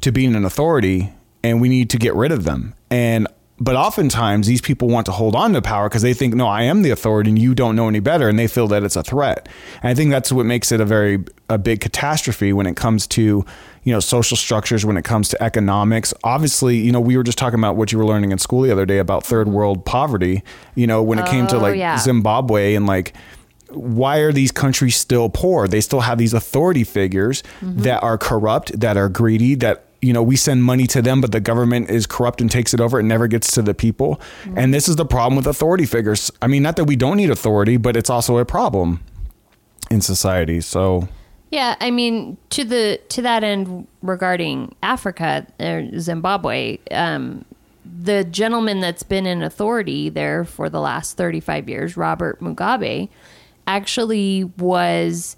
to 0.00 0.12
being 0.12 0.34
an 0.34 0.44
authority 0.44 1.12
and 1.42 1.60
we 1.60 1.68
need 1.68 1.90
to 1.90 1.98
get 1.98 2.14
rid 2.14 2.32
of 2.32 2.44
them. 2.44 2.74
And 2.90 3.26
but 3.62 3.76
oftentimes 3.76 4.48
these 4.48 4.60
people 4.60 4.88
want 4.88 5.06
to 5.06 5.12
hold 5.12 5.36
on 5.36 5.52
to 5.52 5.62
power 5.62 5.88
because 5.88 6.02
they 6.02 6.12
think 6.12 6.34
no 6.34 6.48
i 6.48 6.62
am 6.62 6.82
the 6.82 6.90
authority 6.90 7.30
and 7.30 7.38
you 7.38 7.54
don't 7.54 7.76
know 7.76 7.88
any 7.88 8.00
better 8.00 8.28
and 8.28 8.38
they 8.38 8.48
feel 8.48 8.66
that 8.66 8.82
it's 8.82 8.96
a 8.96 9.02
threat 9.02 9.48
and 9.82 9.90
i 9.90 9.94
think 9.94 10.10
that's 10.10 10.32
what 10.32 10.44
makes 10.44 10.72
it 10.72 10.80
a 10.80 10.84
very 10.84 11.22
a 11.48 11.58
big 11.58 11.80
catastrophe 11.80 12.52
when 12.52 12.66
it 12.66 12.76
comes 12.76 13.06
to 13.06 13.44
you 13.84 13.92
know 13.92 14.00
social 14.00 14.36
structures 14.36 14.84
when 14.84 14.96
it 14.96 15.04
comes 15.04 15.28
to 15.28 15.40
economics 15.42 16.12
obviously 16.24 16.76
you 16.76 16.90
know 16.90 17.00
we 17.00 17.16
were 17.16 17.22
just 17.22 17.38
talking 17.38 17.58
about 17.58 17.76
what 17.76 17.92
you 17.92 17.98
were 17.98 18.06
learning 18.06 18.32
in 18.32 18.38
school 18.38 18.62
the 18.62 18.72
other 18.72 18.86
day 18.86 18.98
about 18.98 19.24
third 19.24 19.48
world 19.48 19.84
poverty 19.84 20.42
you 20.74 20.86
know 20.86 21.02
when 21.02 21.18
it 21.18 21.26
came 21.26 21.46
to 21.46 21.56
Oh, 21.56 21.60
like 21.60 21.76
yeah. 21.76 21.98
zimbabwe 21.98 22.74
and 22.74 22.86
like 22.86 23.14
why 23.68 24.18
are 24.18 24.32
these 24.32 24.52
countries 24.52 24.96
still 24.96 25.30
poor? 25.30 25.66
They 25.66 25.80
still 25.80 26.00
have 26.00 26.18
these 26.18 26.34
authority 26.34 26.84
figures 26.84 27.42
mm-hmm. 27.62 27.80
that 27.82 28.02
are 28.02 28.18
corrupt, 28.18 28.78
that 28.78 28.98
are 28.98 29.08
greedy, 29.08 29.54
that 29.54 29.86
you 30.02 30.12
know 30.12 30.22
we 30.22 30.36
send 30.36 30.64
money 30.64 30.86
to 30.88 31.00
them, 31.00 31.20
but 31.20 31.32
the 31.32 31.40
government 31.40 31.88
is 31.88 32.06
corrupt 32.06 32.40
and 32.40 32.50
takes 32.50 32.74
it 32.74 32.80
over. 32.80 33.00
It 33.00 33.04
never 33.04 33.28
gets 33.28 33.52
to 33.52 33.62
the 33.62 33.72
people, 33.72 34.20
and 34.56 34.74
this 34.74 34.88
is 34.88 34.96
the 34.96 35.06
problem 35.06 35.36
with 35.36 35.46
authority 35.46 35.86
figures. 35.86 36.30
I 36.42 36.48
mean, 36.48 36.62
not 36.62 36.76
that 36.76 36.84
we 36.84 36.96
don't 36.96 37.16
need 37.16 37.30
authority, 37.30 37.76
but 37.76 37.96
it's 37.96 38.10
also 38.10 38.36
a 38.38 38.44
problem 38.44 39.02
in 39.90 40.00
society. 40.00 40.60
So 40.60 41.08
Yeah, 41.52 41.76
I 41.80 41.90
mean, 41.90 42.36
to 42.50 42.64
the 42.64 43.00
to 43.10 43.22
that 43.22 43.44
end, 43.44 43.86
regarding 44.02 44.74
Africa 44.82 45.46
or 45.60 45.88
Zimbabwe, 45.98 46.78
um, 46.90 47.44
the 47.84 48.24
gentleman 48.24 48.80
that's 48.80 49.02
been 49.02 49.26
in 49.26 49.42
authority 49.42 50.08
there 50.08 50.44
for 50.44 50.68
the 50.68 50.80
last 50.80 51.16
thirty 51.16 51.40
five 51.40 51.68
years, 51.68 51.96
Robert 51.96 52.40
Mugabe, 52.40 53.08
actually 53.66 54.44
was 54.58 55.36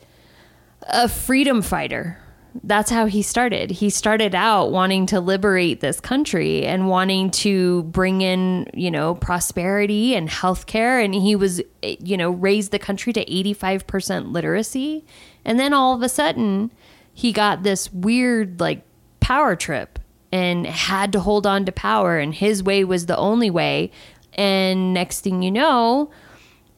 a 0.89 1.09
freedom 1.09 1.61
fighter. 1.61 2.19
That's 2.63 2.91
how 2.91 3.07
he 3.07 3.23
started. 3.23 3.73
He 3.73 3.91
started 3.91 4.35
out 4.35 4.71
wanting 4.71 5.07
to 5.07 5.21
liberate 5.21 5.81
this 5.81 6.01
country 6.01 6.65
and 6.65 6.89
wanting 6.89 7.31
to 7.33 7.83
bring 7.85 8.21
in, 8.21 8.71
you 8.73 8.93
know, 8.93 9.17
prosperity 9.17 10.15
and 10.15 10.29
healthcare. 10.29 11.05
And 11.05 11.15
he 11.15 11.35
was, 11.35 11.61
you 11.83 12.17
know, 12.17 12.31
raised 12.31 12.71
the 12.71 12.79
country 12.79 13.13
to 13.15 13.25
85% 13.25 14.33
literacy. 14.33 15.05
And 15.45 15.59
then 15.59 15.73
all 15.73 15.95
of 15.95 16.03
a 16.03 16.09
sudden, 16.09 16.71
he 17.13 17.33
got 17.33 17.65
this 17.65 17.93
weird, 17.93 18.61
like, 18.61 18.85
power 19.19 19.57
trip 19.57 19.99
and 20.31 20.65
had 20.67 21.13
to 21.13 21.21
hold 21.21 21.47
on 21.47 21.65
to 21.65 21.73
power. 21.73 22.19
And 22.19 22.33
his 22.33 22.63
way 22.63 22.85
was 22.85 23.07
the 23.07 23.17
only 23.17 23.51
way. 23.51 23.91
And 24.35 24.95
next 24.95 25.21
thing 25.21 25.43
you 25.43 25.51
know, 25.51 26.11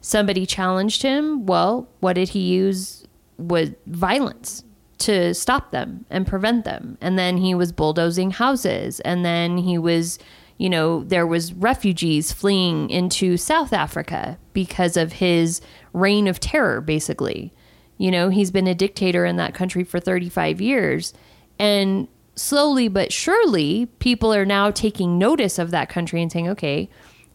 somebody 0.00 0.46
challenged 0.46 1.02
him. 1.02 1.44
Well, 1.44 1.86
what 2.00 2.14
did 2.14 2.30
he 2.30 2.40
use? 2.40 3.06
Was 3.38 3.72
violence 3.86 4.64
to 4.98 5.34
stop 5.34 5.70
them 5.70 6.06
and 6.10 6.26
prevent 6.26 6.64
them. 6.64 6.96
And 7.00 7.18
then 7.18 7.38
he 7.38 7.54
was 7.54 7.72
bulldozing 7.72 8.32
houses. 8.32 9.00
And 9.00 9.24
then 9.24 9.58
he 9.58 9.78
was, 9.78 10.18
you 10.58 10.70
know, 10.70 11.04
there 11.04 11.26
was 11.26 11.52
refugees 11.52 12.32
fleeing 12.32 12.88
into 12.90 13.36
South 13.36 13.72
Africa 13.72 14.38
because 14.52 14.96
of 14.96 15.14
his 15.14 15.60
reign 15.92 16.26
of 16.26 16.40
terror, 16.40 16.80
basically. 16.80 17.52
You 17.98 18.10
know, 18.10 18.28
he's 18.28 18.50
been 18.50 18.66
a 18.66 18.74
dictator 18.74 19.24
in 19.24 19.36
that 19.36 19.54
country 19.54 19.84
for 19.84 20.00
35 20.00 20.60
years. 20.60 21.12
And 21.58 22.08
slowly 22.34 22.88
but 22.88 23.12
surely, 23.12 23.86
people 23.98 24.32
are 24.32 24.44
now 24.44 24.70
taking 24.70 25.18
notice 25.18 25.58
of 25.58 25.70
that 25.70 25.88
country 25.88 26.22
and 26.22 26.30
saying, 26.30 26.48
okay, 26.48 26.88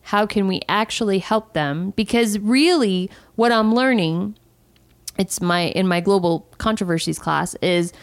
how 0.04 0.26
can 0.26 0.48
we 0.48 0.62
actually 0.68 1.20
help 1.20 1.54
them? 1.54 1.92
Because 1.92 2.40
really, 2.40 3.10
what 3.36 3.52
I'm 3.52 3.74
learning, 3.74 4.36
it's 5.18 5.42
my 5.42 5.68
in 5.68 5.88
my 5.88 6.00
global 6.00 6.48
controversies 6.58 7.20
class, 7.20 7.56
is 7.56 7.94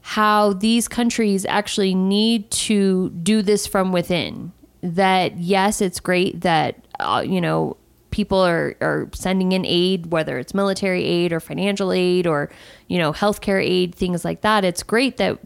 how 0.00 0.54
these 0.54 0.88
countries 0.88 1.44
actually 1.46 1.94
need 1.94 2.50
to 2.50 3.10
do 3.10 3.42
this 3.42 3.66
from 3.66 3.92
within. 3.92 4.52
That 4.82 5.38
yes, 5.38 5.80
it's 5.80 6.00
great 6.00 6.40
that 6.42 6.76
uh, 7.00 7.24
you 7.26 7.40
know 7.40 7.76
people 8.10 8.38
are, 8.38 8.74
are 8.80 9.08
sending 9.12 9.52
in 9.52 9.64
aid, 9.66 10.06
whether 10.06 10.38
it's 10.38 10.54
military 10.54 11.04
aid 11.04 11.32
or 11.32 11.40
financial 11.40 11.92
aid 11.92 12.26
or 12.26 12.50
you 12.86 12.98
know 12.98 13.12
healthcare 13.12 13.62
aid, 13.62 13.94
things 13.94 14.24
like 14.24 14.40
that. 14.42 14.64
It's 14.64 14.82
great 14.82 15.16
that 15.18 15.38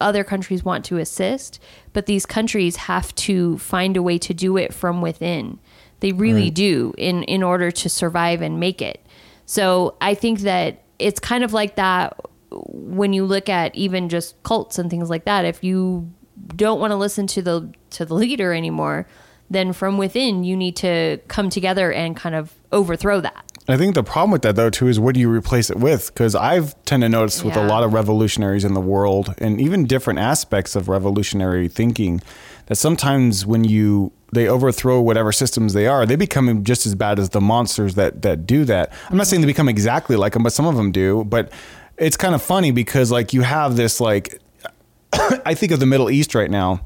other 0.00 0.24
countries 0.24 0.64
want 0.64 0.84
to 0.86 0.98
assist, 0.98 1.60
but 1.92 2.06
these 2.06 2.26
countries 2.26 2.76
have 2.76 3.14
to 3.14 3.58
find 3.58 3.96
a 3.96 4.02
way 4.02 4.18
to 4.18 4.32
do 4.32 4.56
it 4.56 4.72
from 4.72 5.02
within. 5.02 5.58
They 6.00 6.12
really 6.12 6.50
do 6.50 6.94
in 6.96 7.22
in 7.24 7.42
order 7.42 7.70
to 7.70 7.88
survive 7.88 8.40
and 8.40 8.58
make 8.58 8.80
it. 8.80 9.04
So 9.50 9.96
I 10.00 10.14
think 10.14 10.42
that 10.42 10.84
it's 11.00 11.18
kind 11.18 11.42
of 11.42 11.52
like 11.52 11.74
that 11.74 12.16
when 12.52 13.12
you 13.12 13.24
look 13.24 13.48
at 13.48 13.74
even 13.74 14.08
just 14.08 14.40
cults 14.44 14.78
and 14.78 14.88
things 14.88 15.10
like 15.10 15.24
that. 15.24 15.44
If 15.44 15.64
you 15.64 16.08
don't 16.54 16.78
want 16.78 16.92
to 16.92 16.96
listen 16.96 17.26
to 17.26 17.42
the 17.42 17.68
to 17.90 18.04
the 18.04 18.14
leader 18.14 18.54
anymore, 18.54 19.08
then 19.50 19.72
from 19.72 19.98
within 19.98 20.44
you 20.44 20.56
need 20.56 20.76
to 20.76 21.18
come 21.26 21.50
together 21.50 21.92
and 21.92 22.14
kind 22.14 22.36
of 22.36 22.54
overthrow 22.70 23.20
that. 23.22 23.44
I 23.66 23.76
think 23.76 23.96
the 23.96 24.04
problem 24.04 24.30
with 24.30 24.42
that 24.42 24.54
though 24.54 24.70
too 24.70 24.86
is 24.86 25.00
what 25.00 25.14
do 25.14 25.20
you 25.20 25.28
replace 25.28 25.68
it 25.68 25.78
with? 25.78 26.14
Because 26.14 26.36
I've 26.36 26.80
tend 26.84 27.02
to 27.02 27.08
notice 27.08 27.42
with 27.42 27.56
a 27.56 27.64
lot 27.64 27.82
of 27.82 27.92
revolutionaries 27.92 28.64
in 28.64 28.74
the 28.74 28.80
world 28.80 29.34
and 29.38 29.60
even 29.60 29.84
different 29.84 30.20
aspects 30.20 30.76
of 30.76 30.88
revolutionary 30.88 31.66
thinking 31.66 32.22
that 32.66 32.76
sometimes 32.76 33.44
when 33.44 33.64
you 33.64 34.12
they 34.32 34.48
overthrow 34.48 35.00
whatever 35.00 35.32
systems 35.32 35.72
they 35.72 35.86
are, 35.86 36.06
they 36.06 36.16
become 36.16 36.62
just 36.64 36.86
as 36.86 36.94
bad 36.94 37.18
as 37.18 37.30
the 37.30 37.40
monsters 37.40 37.94
that 37.96 38.22
that 38.22 38.46
do 38.46 38.64
that. 38.66 38.92
I'm 39.08 39.16
not 39.16 39.26
saying 39.26 39.40
they 39.42 39.46
become 39.46 39.68
exactly 39.68 40.16
like 40.16 40.34
them, 40.34 40.42
but 40.42 40.52
some 40.52 40.66
of 40.66 40.76
them 40.76 40.92
do. 40.92 41.24
But 41.24 41.52
it's 41.98 42.16
kind 42.16 42.34
of 42.34 42.42
funny 42.42 42.70
because 42.70 43.10
like 43.10 43.32
you 43.32 43.42
have 43.42 43.76
this 43.76 44.00
like 44.00 44.40
I 45.12 45.54
think 45.54 45.72
of 45.72 45.80
the 45.80 45.86
Middle 45.86 46.10
East 46.10 46.34
right 46.34 46.50
now 46.50 46.80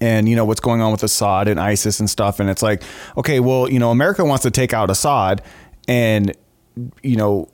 and 0.00 0.28
you 0.28 0.34
know 0.34 0.44
what's 0.44 0.60
going 0.60 0.80
on 0.80 0.90
with 0.92 1.02
Assad 1.02 1.46
and 1.46 1.60
ISIS 1.60 2.00
and 2.00 2.10
stuff 2.10 2.40
and 2.40 2.50
it's 2.50 2.62
like 2.62 2.82
okay 3.16 3.38
well 3.38 3.70
you 3.70 3.78
know 3.78 3.90
America 3.90 4.24
wants 4.24 4.42
to 4.42 4.50
take 4.50 4.72
out 4.72 4.90
Assad 4.90 5.40
and 5.86 6.32
you 7.02 7.16
know 7.16 7.48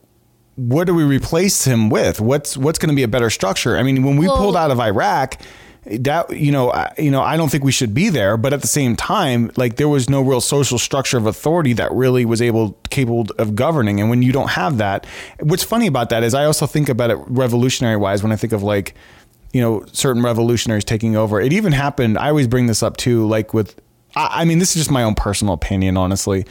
what 0.57 0.87
do 0.87 0.95
we 0.95 1.03
replace 1.05 1.65
him 1.67 1.91
with 1.91 2.21
what's 2.21 2.57
what's 2.57 2.79
going 2.79 2.89
to 2.89 2.95
be 2.97 3.03
a 3.03 3.09
better 3.09 3.29
structure 3.31 3.77
I 3.77 3.83
mean 3.83 4.03
when 4.05 4.17
we 4.17 4.27
Well- 4.27 4.39
pulled 4.39 4.57
out 4.57 4.71
of 4.71 4.81
Iraq 4.81 5.41
that 5.87 6.31
you 6.37 6.53
know 6.53 6.71
I, 6.71 6.93
you 6.99 7.11
know 7.11 7.23
I 7.23 7.37
don't 7.37 7.49
think 7.51 7.65
we 7.65 7.73
should 7.73 7.95
be 7.95 8.11
there 8.11 8.37
but 8.37 8.53
at 8.53 8.61
the 8.61 8.67
same 8.67 8.97
time 8.97 9.51
like 9.57 9.77
there 9.77 9.89
was 9.89 10.11
no 10.11 10.21
real 10.21 10.41
social 10.41 10.79
structure 10.79 11.17
of 11.17 11.27
authority 11.27 11.73
that 11.75 11.91
really 11.93 12.25
was 12.25 12.43
able 12.43 12.79
capable 12.91 13.27
of 13.39 13.55
governing 13.55 14.01
and 14.01 14.11
when 14.11 14.23
you 14.23 14.31
don't 14.31 14.51
have 14.51 14.77
that 14.79 15.07
what's 15.41 15.65
funny 15.65 15.87
about 15.87 16.11
that 16.11 16.23
is 16.23 16.35
I 16.35 16.45
also 16.45 16.67
think 16.67 16.89
about 16.89 17.11
it 17.11 17.19
revolutionary 17.27 17.97
wise 17.97 18.23
when 18.23 18.31
I 18.31 18.37
think 18.37 18.53
of 18.53 18.63
like 18.63 18.95
you 19.53 19.61
know 19.61 19.85
certain 19.93 20.23
revolutionaries 20.23 20.85
taking 20.85 21.17
over 21.17 21.41
it 21.41 21.53
even 21.53 21.73
happened 21.73 22.17
i 22.19 22.29
always 22.29 22.47
bring 22.47 22.67
this 22.67 22.83
up 22.83 22.97
too 22.97 23.27
like 23.27 23.53
with 23.53 23.81
i, 24.15 24.43
I 24.43 24.45
mean 24.45 24.61
this 24.61 24.71
is 24.71 24.83
just 24.83 24.91
my 24.91 25.03
own 25.03 25.15
personal 25.15 25.55
opinion 25.55 25.97
honestly 25.97 26.47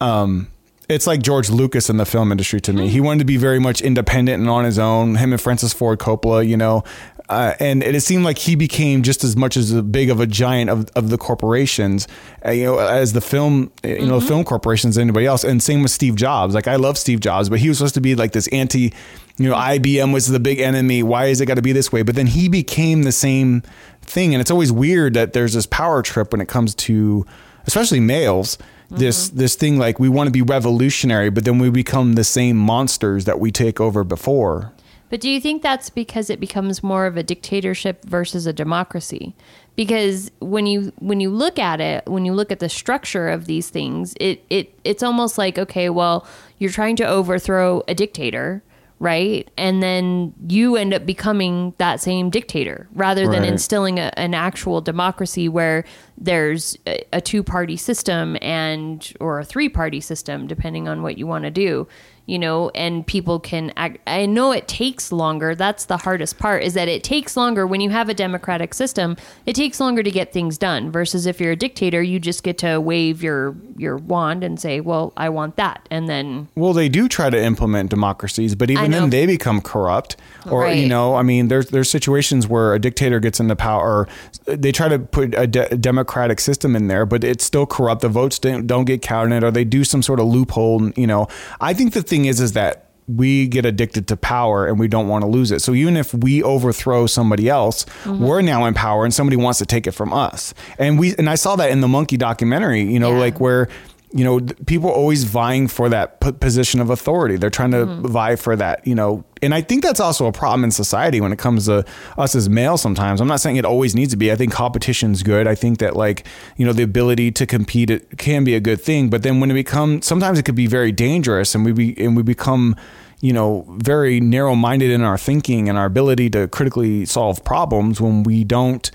um 0.00 0.48
it's 0.88 1.06
like 1.06 1.22
George 1.22 1.48
Lucas 1.48 1.88
in 1.88 1.96
the 1.96 2.04
film 2.04 2.30
industry 2.30 2.60
to 2.60 2.72
me. 2.72 2.88
He 2.88 3.00
wanted 3.00 3.20
to 3.20 3.24
be 3.24 3.36
very 3.36 3.58
much 3.58 3.80
independent 3.80 4.40
and 4.40 4.50
on 4.50 4.64
his 4.64 4.78
own. 4.78 5.14
Him 5.14 5.32
and 5.32 5.40
Francis 5.40 5.72
Ford 5.72 5.98
Coppola, 5.98 6.46
you 6.46 6.58
know, 6.58 6.84
Uh, 7.28 7.54
and 7.58 7.82
it 7.82 8.02
seemed 8.02 8.22
like 8.22 8.36
he 8.36 8.54
became 8.54 9.02
just 9.02 9.24
as 9.24 9.34
much 9.34 9.56
as 9.56 9.72
a 9.72 9.82
big 9.82 10.10
of 10.10 10.20
a 10.20 10.26
giant 10.26 10.68
of, 10.68 10.86
of 10.94 11.08
the 11.08 11.16
corporations, 11.16 12.06
uh, 12.44 12.50
you 12.50 12.64
know, 12.64 12.78
as 12.78 13.14
the 13.14 13.20
film, 13.20 13.72
you 13.82 14.06
know, 14.06 14.20
film 14.20 14.44
corporations, 14.44 14.98
anybody 14.98 15.24
else. 15.24 15.42
And 15.42 15.62
same 15.62 15.80
with 15.80 15.90
Steve 15.90 16.16
Jobs. 16.16 16.54
Like 16.54 16.68
I 16.68 16.76
love 16.76 16.98
Steve 16.98 17.20
Jobs, 17.20 17.48
but 17.48 17.60
he 17.60 17.68
was 17.68 17.78
supposed 17.78 17.94
to 17.94 18.02
be 18.02 18.14
like 18.14 18.32
this 18.32 18.46
anti, 18.48 18.92
you 19.38 19.48
know, 19.48 19.54
IBM 19.54 20.12
was 20.12 20.26
the 20.26 20.38
big 20.38 20.60
enemy. 20.60 21.02
Why 21.02 21.26
is 21.26 21.40
it 21.40 21.46
got 21.46 21.54
to 21.54 21.62
be 21.62 21.72
this 21.72 21.90
way? 21.90 22.02
But 22.02 22.14
then 22.14 22.26
he 22.26 22.48
became 22.50 23.04
the 23.04 23.12
same 23.12 23.62
thing. 24.02 24.34
And 24.34 24.42
it's 24.42 24.50
always 24.50 24.70
weird 24.70 25.14
that 25.14 25.32
there's 25.32 25.54
this 25.54 25.66
power 25.66 26.02
trip 26.02 26.30
when 26.30 26.42
it 26.42 26.48
comes 26.48 26.74
to, 26.74 27.24
especially 27.66 28.00
males. 28.00 28.58
This 28.90 29.30
this 29.30 29.56
thing 29.56 29.78
like 29.78 29.98
we 29.98 30.08
want 30.08 30.28
to 30.28 30.30
be 30.30 30.42
revolutionary, 30.42 31.28
but 31.30 31.44
then 31.44 31.58
we 31.58 31.68
become 31.70 32.12
the 32.12 32.22
same 32.22 32.56
monsters 32.56 33.24
that 33.24 33.40
we 33.40 33.50
take 33.50 33.80
over 33.80 34.04
before. 34.04 34.73
But 35.14 35.20
do 35.20 35.30
you 35.30 35.40
think 35.40 35.62
that's 35.62 35.90
because 35.90 36.28
it 36.28 36.40
becomes 36.40 36.82
more 36.82 37.06
of 37.06 37.16
a 37.16 37.22
dictatorship 37.22 38.04
versus 38.04 38.48
a 38.48 38.52
democracy? 38.52 39.36
Because 39.76 40.32
when 40.40 40.66
you 40.66 40.92
when 40.98 41.20
you 41.20 41.30
look 41.30 41.56
at 41.56 41.80
it, 41.80 42.04
when 42.08 42.24
you 42.24 42.32
look 42.34 42.50
at 42.50 42.58
the 42.58 42.68
structure 42.68 43.28
of 43.28 43.46
these 43.46 43.70
things, 43.70 44.14
it, 44.18 44.44
it 44.50 44.76
it's 44.82 45.04
almost 45.04 45.38
like 45.38 45.56
okay, 45.56 45.88
well, 45.88 46.26
you're 46.58 46.72
trying 46.72 46.96
to 46.96 47.06
overthrow 47.06 47.84
a 47.86 47.94
dictator, 47.94 48.64
right? 48.98 49.48
And 49.56 49.80
then 49.80 50.34
you 50.48 50.74
end 50.74 50.92
up 50.92 51.06
becoming 51.06 51.74
that 51.78 52.00
same 52.00 52.28
dictator 52.28 52.88
rather 52.92 53.28
than 53.28 53.42
Right. 53.42 53.50
instilling 53.50 54.00
a, 54.00 54.10
an 54.16 54.34
actual 54.34 54.80
democracy 54.80 55.48
where 55.48 55.84
there's 56.16 56.76
a, 56.86 57.04
a 57.12 57.20
two 57.20 57.42
party 57.42 57.76
system 57.76 58.36
and 58.40 59.12
or 59.20 59.40
a 59.40 59.44
three 59.44 59.68
party 59.68 60.00
system 60.00 60.46
depending 60.46 60.88
on 60.88 61.02
what 61.02 61.18
you 61.18 61.26
want 61.26 61.44
to 61.44 61.50
do 61.50 61.86
you 62.26 62.38
know 62.38 62.70
and 62.70 63.06
people 63.06 63.38
can 63.38 63.70
act 63.76 63.98
i 64.06 64.24
know 64.24 64.50
it 64.52 64.66
takes 64.66 65.12
longer 65.12 65.54
that's 65.54 65.84
the 65.86 65.98
hardest 65.98 66.38
part 66.38 66.62
is 66.62 66.72
that 66.72 66.88
it 66.88 67.04
takes 67.04 67.36
longer 67.36 67.66
when 67.66 67.82
you 67.82 67.90
have 67.90 68.08
a 68.08 68.14
democratic 68.14 68.72
system 68.72 69.16
it 69.44 69.54
takes 69.54 69.78
longer 69.78 70.02
to 70.02 70.10
get 70.10 70.32
things 70.32 70.56
done 70.56 70.90
versus 70.90 71.26
if 71.26 71.38
you're 71.38 71.52
a 71.52 71.56
dictator 71.56 72.00
you 72.02 72.18
just 72.18 72.42
get 72.42 72.56
to 72.56 72.80
wave 72.80 73.22
your 73.22 73.54
your 73.76 73.98
wand 73.98 74.42
and 74.42 74.58
say 74.58 74.80
well 74.80 75.12
i 75.16 75.28
want 75.28 75.56
that 75.56 75.86
and 75.90 76.08
then 76.08 76.48
Well, 76.54 76.72
they 76.72 76.88
do 76.88 77.08
try 77.08 77.30
to 77.30 77.40
implement 77.40 77.90
democracies, 77.90 78.54
but 78.54 78.70
even 78.70 78.90
then 78.90 79.10
they 79.10 79.26
become 79.26 79.60
corrupt. 79.60 80.16
Or 80.50 80.68
you 80.68 80.88
know, 80.88 81.14
I 81.14 81.22
mean, 81.22 81.48
there's 81.48 81.66
there's 81.70 81.90
situations 81.90 82.46
where 82.48 82.74
a 82.74 82.78
dictator 82.78 83.20
gets 83.20 83.40
into 83.40 83.56
power. 83.56 84.08
They 84.44 84.72
try 84.72 84.88
to 84.88 84.98
put 84.98 85.34
a, 85.34 85.46
de- 85.46 85.76
democratic 85.76 86.03
system 86.40 86.76
in 86.76 86.88
there, 86.88 87.06
but 87.06 87.24
it's 87.24 87.44
still 87.44 87.66
corrupt. 87.66 88.02
The 88.02 88.08
votes 88.08 88.38
don't, 88.38 88.66
don't 88.66 88.84
get 88.84 89.02
counted, 89.02 89.42
or 89.44 89.50
they 89.50 89.64
do 89.64 89.84
some 89.84 90.02
sort 90.02 90.20
of 90.20 90.26
loophole. 90.26 90.90
You 90.96 91.06
know, 91.06 91.28
I 91.60 91.74
think 91.74 91.92
the 91.92 92.02
thing 92.02 92.26
is, 92.26 92.40
is 92.40 92.52
that 92.52 92.90
we 93.06 93.46
get 93.46 93.66
addicted 93.66 94.08
to 94.08 94.16
power 94.16 94.66
and 94.66 94.78
we 94.78 94.88
don't 94.88 95.08
want 95.08 95.22
to 95.22 95.28
lose 95.28 95.50
it. 95.50 95.60
So 95.60 95.74
even 95.74 95.96
if 95.96 96.14
we 96.14 96.42
overthrow 96.42 97.06
somebody 97.06 97.48
else, 97.48 97.84
mm-hmm. 97.84 98.24
we're 98.24 98.40
now 98.40 98.64
in 98.64 98.72
power 98.74 99.04
and 99.04 99.12
somebody 99.12 99.36
wants 99.36 99.58
to 99.58 99.66
take 99.66 99.86
it 99.86 99.92
from 99.92 100.12
us. 100.12 100.54
And 100.78 100.98
we 100.98 101.14
and 101.16 101.28
I 101.28 101.34
saw 101.34 101.56
that 101.56 101.70
in 101.70 101.82
the 101.82 101.88
monkey 101.88 102.16
documentary, 102.16 102.82
you 102.82 102.98
know, 102.98 103.12
Yeah. 103.12 103.18
like 103.18 103.40
where 103.40 103.68
you 104.16 104.22
know, 104.22 104.40
people 104.66 104.88
are 104.90 104.94
always 104.94 105.24
vying 105.24 105.66
for 105.66 105.88
that 105.88 106.20
p- 106.20 106.30
position 106.30 106.80
of 106.80 106.88
authority. 106.88 107.36
They're 107.36 107.50
trying 107.50 107.72
to 107.72 107.78
mm-hmm. 107.78 108.06
vie 108.06 108.36
for 108.36 108.54
that, 108.54 108.86
you 108.86 108.94
know, 108.94 109.24
and 109.42 109.52
I 109.52 109.60
think 109.60 109.82
that's 109.82 109.98
also 109.98 110.26
a 110.26 110.32
problem 110.32 110.62
in 110.62 110.70
society 110.70 111.20
when 111.20 111.32
it 111.32 111.38
comes 111.40 111.66
to 111.66 111.84
us 112.16 112.36
as 112.36 112.48
males 112.48 112.80
sometimes. 112.80 113.20
I'm 113.20 113.26
not 113.26 113.40
saying 113.40 113.56
it 113.56 113.64
always 113.64 113.96
needs 113.96 114.12
to 114.12 114.16
be. 114.16 114.30
I 114.30 114.36
think 114.36 114.52
competition's 114.52 115.24
good. 115.24 115.48
I 115.48 115.56
think 115.56 115.80
that 115.80 115.96
like, 115.96 116.24
you 116.56 116.64
know, 116.64 116.72
the 116.72 116.84
ability 116.84 117.32
to 117.32 117.44
compete 117.44 117.90
it 117.90 118.16
can 118.16 118.44
be 118.44 118.54
a 118.54 118.60
good 118.60 118.80
thing, 118.80 119.10
but 119.10 119.24
then 119.24 119.40
when 119.40 119.50
it 119.50 119.54
becomes 119.54 120.06
sometimes 120.06 120.38
it 120.38 120.44
could 120.44 120.54
be 120.54 120.68
very 120.68 120.92
dangerous 120.92 121.56
and 121.56 121.64
we 121.64 121.72
be 121.72 122.00
and 122.00 122.16
we 122.16 122.22
become 122.22 122.76
you 123.20 123.32
know, 123.32 123.64
very 123.78 124.20
narrow 124.20 124.54
minded 124.54 124.90
in 124.90 125.00
our 125.00 125.16
thinking 125.16 125.68
and 125.68 125.78
our 125.78 125.86
ability 125.86 126.28
to 126.28 126.46
critically 126.48 127.06
solve 127.06 127.42
problems 127.42 127.98
when 127.98 128.22
we 128.22 128.44
don't, 128.44 128.90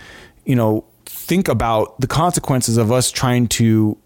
you 0.46 0.56
know, 0.56 0.86
think 1.06 1.48
about 1.48 2.00
the 2.00 2.06
consequences 2.06 2.78
of 2.78 2.92
us 2.92 3.10
trying 3.10 3.48
to 3.48 3.98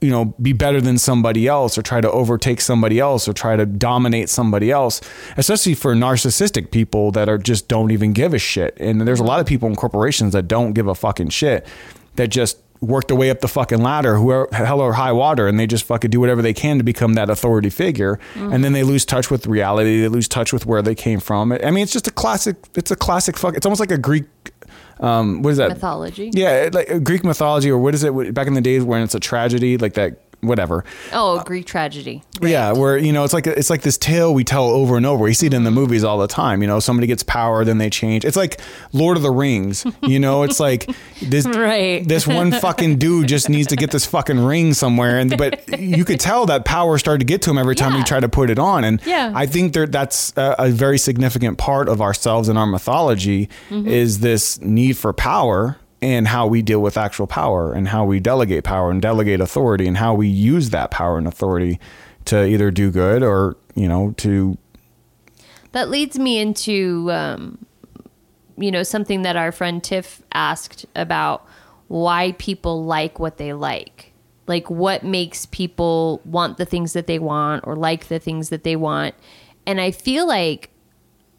you 0.00 0.10
know 0.10 0.34
be 0.40 0.52
better 0.52 0.80
than 0.80 0.98
somebody 0.98 1.46
else 1.46 1.76
or 1.76 1.82
try 1.82 2.00
to 2.00 2.10
overtake 2.10 2.60
somebody 2.60 2.98
else 2.98 3.28
or 3.28 3.32
try 3.32 3.56
to 3.56 3.66
dominate 3.66 4.28
somebody 4.28 4.70
else 4.70 5.00
especially 5.36 5.74
for 5.74 5.94
narcissistic 5.94 6.70
people 6.70 7.10
that 7.12 7.28
are 7.28 7.38
just 7.38 7.68
don't 7.68 7.90
even 7.90 8.12
give 8.12 8.34
a 8.34 8.38
shit. 8.38 8.76
And 8.78 9.00
there's 9.02 9.20
a 9.20 9.24
lot 9.24 9.40
of 9.40 9.46
people 9.46 9.68
in 9.68 9.76
corporations 9.76 10.32
that 10.32 10.48
don't 10.48 10.72
give 10.72 10.86
a 10.86 10.94
fucking 10.94 11.30
shit 11.30 11.66
that 12.16 12.28
just 12.28 12.58
work 12.80 13.06
their 13.06 13.16
way 13.16 13.30
up 13.30 13.40
the 13.40 13.48
fucking 13.48 13.80
ladder 13.80 14.16
whoever 14.16 14.48
hell 14.52 14.80
or 14.80 14.94
high 14.94 15.12
water 15.12 15.46
and 15.46 15.58
they 15.58 15.68
just 15.68 15.84
fucking 15.84 16.10
do 16.10 16.18
whatever 16.18 16.42
they 16.42 16.52
can 16.52 16.78
to 16.78 16.84
become 16.84 17.14
that 17.14 17.30
authority 17.30 17.70
figure. 17.70 18.18
And 18.34 18.64
then 18.64 18.72
they 18.72 18.82
lose 18.82 19.04
touch 19.04 19.30
with 19.30 19.46
reality 19.46 20.00
they 20.00 20.08
lose 20.08 20.28
touch 20.28 20.52
with 20.52 20.66
where 20.66 20.82
they 20.82 20.94
came 20.94 21.20
from. 21.20 21.52
I 21.52 21.70
mean 21.70 21.84
it's 21.84 21.92
just 21.92 22.08
a 22.08 22.10
classic 22.10 22.56
it's 22.74 22.90
a 22.90 22.96
classic 22.96 23.38
fuck 23.38 23.56
it's 23.56 23.66
almost 23.66 23.80
like 23.80 23.92
a 23.92 23.98
greek 23.98 24.24
um 25.00 25.42
what 25.42 25.50
is 25.50 25.56
that 25.58 25.68
mythology 25.68 26.30
yeah, 26.32 26.68
like 26.72 27.04
Greek 27.04 27.24
mythology, 27.24 27.70
or 27.70 27.78
what 27.78 27.94
is 27.94 28.04
it? 28.04 28.34
Back 28.34 28.46
in 28.46 28.54
the 28.54 28.60
days 28.60 28.82
when 28.84 29.02
it's 29.02 29.14
a 29.14 29.20
tragedy, 29.20 29.76
like 29.78 29.94
that, 29.94 30.20
whatever. 30.42 30.84
oh 31.12 31.42
greek 31.44 31.66
tragedy 31.66 32.22
Yeah, 32.40 32.72
where 32.72 32.98
you 32.98 33.12
know 33.12 33.22
it's 33.24 33.32
like 33.32 33.46
it's 33.46 33.70
like 33.70 33.82
this 33.82 33.96
tale 33.96 34.34
we 34.34 34.42
tell 34.44 34.64
over 34.68 34.96
and 34.96 35.06
over. 35.06 35.28
You 35.28 35.34
see 35.34 35.46
it 35.46 35.54
in 35.54 35.64
the 35.64 35.70
movies 35.70 36.02
all 36.04 36.18
the 36.18 36.26
time. 36.26 36.60
You 36.62 36.68
know, 36.68 36.80
somebody 36.80 37.06
gets 37.06 37.22
power, 37.22 37.64
then 37.64 37.78
they 37.78 37.88
change. 37.90 38.24
It's 38.24 38.36
like 38.36 38.60
Lord 38.92 39.16
of 39.16 39.22
the 39.22 39.30
Rings. 39.30 39.86
You 40.02 40.18
know, 40.18 40.42
it's 40.42 40.58
like 40.58 40.90
this 41.20 41.46
Right. 41.62 42.06
this 42.06 42.26
one 42.26 42.50
fucking 42.50 42.98
dude 42.98 43.28
just 43.28 43.48
needs 43.48 43.68
to 43.68 43.76
get 43.76 43.90
this 43.92 44.04
fucking 44.06 44.40
ring 44.44 44.74
somewhere, 44.74 45.18
and 45.18 45.36
but 45.38 45.78
you 45.80 46.04
could 46.04 46.18
tell 46.20 46.46
that 46.46 46.64
power 46.64 46.98
started 46.98 47.20
to 47.20 47.24
get 47.26 47.42
to 47.42 47.50
him 47.50 47.58
every 47.58 47.74
time 47.76 47.92
he 47.92 48.02
tried 48.02 48.20
to 48.20 48.28
put 48.28 48.50
it 48.50 48.58
on. 48.58 48.82
And 48.84 49.00
Yeah. 49.06 49.32
I 49.34 49.46
think 49.46 49.72
there 49.74 49.86
that's 49.86 50.32
a, 50.36 50.56
a 50.58 50.68
very 50.70 50.98
significant 50.98 51.58
part 51.58 51.88
of 51.88 52.00
ourselves 52.00 52.48
and 52.48 52.58
our 52.58 52.66
mythology 52.66 53.48
Mm-hmm. 53.70 53.88
is 53.88 54.20
this 54.20 54.60
need 54.60 54.96
for 54.96 55.12
power 55.12 55.76
and 56.02 56.28
how 56.28 56.46
we 56.46 56.60
deal 56.60 56.82
with 56.82 56.98
actual 56.98 57.26
power 57.26 57.72
and 57.72 57.88
how 57.88 58.04
we 58.04 58.20
delegate 58.20 58.64
power 58.64 58.90
and 58.90 59.00
delegate 59.00 59.40
authority 59.40 59.86
and 59.86 59.96
how 59.96 60.12
we 60.12 60.26
use 60.26 60.70
that 60.70 60.90
power 60.90 61.16
and 61.16 61.26
authority 61.28 61.78
to 62.24 62.44
either 62.44 62.70
do 62.70 62.90
good 62.90 63.22
or 63.22 63.56
you 63.74 63.88
know 63.88 64.12
to 64.18 64.58
That 65.72 65.88
leads 65.88 66.18
me 66.18 66.38
into, 66.38 67.10
um, 67.10 67.64
you 68.58 68.70
know, 68.70 68.82
something 68.82 69.22
that 69.22 69.36
our 69.36 69.52
friend 69.52 69.82
Tiff 69.82 70.22
asked 70.32 70.84
about 70.94 71.46
why 71.88 72.32
people 72.32 72.84
like 72.84 73.18
what 73.18 73.38
they 73.38 73.52
like. 73.52 74.12
Like, 74.46 74.68
what 74.68 75.04
makes 75.04 75.46
people 75.46 76.20
want 76.24 76.58
the 76.58 76.66
things 76.66 76.92
that 76.92 77.06
they 77.06 77.18
want 77.18 77.66
or 77.66 77.74
like 77.76 78.08
the 78.08 78.18
things 78.18 78.50
that 78.50 78.64
they 78.64 78.76
want. 78.76 79.14
And 79.66 79.80
I 79.80 79.92
feel 79.92 80.26
like 80.26 80.70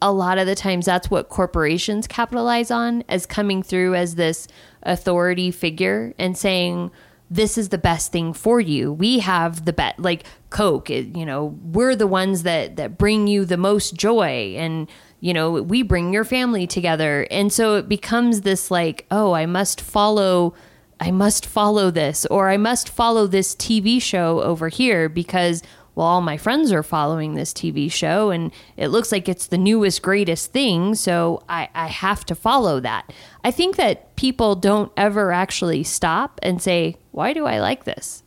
a 0.04 0.12
lot 0.12 0.36
of 0.36 0.46
the 0.46 0.54
times 0.54 0.84
that's 0.84 1.10
what 1.10 1.30
corporations 1.30 2.06
capitalize 2.06 2.70
on 2.70 3.02
as 3.08 3.24
coming 3.24 3.62
through 3.62 3.94
as 3.94 4.16
this 4.16 4.46
authority 4.82 5.50
figure 5.50 6.12
and 6.18 6.36
saying 6.36 6.90
this 7.30 7.56
is 7.56 7.70
the 7.70 7.78
best 7.78 8.12
thing 8.12 8.34
for 8.34 8.60
you. 8.60 8.92
We 8.92 9.20
have 9.20 9.64
the 9.64 9.72
bet 9.72 9.98
like 9.98 10.24
coke 10.50 10.90
you 10.90 11.26
know 11.26 11.58
we're 11.64 11.96
the 11.96 12.06
ones 12.06 12.44
that 12.44 12.76
that 12.76 12.98
bring 12.98 13.26
you 13.26 13.44
the 13.44 13.56
most 13.56 13.96
joy 13.96 14.54
and 14.56 14.88
you 15.20 15.32
know 15.32 15.50
we 15.50 15.82
bring 15.82 16.12
your 16.12 16.24
family 16.24 16.66
together. 16.66 17.26
And 17.30 17.50
so 17.50 17.76
it 17.76 17.88
becomes 17.88 18.42
this 18.42 18.70
like 18.70 19.06
oh 19.10 19.32
i 19.32 19.46
must 19.46 19.80
follow 19.80 20.54
I 21.00 21.10
must 21.10 21.44
follow 21.44 21.90
this 21.90 22.24
or 22.26 22.50
I 22.50 22.56
must 22.56 22.88
follow 22.88 23.26
this 23.26 23.56
TV 23.56 24.00
show 24.00 24.42
over 24.42 24.68
here 24.68 25.08
because 25.08 25.60
well 25.94 26.06
all 26.06 26.20
my 26.20 26.36
friends 26.36 26.72
are 26.72 26.82
following 26.82 27.34
this 27.34 27.52
TV 27.52 27.90
show 27.90 28.30
and 28.30 28.52
it 28.76 28.88
looks 28.88 29.12
like 29.12 29.28
it's 29.28 29.46
the 29.46 29.58
newest 29.58 30.02
greatest 30.02 30.52
thing 30.52 30.94
so 30.94 31.42
I, 31.48 31.68
I 31.74 31.86
have 31.88 32.24
to 32.26 32.34
follow 32.34 32.80
that. 32.80 33.12
I 33.42 33.50
think 33.50 33.76
that 33.76 34.14
people 34.16 34.54
don't 34.56 34.90
ever 34.96 35.32
actually 35.32 35.84
stop 35.84 36.38
and 36.42 36.60
say, 36.62 36.96
Why 37.12 37.32
do 37.32 37.46
I 37.46 37.60
like 37.60 37.84
this? 37.84 38.22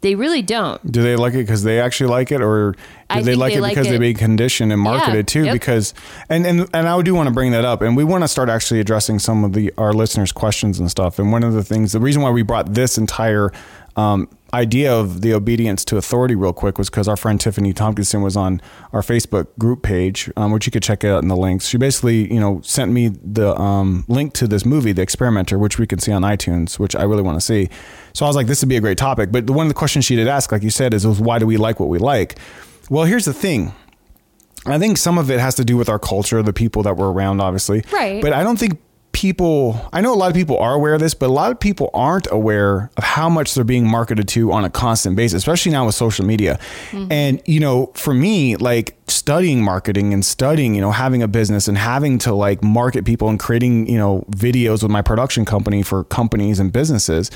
They 0.00 0.14
really 0.16 0.42
don't. 0.42 0.92
do 0.92 1.02
they 1.02 1.16
like 1.16 1.32
it 1.32 1.38
because 1.38 1.62
they 1.62 1.80
actually 1.80 2.10
like 2.10 2.30
it 2.30 2.42
or 2.42 2.72
do 2.72 2.78
I 3.08 3.22
they 3.22 3.34
like 3.34 3.52
they 3.54 3.58
it 3.58 3.62
like 3.62 3.70
because 3.72 3.86
it- 3.86 3.90
they've 3.90 4.00
been 4.00 4.14
conditioned 4.16 4.70
and 4.70 4.78
marketed 4.80 5.14
Yeah, 5.16 5.22
too 5.22 5.44
yep. 5.44 5.54
because 5.54 5.94
and, 6.28 6.46
and 6.46 6.68
and 6.74 6.86
I 6.88 7.00
do 7.00 7.14
want 7.14 7.28
to 7.28 7.32
bring 7.32 7.52
that 7.52 7.64
up 7.64 7.80
and 7.80 7.96
we 7.96 8.04
want 8.04 8.22
to 8.22 8.28
start 8.28 8.50
actually 8.50 8.80
addressing 8.80 9.18
some 9.18 9.44
of 9.44 9.54
the 9.54 9.72
our 9.78 9.94
listeners 9.94 10.30
questions 10.30 10.78
and 10.78 10.90
stuff 10.90 11.18
and 11.18 11.32
one 11.32 11.42
of 11.42 11.54
the 11.54 11.62
things 11.64 11.92
the 11.92 12.00
reason 12.00 12.20
why 12.20 12.28
we 12.30 12.42
brought 12.42 12.74
this 12.74 12.98
entire 12.98 13.50
um, 13.96 14.28
idea 14.54 14.92
of 14.94 15.20
the 15.20 15.34
obedience 15.34 15.84
to 15.86 15.96
authority 15.96 16.34
real 16.34 16.52
quick 16.52 16.78
was 16.78 16.88
because 16.88 17.08
our 17.08 17.16
friend 17.16 17.40
Tiffany 17.40 17.74
Tompkinson 17.74 18.22
was 18.22 18.36
on 18.36 18.62
our 18.92 19.02
Facebook 19.02 19.48
group 19.58 19.82
page, 19.82 20.30
um, 20.36 20.52
which 20.52 20.66
you 20.66 20.72
could 20.72 20.82
check 20.82 21.04
out 21.04 21.22
in 21.22 21.28
the 21.28 21.36
links. 21.36 21.66
She 21.66 21.76
basically, 21.76 22.32
you 22.32 22.40
know, 22.40 22.60
sent 22.62 22.92
me 22.92 23.08
the 23.08 23.54
um, 23.60 24.04
link 24.08 24.32
to 24.34 24.46
this 24.46 24.64
movie, 24.64 24.92
The 24.92 25.02
Experimenter, 25.02 25.58
which 25.58 25.78
we 25.78 25.86
can 25.86 25.98
see 25.98 26.12
on 26.12 26.22
iTunes, 26.22 26.78
which 26.78 26.96
I 26.96 27.02
really 27.02 27.22
want 27.22 27.36
to 27.36 27.44
see. 27.44 27.68
So 28.14 28.24
I 28.24 28.28
was 28.28 28.36
like, 28.36 28.46
this 28.46 28.62
would 28.62 28.68
be 28.68 28.76
a 28.76 28.80
great 28.80 28.98
topic. 28.98 29.32
But 29.32 29.50
one 29.50 29.66
of 29.66 29.70
the 29.70 29.74
questions 29.74 30.04
she 30.04 30.16
did 30.16 30.28
ask, 30.28 30.52
like 30.52 30.62
you 30.62 30.70
said, 30.70 30.94
is, 30.94 31.06
was 31.06 31.20
why 31.20 31.38
do 31.38 31.46
we 31.46 31.56
like 31.56 31.80
what 31.80 31.88
we 31.88 31.98
like? 31.98 32.38
Well, 32.88 33.04
here's 33.04 33.24
the 33.24 33.34
thing. 33.34 33.74
I 34.66 34.78
think 34.78 34.96
some 34.96 35.18
of 35.18 35.30
it 35.30 35.40
has 35.40 35.56
to 35.56 35.64
do 35.64 35.76
with 35.76 35.88
our 35.88 35.98
culture, 35.98 36.42
the 36.42 36.52
people 36.52 36.82
that 36.84 36.96
we're 36.96 37.10
around, 37.10 37.40
obviously. 37.40 37.84
Right. 37.92 38.22
But 38.22 38.32
I 38.32 38.42
don't 38.42 38.58
think 38.58 38.80
people 39.14 39.88
I 39.92 40.02
know 40.02 40.12
a 40.12 40.16
lot 40.16 40.28
of 40.28 40.34
people 40.34 40.58
are 40.58 40.74
aware 40.74 40.92
of 40.92 41.00
this, 41.00 41.14
but 41.14 41.26
a 41.26 41.32
lot 41.32 41.50
of 41.50 41.58
people 41.58 41.88
aren't 41.94 42.26
aware 42.30 42.90
of 42.98 43.04
how 43.04 43.30
much 43.30 43.54
they're 43.54 43.64
being 43.64 43.88
marketed 43.88 44.28
to 44.28 44.52
on 44.52 44.64
a 44.64 44.70
constant 44.70 45.16
basis, 45.16 45.38
especially 45.38 45.72
now 45.72 45.86
with 45.86 45.94
social 45.94 46.26
media. 46.26 46.58
Mm-hmm. 46.90 47.12
And 47.12 47.42
you 47.46 47.60
know, 47.60 47.92
for 47.94 48.12
me, 48.12 48.56
like 48.56 48.96
studying 49.08 49.62
marketing 49.62 50.12
and 50.12 50.24
studying, 50.24 50.74
you 50.74 50.80
know, 50.80 50.90
having 50.90 51.22
a 51.22 51.28
business 51.28 51.68
and 51.68 51.78
having 51.78 52.18
to 52.18 52.34
like 52.34 52.62
market 52.62 53.06
people 53.06 53.28
and 53.28 53.38
creating, 53.38 53.88
you 53.88 53.96
know, 53.96 54.24
videos 54.30 54.82
with 54.82 54.90
my 54.90 55.00
production 55.00 55.44
company 55.44 55.82
for 55.82 56.04
companies 56.04 56.58
and 56.58 56.72
businesses, 56.72 57.30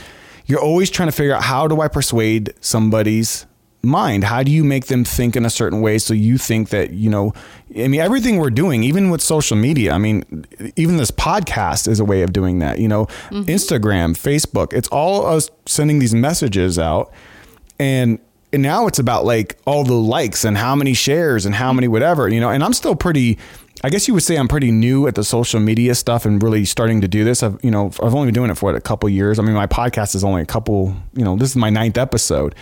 you're 0.47 0.61
always 0.61 0.91
trying 0.91 1.09
to 1.09 1.13
figure 1.13 1.35
out 1.35 1.45
how 1.45 1.69
do 1.69 1.81
I 1.81 1.89
persuade 1.89 2.53
somebody's 2.61 3.47
mind. 3.83 4.25
How 4.25 4.43
do 4.43 4.51
you 4.51 4.65
make 4.65 4.87
them 4.87 5.05
think 5.05 5.37
in 5.37 5.45
a 5.45 5.51
certain 5.51 5.81
way 5.81 5.99
so 5.99 6.13
you 6.15 6.39
think 6.39 6.71
that 6.71 6.93
you 6.93 7.09
know 7.09 7.33
i 7.77 7.87
mean 7.87 8.01
everything 8.01 8.39
we're 8.39 8.51
doing 8.51 8.83
even 8.83 9.11
with 9.11 9.21
social 9.21 9.57
media 9.57 9.93
i 9.93 9.99
mean 9.99 10.47
even 10.77 10.97
this 10.97 11.11
podcast 11.11 11.87
is 11.87 12.01
a 12.01 12.05
way 12.05 12.23
of 12.23 12.33
doing 12.33 12.59
that 12.59 12.79
you 12.79 12.89
know? 12.89 13.07
Mm-hmm. 13.31 13.43
Instagram 13.43 14.17
facebook 14.17 14.73
it's 14.73 14.89
all 14.89 15.27
us 15.27 15.51
sending 15.67 15.99
these 15.99 16.15
messages 16.15 16.79
out. 16.79 17.13
And 17.79 18.19
and 18.53 18.63
now 18.63 18.87
it's 18.87 18.99
about 18.99 19.25
like 19.25 19.59
all 19.67 19.85
the 19.85 19.95
likes 19.95 20.45
and 20.45 20.57
how 20.57 20.75
many 20.75 20.95
shares 20.95 21.45
and 21.45 21.55
how 21.55 21.73
many 21.73 21.87
whatever 21.87 22.29
you 22.29 22.41
know? 22.41 22.51
And 22.51 22.65
i'm 22.65 22.73
still 22.73 22.97
pretty 22.97 23.39
i 23.85 23.91
guess 23.91 24.09
you 24.09 24.15
would 24.15 24.25
say 24.25 24.37
i'm 24.37 24.49
pretty 24.49 24.73
new 24.73 25.07
at 25.07 25.15
the 25.15 25.23
social 25.23 25.61
media 25.61 25.95
stuff 25.95 26.25
and 26.25 26.43
really 26.43 26.65
starting 26.65 27.01
to 27.03 27.09
do 27.09 27.23
this. 27.23 27.43
I've 27.45 27.63
you 27.63 27.71
know 27.71 27.87
i've 28.03 28.15
only 28.15 28.27
been 28.27 28.35
doing 28.35 28.51
it 28.51 28.57
for 28.57 28.67
what 28.67 28.75
a 28.75 28.81
couple 28.81 29.09
years. 29.09 29.39
I 29.39 29.43
mean 29.43 29.55
my 29.55 29.69
podcast 29.69 30.17
is 30.17 30.25
only 30.25 30.43
a 30.43 30.47
couple 30.47 30.97
you 31.15 31.25
know 31.25 31.37
this 31.37 31.51
is 31.51 31.57
my 31.57 31.71
ninth 31.71 31.97
episode 31.97 32.55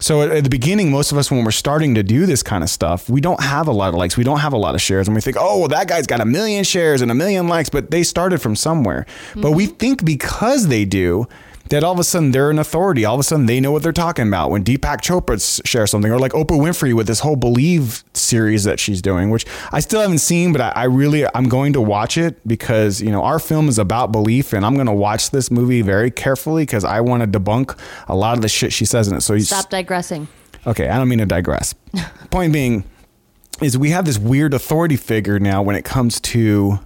so 0.00 0.22
at, 0.22 0.30
at 0.30 0.44
the 0.44 0.50
beginning, 0.50 0.90
most 0.90 1.12
of 1.12 1.18
us, 1.18 1.30
when 1.30 1.44
we're 1.44 1.50
starting 1.50 1.94
to 1.96 2.02
do 2.02 2.26
this 2.26 2.42
kind 2.42 2.62
of 2.62 2.70
stuff, 2.70 3.08
we 3.10 3.20
don't 3.20 3.40
have 3.40 3.66
a 3.66 3.72
lot 3.72 3.88
of 3.88 3.94
likes. 3.94 4.16
We 4.16 4.24
don't 4.24 4.38
have 4.38 4.52
a 4.52 4.56
lot 4.56 4.74
of 4.74 4.80
shares. 4.80 5.08
And 5.08 5.14
we 5.14 5.20
think, 5.20 5.36
oh, 5.38 5.58
well, 5.58 5.68
that 5.68 5.88
guy's 5.88 6.06
got 6.06 6.20
a 6.20 6.24
million 6.24 6.64
shares 6.64 7.02
and 7.02 7.10
a 7.10 7.14
million 7.14 7.48
likes, 7.48 7.68
but 7.68 7.90
they 7.90 8.02
started 8.02 8.40
from 8.40 8.54
somewhere. 8.54 9.06
But 9.34 9.52
we 9.52 9.66
mm-hmm. 9.66 9.76
think 9.76 10.04
because 10.04 10.68
they 10.68 10.84
do, 10.84 11.26
that 11.70 11.84
all 11.84 11.92
of 11.92 11.98
a 11.98 12.04
sudden 12.04 12.30
they're 12.30 12.50
an 12.50 12.58
authority. 12.58 13.04
All 13.04 13.14
of 13.14 13.20
a 13.20 13.22
sudden 13.22 13.46
they 13.46 13.60
know 13.60 13.72
what 13.72 13.82
they're 13.82 13.92
talking 13.92 14.28
about. 14.28 14.50
When 14.50 14.64
Deepak 14.64 15.00
Chopra 15.00 15.64
shares 15.66 15.90
something, 15.90 16.10
or 16.10 16.18
like 16.18 16.32
Oprah 16.32 16.58
Winfrey 16.58 16.94
with 16.94 17.06
this 17.06 17.20
whole 17.20 17.36
Believe 17.36 18.04
series 18.14 18.64
that 18.64 18.80
she's 18.80 19.02
doing, 19.02 19.30
which 19.30 19.46
I 19.72 19.80
still 19.80 20.00
haven't 20.00 20.18
seen, 20.18 20.52
but 20.52 20.60
I, 20.60 20.68
I 20.70 20.84
really 20.84 21.26
I'm 21.34 21.48
going 21.48 21.72
to 21.74 21.80
watch 21.80 22.16
it 22.18 22.46
because 22.46 23.00
you 23.00 23.10
know 23.10 23.22
our 23.22 23.38
film 23.38 23.68
is 23.68 23.78
about 23.78 24.12
belief, 24.12 24.52
and 24.52 24.64
I'm 24.64 24.74
going 24.74 24.86
to 24.86 24.92
watch 24.92 25.30
this 25.30 25.50
movie 25.50 25.82
very 25.82 26.10
carefully 26.10 26.62
because 26.62 26.84
I 26.84 27.00
want 27.00 27.30
to 27.30 27.40
debunk 27.40 27.78
a 28.08 28.16
lot 28.16 28.36
of 28.36 28.42
the 28.42 28.48
shit 28.48 28.72
she 28.72 28.84
says 28.84 29.08
in 29.08 29.16
it. 29.16 29.20
So 29.20 29.34
you 29.34 29.40
Stop 29.40 29.70
digressing. 29.70 30.28
Okay, 30.66 30.88
I 30.88 30.98
don't 30.98 31.08
mean 31.08 31.18
to 31.18 31.26
digress. 31.26 31.74
Point 32.30 32.52
being 32.52 32.84
is 33.62 33.76
we 33.76 33.90
have 33.90 34.04
this 34.04 34.18
weird 34.18 34.54
authority 34.54 34.96
figure 34.96 35.38
now 35.38 35.62
when 35.62 35.76
it 35.76 35.84
comes 35.84 36.20
to 36.20 36.78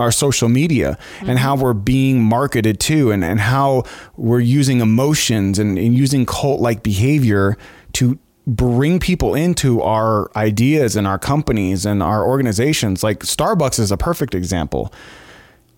our 0.00 0.10
social 0.10 0.48
media 0.48 0.98
and 1.20 1.38
how 1.38 1.54
we're 1.54 1.74
being 1.74 2.22
marketed 2.22 2.80
to 2.80 3.10
and, 3.10 3.22
and 3.22 3.38
how 3.38 3.84
we're 4.16 4.40
using 4.40 4.80
emotions 4.80 5.58
and, 5.58 5.78
and 5.78 5.94
using 5.94 6.24
cult 6.24 6.60
like 6.60 6.82
behavior 6.82 7.56
to 7.92 8.18
bring 8.46 8.98
people 8.98 9.34
into 9.34 9.82
our 9.82 10.30
ideas 10.34 10.96
and 10.96 11.06
our 11.06 11.18
companies 11.18 11.84
and 11.84 12.02
our 12.02 12.24
organizations. 12.24 13.02
Like 13.02 13.20
Starbucks 13.20 13.78
is 13.78 13.92
a 13.92 13.96
perfect 13.96 14.34
example. 14.34 14.92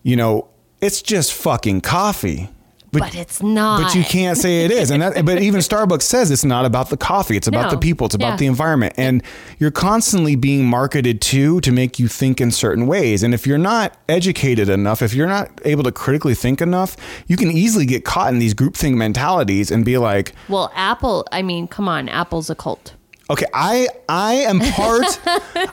You 0.04 0.16
know, 0.16 0.48
it's 0.80 1.02
just 1.02 1.32
fucking 1.32 1.80
coffee. 1.80 2.48
But 2.92 3.14
it's 3.14 3.42
not. 3.42 3.82
But 3.82 3.94
you 3.94 4.04
can't 4.04 4.36
say 4.36 4.64
it 4.66 4.70
is. 4.70 4.90
And 4.90 5.00
that 5.02 5.24
but 5.24 5.40
even 5.40 5.60
Starbucks 5.70 6.02
says 6.02 6.30
it's 6.30 6.44
not 6.44 6.66
about 6.66 6.90
the 6.90 6.96
coffee. 6.98 7.36
It's 7.38 7.46
about 7.48 7.64
No. 7.64 7.70
the 7.70 7.78
people. 7.78 8.04
It's 8.04 8.14
about 8.14 8.32
Yeah. 8.32 8.36
the 8.36 8.46
environment. 8.46 8.92
And 8.98 9.22
you're 9.58 9.70
constantly 9.70 10.36
being 10.36 10.66
marketed 10.66 11.20
to 11.22 11.60
to 11.62 11.72
make 11.72 11.98
you 11.98 12.06
think 12.06 12.40
in 12.40 12.50
certain 12.50 12.86
ways. 12.86 13.22
And 13.22 13.32
if 13.32 13.46
you're 13.46 13.56
not 13.56 13.96
educated 14.10 14.68
enough, 14.68 15.00
if 15.00 15.14
you're 15.14 15.26
not 15.26 15.48
able 15.64 15.82
to 15.84 15.92
critically 15.92 16.34
think 16.34 16.60
enough, 16.60 16.96
you 17.26 17.36
can 17.38 17.50
easily 17.50 17.86
get 17.86 18.04
caught 18.04 18.32
in 18.32 18.38
these 18.38 18.52
groupthink 18.52 18.94
mentalities 18.94 19.70
and 19.70 19.84
be 19.86 19.96
like, 19.96 20.34
Well, 20.48 20.70
Apple, 20.76 21.26
I 21.32 21.40
mean, 21.40 21.68
come 21.68 21.88
on, 21.88 22.10
Apple's 22.10 22.50
a 22.50 22.54
cult. 22.54 22.94
Okay, 23.32 23.46
I 23.54 23.88
I 24.10 24.34
am 24.34 24.60
part 24.60 25.18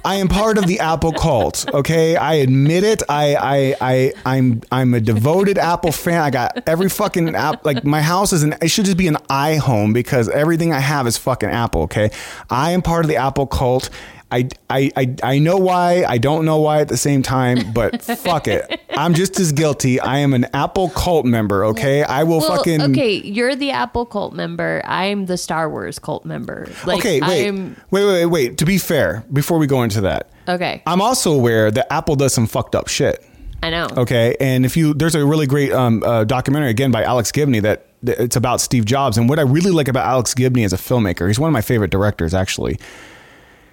I 0.05 0.15
am 0.15 0.29
part 0.29 0.57
of 0.57 0.65
the 0.65 0.79
Apple 0.79 1.11
cult. 1.11 1.65
Okay, 1.73 2.15
I 2.15 2.35
admit 2.35 2.85
it. 2.85 3.03
I 3.09 3.35
I 3.35 3.75
I 3.81 4.13
I'm 4.25 4.61
I'm 4.71 4.93
a 4.93 5.01
devoted 5.01 5.57
Apple 5.57 5.91
fan. 5.91 6.21
I 6.21 6.29
got 6.29 6.63
every 6.69 6.87
fucking 6.87 7.35
app. 7.35 7.65
Like 7.65 7.83
my 7.83 8.01
house 8.01 8.31
is 8.31 8.43
an. 8.43 8.55
It 8.61 8.69
should 8.69 8.85
just 8.85 8.95
be 8.95 9.09
an 9.09 9.17
iHome 9.29 9.93
because 9.93 10.29
everything 10.29 10.71
I 10.71 10.79
have 10.79 11.05
is 11.05 11.17
fucking 11.17 11.49
Apple. 11.49 11.81
Okay, 11.81 12.11
I 12.49 12.71
am 12.71 12.81
part 12.81 13.03
of 13.03 13.09
the 13.09 13.17
Apple 13.17 13.45
cult. 13.45 13.89
I, 14.31 14.47
I, 14.69 14.91
I, 14.95 15.15
I 15.23 15.39
know 15.39 15.57
why. 15.57 16.03
I 16.07 16.19
don't 16.19 16.45
know 16.45 16.57
why 16.59 16.81
at 16.81 16.87
the 16.87 16.97
same 16.97 17.23
time, 17.23 17.73
but 17.73 18.01
fuck 18.19 18.47
it. 18.47 18.79
I'm 18.91 19.13
just 19.15 19.39
as 19.39 19.51
guilty. 19.51 19.99
I 19.99 20.19
am 20.19 20.33
an 20.33 20.45
Apple 20.53 20.89
cult 20.89 21.25
member, 21.25 21.65
okay? 21.65 22.03
I 22.03 22.23
will 22.23 22.39
Well, 22.39 22.57
fucking. 22.57 22.81
okay, 22.91 23.13
you're 23.21 23.55
the 23.55 23.71
Apple 23.71 24.05
cult 24.05 24.33
member. 24.33 24.81
I'm 24.85 25.25
the 25.25 25.37
Star 25.37 25.69
Wars 25.69 25.97
cult 25.97 26.25
member. 26.25 26.67
Like, 26.85 26.99
okay, 26.99 27.21
wait, 27.21 27.47
I'm, 27.47 27.75
wait, 27.89 28.05
wait, 28.05 28.25
wait. 28.27 28.57
To 28.59 28.65
be 28.65 28.77
fair, 28.77 29.23
before 29.33 29.57
we 29.57 29.65
go 29.65 29.81
into 29.81 30.01
that, 30.01 30.29
okay, 30.47 30.83
I'm 30.85 31.01
also 31.01 31.31
aware 31.33 31.71
that 31.71 31.91
Apple 31.91 32.15
does 32.15 32.33
some 32.33 32.45
fucked 32.45 32.75
up 32.75 32.87
shit. 32.87 33.25
I 33.63 33.71
know. 33.71 33.87
Okay, 33.97 34.37
and 34.39 34.63
if 34.65 34.77
you 34.77 34.93
there's 34.93 35.15
a 35.15 35.25
really 35.25 35.47
great 35.47 35.71
um, 35.73 36.01
uh, 36.03 36.23
documentary 36.23 36.69
again 36.69 36.91
by 36.91 37.03
Alex 37.03 37.31
Gibney 37.31 37.59
that, 37.61 37.87
that 38.03 38.19
it's 38.19 38.35
about 38.37 38.61
Steve 38.61 38.85
Jobs. 38.85 39.17
And 39.17 39.27
what 39.27 39.37
I 39.39 39.41
really 39.41 39.71
like 39.71 39.87
about 39.87 40.05
Alex 40.05 40.33
Gibney 40.33 40.63
as 40.63 40.71
a 40.71 40.77
filmmaker, 40.77 41.27
he's 41.27 41.39
one 41.39 41.49
of 41.49 41.53
my 41.53 41.61
favorite 41.61 41.91
directors 41.91 42.33
actually, 42.33 42.79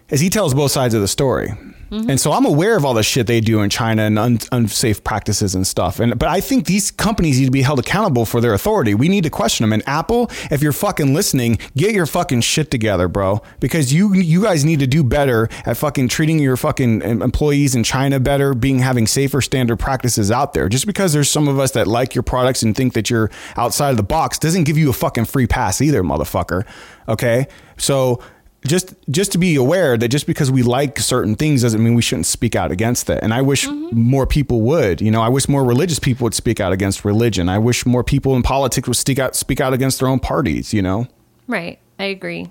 is 0.09 0.21
he 0.21 0.31
tells 0.31 0.55
both 0.55 0.71
sides 0.71 0.95
of 0.95 1.01
the 1.01 1.09
story. 1.09 1.55
Mm-hmm. 1.91 2.11
And 2.11 2.21
so 2.21 2.33
I'm 2.33 2.45
aware 2.45 2.77
of 2.77 2.85
all 2.85 2.95
the 2.95 3.05
shit 3.05 3.29
they 3.29 3.41
do 3.41 3.61
in 3.61 3.71
China 3.71 4.03
and 4.03 4.19
un- 4.19 4.39
unsafe 4.51 5.05
practices 5.05 5.55
and 5.55 5.65
stuff. 5.65 6.01
And 6.01 6.19
but 6.19 6.29
I 6.29 6.41
think 6.41 6.67
these 6.67 6.91
companies 6.91 7.39
need 7.39 7.45
to 7.45 7.53
be 7.53 7.63
held 7.63 7.79
accountable 7.79 8.25
for 8.25 8.41
their 8.41 8.55
authority. 8.55 8.95
We 8.95 9.09
need 9.09 9.23
to 9.23 9.31
question 9.31 9.63
them. 9.63 9.73
And 9.73 9.89
Apple, 9.89 10.29
if 10.51 10.63
you're 10.63 10.73
fucking 10.73 11.15
listening, 11.15 11.59
get 11.77 11.95
your 11.95 12.07
fucking 12.07 12.41
shit 12.41 12.73
together, 12.73 13.07
bro. 13.07 13.41
Because 13.61 13.93
you 13.93 14.15
you 14.15 14.43
guys 14.43 14.65
need 14.65 14.81
to 14.81 14.87
do 14.89 15.05
better 15.05 15.49
at 15.65 15.77
fucking 15.77 16.09
treating 16.09 16.41
your 16.41 16.57
fucking 16.57 17.03
employees 17.03 17.77
in 17.77 17.85
China 17.85 18.19
better, 18.19 18.53
being 18.55 18.81
having 18.81 19.07
safer 19.07 19.41
standard 19.41 19.77
practices 19.77 20.33
out 20.33 20.55
there. 20.55 20.69
Just 20.69 20.87
because 20.87 21.13
there's 21.13 21.31
some 21.31 21.47
of 21.47 21.61
us 21.61 21.71
that 21.73 21.87
like 21.87 22.17
your 22.17 22.25
products 22.25 22.65
and 22.65 22.75
think 22.75 22.95
that 22.95 23.11
you're 23.11 23.31
outside 23.57 23.91
of 23.91 23.97
the 23.97 24.03
box 24.03 24.41
doesn't 24.41 24.65
give 24.65 24.77
you 24.77 24.91
a 24.91 24.93
fucking 24.93 25.27
free 25.27 25.47
pass 25.47 25.81
either, 25.81 26.03
motherfucker. 26.03 26.67
Okay, 27.09 27.47
so 27.77 28.21
just 28.67 28.95
just 29.11 29.33
to 29.33 29.39
be 29.39 29.57
aware 29.57 29.97
that 29.97 30.09
just 30.09 30.27
because 30.27 30.51
we 30.51 30.63
like 30.63 30.99
certain 30.99 31.35
things 31.35 31.63
doesn't 31.63 31.83
mean 31.83 31.95
we 31.95 32.03
shouldn't 32.03 32.27
speak 32.27 32.55
out 32.55 32.71
against 32.71 33.09
it. 33.11 33.21
And 33.23 33.33
I 33.33 33.43
wish 33.43 33.67
mm-hmm. 33.67 33.99
more 33.99 34.27
people 34.27 34.61
would. 34.63 35.01
You 35.01 35.11
know, 35.11 35.23
I 35.23 35.29
wish 35.29 35.49
more 35.49 35.65
religious 35.65 35.99
people 35.99 36.25
would 36.25 36.35
speak 36.35 36.61
out 36.61 36.73
against 36.73 37.05
religion. 37.05 37.49
I 37.49 37.59
wish 37.59 37.87
more 37.87 38.05
people 38.05 38.37
in 38.37 38.43
politics 38.43 38.89
would 38.89 38.97
speak 38.97 39.19
out 39.19 39.37
speak 39.37 39.61
out 39.61 39.73
against 39.73 40.01
their 40.01 40.09
own 40.09 40.21
parties. 40.21 40.73
You 40.75 40.83
know. 40.83 41.07
Right. 41.47 41.79
I 41.99 42.05
agree. 42.05 42.51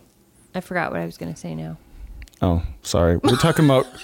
I 0.54 0.62
forgot 0.62 0.92
what 0.92 1.02
I 1.02 1.06
was 1.06 1.18
going 1.18 1.34
to 1.34 1.40
say 1.40 1.54
now. 1.54 1.78
Oh, 2.42 2.64
sorry. 2.82 3.18
We're 3.18 3.36
talking 3.36 3.66
about. 3.66 3.88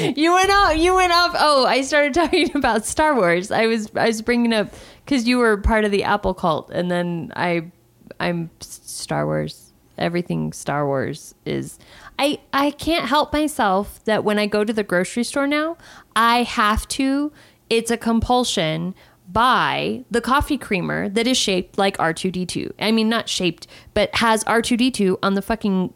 You 0.00 0.32
went 0.32 0.50
off. 0.50 0.76
You 0.76 0.94
went 0.94 1.12
off. 1.12 1.34
Oh, 1.38 1.66
I 1.66 1.82
started 1.82 2.14
talking 2.22 2.56
about 2.56 2.86
Star 2.86 3.14
Wars. 3.14 3.50
I 3.50 3.66
was 3.66 3.90
I 3.94 4.06
was 4.06 4.22
bringing 4.22 4.52
up 4.52 4.72
because 5.04 5.28
you 5.28 5.38
were 5.38 5.58
part 5.58 5.84
of 5.84 5.90
the 5.90 6.04
Apple 6.04 6.32
cult, 6.32 6.70
and 6.70 6.90
then 6.90 7.32
I 7.36 7.70
I'm 8.18 8.50
Star 8.60 9.26
Wars. 9.26 9.69
Everything 10.00 10.52
Star 10.52 10.86
Wars 10.86 11.34
is. 11.44 11.78
I 12.18 12.40
I 12.52 12.72
can't 12.72 13.06
help 13.06 13.32
myself 13.32 14.02
that 14.04 14.24
when 14.24 14.38
I 14.38 14.46
go 14.46 14.64
to 14.64 14.72
the 14.72 14.82
grocery 14.82 15.24
store 15.24 15.46
now, 15.46 15.76
I 16.16 16.42
have 16.42 16.88
to. 16.88 17.32
It's 17.68 17.90
a 17.90 17.96
compulsion. 17.96 18.94
Buy 19.28 20.04
the 20.10 20.20
coffee 20.20 20.58
creamer 20.58 21.08
that 21.08 21.28
is 21.28 21.36
shaped 21.36 21.78
like 21.78 21.96
R2D2. 21.98 22.72
I 22.80 22.90
mean, 22.90 23.08
not 23.08 23.28
shaped, 23.28 23.68
but 23.94 24.12
has 24.16 24.42
R2D2 24.42 25.18
on 25.22 25.34
the 25.34 25.42
fucking 25.42 25.94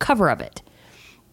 cover 0.00 0.28
of 0.28 0.40
it. 0.40 0.62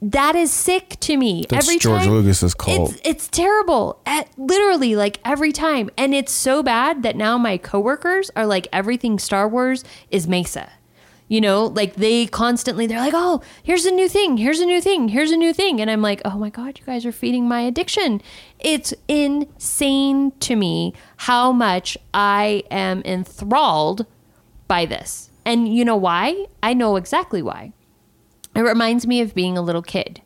That 0.01 0.36
is 0.36 0.51
sick 0.53 0.97
to 1.01 1.17
me. 1.17 1.45
That's 1.49 1.65
every 1.65 1.77
George 1.77 2.03
time, 2.03 2.12
Lucas's 2.12 2.53
cult. 2.53 2.93
It's, 2.93 3.01
it's 3.03 3.27
terrible. 3.27 3.99
At, 4.05 4.29
literally, 4.38 4.95
like 4.95 5.19
every 5.25 5.51
time, 5.51 5.89
and 5.97 6.13
it's 6.13 6.32
so 6.32 6.63
bad 6.63 7.03
that 7.03 7.17
now 7.17 7.38
my 7.38 7.58
coworkers 7.58 8.32
are 8.36 8.45
like 8.45 8.67
everything 8.71 9.19
Star 9.19 9.47
Wars 9.47 9.84
is 10.10 10.27
Mesa. 10.27 10.71
You 11.29 11.39
know, 11.39 11.67
like 11.67 11.93
they 11.93 12.25
constantly 12.25 12.87
they're 12.87 12.99
like, 12.99 13.13
"Oh, 13.15 13.41
here's 13.63 13.85
a 13.85 13.91
new 13.91 14.09
thing. 14.09 14.37
Here's 14.37 14.59
a 14.59 14.65
new 14.65 14.81
thing. 14.81 15.09
Here's 15.09 15.31
a 15.31 15.37
new 15.37 15.53
thing." 15.53 15.79
And 15.79 15.89
I'm 15.89 16.01
like, 16.01 16.21
"Oh 16.25 16.37
my 16.37 16.49
god, 16.49 16.79
you 16.79 16.85
guys 16.85 17.05
are 17.05 17.11
feeding 17.11 17.47
my 17.47 17.61
addiction." 17.61 18.21
It's 18.59 18.93
insane 19.07 20.31
to 20.41 20.55
me 20.55 20.93
how 21.17 21.51
much 21.51 21.97
I 22.13 22.63
am 22.71 23.03
enthralled 23.05 24.07
by 24.67 24.85
this. 24.85 25.29
And 25.45 25.73
you 25.73 25.85
know 25.85 25.95
why? 25.95 26.47
I 26.61 26.73
know 26.73 26.95
exactly 26.95 27.41
why. 27.41 27.73
It 28.55 28.61
reminds 28.61 29.05
me 29.05 29.21
of 29.21 29.35
being 29.35 29.57
a 29.57 29.61
little 29.61 29.83
kid. 29.83 30.21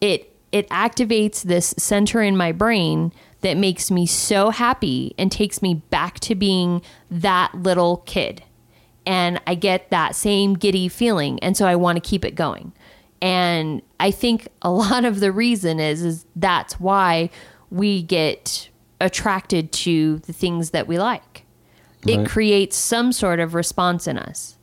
It 0.00 0.32
it 0.52 0.68
activates 0.70 1.42
this 1.42 1.74
center 1.76 2.22
in 2.22 2.36
my 2.36 2.52
brain 2.52 3.12
that 3.40 3.56
makes 3.56 3.90
me 3.90 4.06
so 4.06 4.50
happy 4.50 5.14
and 5.18 5.30
takes 5.30 5.60
me 5.60 5.74
back 5.90 6.20
to 6.20 6.34
being 6.34 6.82
that 7.10 7.54
little 7.54 7.98
kid. 8.06 8.42
And 9.06 9.40
I 9.46 9.54
get 9.54 9.90
that 9.90 10.16
same 10.16 10.54
giddy 10.54 10.88
feeling 10.88 11.38
and 11.40 11.56
so 11.56 11.66
I 11.66 11.76
want 11.76 11.96
to 11.96 12.00
keep 12.00 12.24
it 12.24 12.34
going. 12.34 12.72
And 13.22 13.82
I 14.00 14.10
think 14.10 14.48
a 14.62 14.70
lot 14.82 15.04
of 15.04 15.20
the 15.20 15.32
reason 15.32 15.80
is 15.80 16.02
is 16.02 16.26
that's 16.34 16.78
why 16.80 17.30
we 17.70 18.02
get 18.02 18.68
attracted 19.00 19.72
to 19.72 20.18
the 20.20 20.32
things 20.32 20.70
that 20.70 20.86
we 20.86 20.98
like. 20.98 21.44
Right. 22.06 22.20
It 22.20 22.28
creates 22.28 22.76
some 22.76 23.12
sort 23.12 23.40
of 23.40 23.54
response 23.54 24.06
in 24.06 24.18
us. 24.18 24.56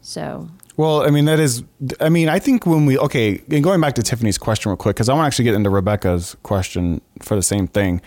So, 0.00 0.48
Well, 0.76 1.02
I 1.02 1.10
mean, 1.10 1.24
that 1.24 1.40
is, 1.40 1.64
I 2.00 2.08
mean, 2.08 2.28
I 2.28 2.38
think 2.38 2.66
when 2.66 2.86
we, 2.86 2.98
okay, 2.98 3.42
and 3.50 3.62
going 3.62 3.80
back 3.80 3.94
to 3.94 4.02
Tiffany's 4.02 4.38
question 4.38 4.70
real 4.70 4.76
quick, 4.76 4.96
because 4.96 5.08
I 5.08 5.14
want 5.14 5.24
to 5.24 5.26
actually 5.26 5.46
get 5.46 5.54
into 5.54 5.70
Rebecca's 5.70 6.36
question 6.42 7.00
for 7.22 7.34
the 7.34 7.42
same 7.42 7.66
thing. 7.66 8.00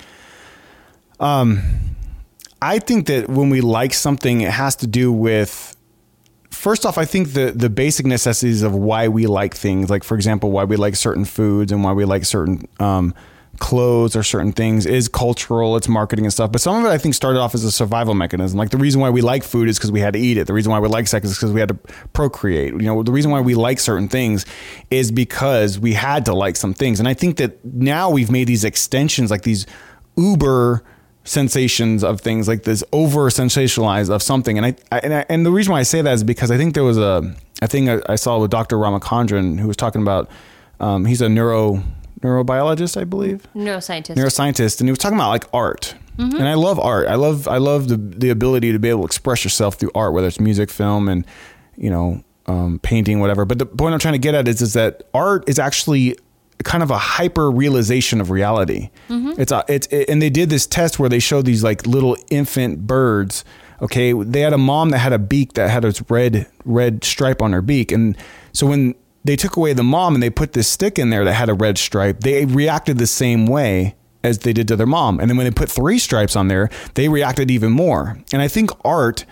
Um, 1.20 1.62
I 2.62 2.80
think 2.80 3.08
that 3.08 3.30
when 3.30 3.50
we 3.50 3.62
like 3.62 3.94
something, 3.94 4.42
it 4.42 4.52
has 4.52 4.76
to 4.78 4.88
do 4.88 5.12
with, 5.12 5.76
first 6.52 6.86
off, 6.86 6.98
I 6.98 7.06
think 7.06 7.34
the, 7.34 7.52
the 7.52 7.70
basic 7.70 8.06
necessities 8.06 8.64
of 8.64 8.76
why 8.76 9.08
we 9.08 9.28
like 9.28 9.56
things, 9.56 9.90
like, 9.90 10.04
for 10.04 10.16
example, 10.16 10.52
why 10.52 10.66
we 10.66 10.76
like 10.76 10.96
certain 10.96 11.26
foods 11.26 11.72
and 11.72 11.84
why 11.84 11.94
we 11.94 12.06
like 12.06 12.26
certain, 12.26 12.68
um, 12.80 13.14
clothes 13.60 14.16
or 14.16 14.24
certain 14.24 14.54
things 14.54 14.86
is 14.86 15.08
cultural, 15.08 15.76
it's 15.76 15.88
marketing 15.88 16.26
and 16.26 16.34
stuff. 16.34 16.52
But 16.52 16.62
some 16.62 16.78
of 16.78 16.90
it 16.90 16.94
I 16.94 16.98
think 16.98 17.14
started 17.14 17.40
off 17.40 17.54
as 17.54 17.64
a 17.64 17.72
survival 17.72 18.14
mechanism. 18.14 18.58
Like 18.58 18.70
the 18.70 18.78
reason 18.78 19.02
why 19.02 19.10
we 19.10 19.22
like 19.22 19.44
food 19.44 19.68
is 19.68 19.78
because 19.78 19.92
we 19.92 20.00
had 20.00 20.14
to 20.14 20.20
eat 20.20 20.38
it. 20.38 20.48
The 20.48 20.54
reason 20.54 20.72
why 20.72 20.80
we 20.80 20.88
like 20.88 21.08
sex 21.08 21.28
is 21.28 21.36
because 21.36 21.52
we 21.52 21.60
had 21.60 21.70
to 21.70 21.78
procreate. 22.14 22.74
You 22.74 22.80
know, 22.80 23.04
the 23.04 23.12
reason 23.12 23.32
why 23.32 23.42
we 23.42 23.56
like 23.56 23.80
certain 23.80 24.08
things 24.08 24.46
is 24.90 25.12
because 25.12 25.78
we 25.78 25.94
had 25.94 26.26
to 26.26 26.34
like 26.34 26.56
some 26.56 26.74
things. 26.74 27.00
And 27.00 27.08
I 27.08 27.14
think 27.14 27.38
that 27.38 27.64
now 27.66 28.10
we've 28.10 28.32
made 28.32 28.48
these 28.48 28.64
extensions, 28.64 29.30
like 29.30 29.44
these 29.44 29.66
uber 30.16 30.84
sensations 31.30 32.04
of 32.04 32.22
things 32.22 32.48
like 32.48 32.64
this 32.64 32.84
over 32.92 33.30
sensationalized 33.30 34.10
of 34.10 34.22
something 34.24 34.58
and 34.58 34.66
I, 34.66 34.76
I, 34.92 35.00
and 35.00 35.14
I 35.14 35.26
and 35.30 35.46
the 35.46 35.52
reason 35.52 35.72
why 35.72 35.80
I 35.80 35.84
say 35.84 36.02
that 36.02 36.14
is 36.14 36.24
because 36.24 36.50
I 36.50 36.58
think 36.58 36.74
there 36.74 36.84
was 36.84 36.98
a 36.98 37.36
a 37.62 37.68
thing 37.68 37.88
I, 37.88 38.02
I 38.08 38.16
saw 38.16 38.40
with 38.40 38.50
Dr. 38.50 38.78
Ramachandran 38.78 39.60
who 39.60 39.68
was 39.68 39.78
talking 39.78 40.02
about 40.02 40.28
um, 40.80 41.06
he's 41.06 41.22
a 41.22 41.30
neuro 41.30 41.84
neurobiologist 42.22 43.00
I 43.00 43.04
believe 43.04 43.48
neuroscientist. 43.56 44.16
neuroscientist, 44.16 44.80
and 44.80 44.88
he 44.90 44.92
was 44.92 44.98
talking 44.98 45.18
about 45.18 45.30
like 45.30 45.46
art. 45.54 45.94
And 46.18 46.50
I 46.50 46.56
love 46.56 46.80
art. 46.82 47.08
I 47.08 47.16
love 47.16 47.48
I 47.48 47.60
love 47.60 47.88
the 47.88 47.96
the 47.96 48.30
ability 48.30 48.74
to 48.74 48.80
be 48.80 48.90
able 48.90 49.02
to 49.04 49.06
express 49.06 49.46
yourself 49.46 49.76
through 49.76 49.92
art, 49.96 50.12
whether 50.14 50.28
it's 50.28 50.38
music, 50.40 50.70
film, 50.70 51.08
and 51.08 51.26
you 51.78 51.90
know, 51.90 52.22
um, 52.46 52.80
painting, 52.84 53.22
whatever. 53.22 53.46
But 53.46 53.58
the 53.60 53.66
point 53.66 53.94
I'm 53.94 54.00
trying 54.00 54.16
to 54.16 54.20
get 54.20 54.36
at 54.36 54.46
is 54.48 54.62
is 54.62 54.74
that 54.74 55.04
art 55.14 55.48
is 55.48 55.60
actually 55.60 56.18
kind 56.64 56.84
of 56.84 56.92
a 56.92 56.98
hyper 56.98 57.50
realization 57.50 58.20
of 58.20 58.30
reality. 58.30 58.90
Mm-hmm. 59.10 59.40
It's 59.42 59.52
a, 59.52 59.64
it's 59.68 59.88
it, 59.88 60.10
and 60.10 60.22
they 60.22 60.30
did 60.30 60.50
this 60.50 60.68
test 60.68 61.00
where 61.00 61.10
they 61.10 61.20
showed 61.20 61.46
these 61.46 61.64
like 61.64 61.86
little 61.86 62.18
infant 62.30 62.86
birds. 62.86 63.46
Okay, 63.82 64.12
they 64.12 64.42
had 64.42 64.54
a 64.54 64.58
mom 64.58 64.90
that 64.90 64.98
had 64.98 65.14
a 65.14 65.20
beak 65.20 65.54
that 65.54 65.70
had 65.70 65.86
its 65.86 66.02
red 66.10 66.48
red 66.66 67.04
stripe 67.04 67.42
on 67.42 67.54
her 67.54 67.62
beak, 67.62 67.92
and 67.92 68.18
so 68.52 68.68
when 68.68 68.96
they 69.24 69.36
took 69.36 69.56
away 69.56 69.74
the 69.74 69.84
mom 69.84 70.16
and 70.16 70.24
they 70.24 70.30
put 70.30 70.54
this 70.54 70.68
stick 70.68 70.98
in 70.98 71.10
there 71.10 71.24
that 71.26 71.34
had 71.34 71.50
a 71.50 71.54
red 71.54 71.78
stripe, 71.78 72.22
they 72.22 72.46
reacted 72.46 72.98
the 72.98 73.08
same 73.08 73.46
way 73.46 73.96
as 74.24 74.40
they 74.40 74.54
did 74.54 74.68
to 74.68 74.76
their 74.76 74.88
mom. 74.88 75.20
And 75.20 75.30
then 75.30 75.38
when 75.38 75.46
they 75.46 75.52
put 75.52 75.70
three 75.70 76.00
stripes 76.00 76.36
on 76.36 76.48
there, 76.48 76.70
they 76.96 77.10
reacted 77.10 77.50
even 77.52 77.72
more. 77.72 78.18
And 78.34 78.42
I 78.42 78.48
think 78.48 78.72
art 78.84 79.26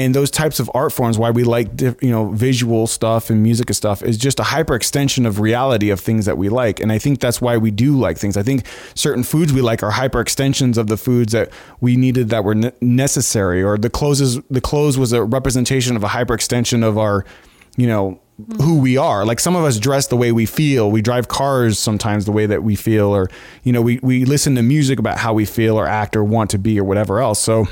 and 0.00 0.14
those 0.14 0.30
types 0.30 0.60
of 0.60 0.70
art 0.72 0.92
forms, 0.94 1.18
why 1.18 1.30
we 1.30 1.44
like 1.44 1.78
you 1.78 2.10
know 2.10 2.30
visual 2.30 2.86
stuff 2.86 3.28
and 3.28 3.42
music 3.42 3.68
and 3.68 3.76
stuff, 3.76 4.02
is 4.02 4.16
just 4.16 4.40
a 4.40 4.44
hyper 4.44 4.74
extension 4.74 5.26
of 5.26 5.40
reality 5.40 5.90
of 5.90 6.00
things 6.00 6.24
that 6.24 6.38
we 6.38 6.48
like. 6.48 6.80
And 6.80 6.90
I 6.90 6.98
think 6.98 7.20
that's 7.20 7.42
why 7.42 7.58
we 7.58 7.70
do 7.70 7.98
like 7.98 8.16
things. 8.16 8.38
I 8.38 8.42
think 8.42 8.66
certain 8.94 9.22
foods 9.22 9.52
we 9.52 9.60
like 9.60 9.82
are 9.82 9.90
hyper 9.90 10.20
extensions 10.20 10.78
of 10.78 10.86
the 10.86 10.96
foods 10.96 11.32
that 11.34 11.50
we 11.82 11.96
needed 11.96 12.30
that 12.30 12.44
were 12.44 12.54
ne- 12.54 12.72
necessary. 12.80 13.62
Or 13.62 13.76
the 13.76 13.90
clothes 13.90 14.22
is, 14.22 14.40
the 14.48 14.62
clothes 14.62 14.96
was 14.96 15.12
a 15.12 15.22
representation 15.22 15.96
of 15.96 16.02
a 16.02 16.08
hyper 16.08 16.32
extension 16.32 16.82
of 16.82 16.96
our 16.96 17.26
you 17.76 17.86
know 17.86 18.18
mm-hmm. 18.40 18.62
who 18.62 18.80
we 18.80 18.96
are 18.96 19.24
like 19.24 19.38
some 19.38 19.54
of 19.54 19.64
us 19.64 19.78
dress 19.78 20.08
the 20.08 20.16
way 20.16 20.32
we 20.32 20.44
feel 20.44 20.90
we 20.90 21.00
drive 21.00 21.28
cars 21.28 21.78
sometimes 21.78 22.24
the 22.24 22.32
way 22.32 22.46
that 22.46 22.64
we 22.64 22.74
feel 22.74 23.14
or 23.14 23.30
you 23.62 23.72
know 23.72 23.80
we, 23.80 24.00
we 24.02 24.24
listen 24.24 24.56
to 24.56 24.62
music 24.62 24.98
about 24.98 25.18
how 25.18 25.32
we 25.32 25.44
feel 25.44 25.78
or 25.78 25.86
act 25.86 26.16
or 26.16 26.24
want 26.24 26.50
to 26.50 26.58
be 26.58 26.80
or 26.80 26.84
whatever 26.84 27.20
else 27.20 27.38
so 27.38 27.66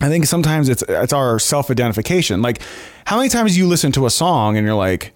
i 0.00 0.08
think 0.08 0.26
sometimes 0.26 0.68
it's 0.68 0.82
it's 0.88 1.12
our 1.12 1.38
self-identification. 1.38 2.42
Like 2.42 2.62
how 3.04 3.16
many 3.16 3.28
times 3.28 3.56
you 3.56 3.66
listen 3.66 3.92
to 3.92 4.06
a 4.06 4.10
song 4.10 4.56
and 4.56 4.66
you're 4.66 4.76
like 4.76 5.14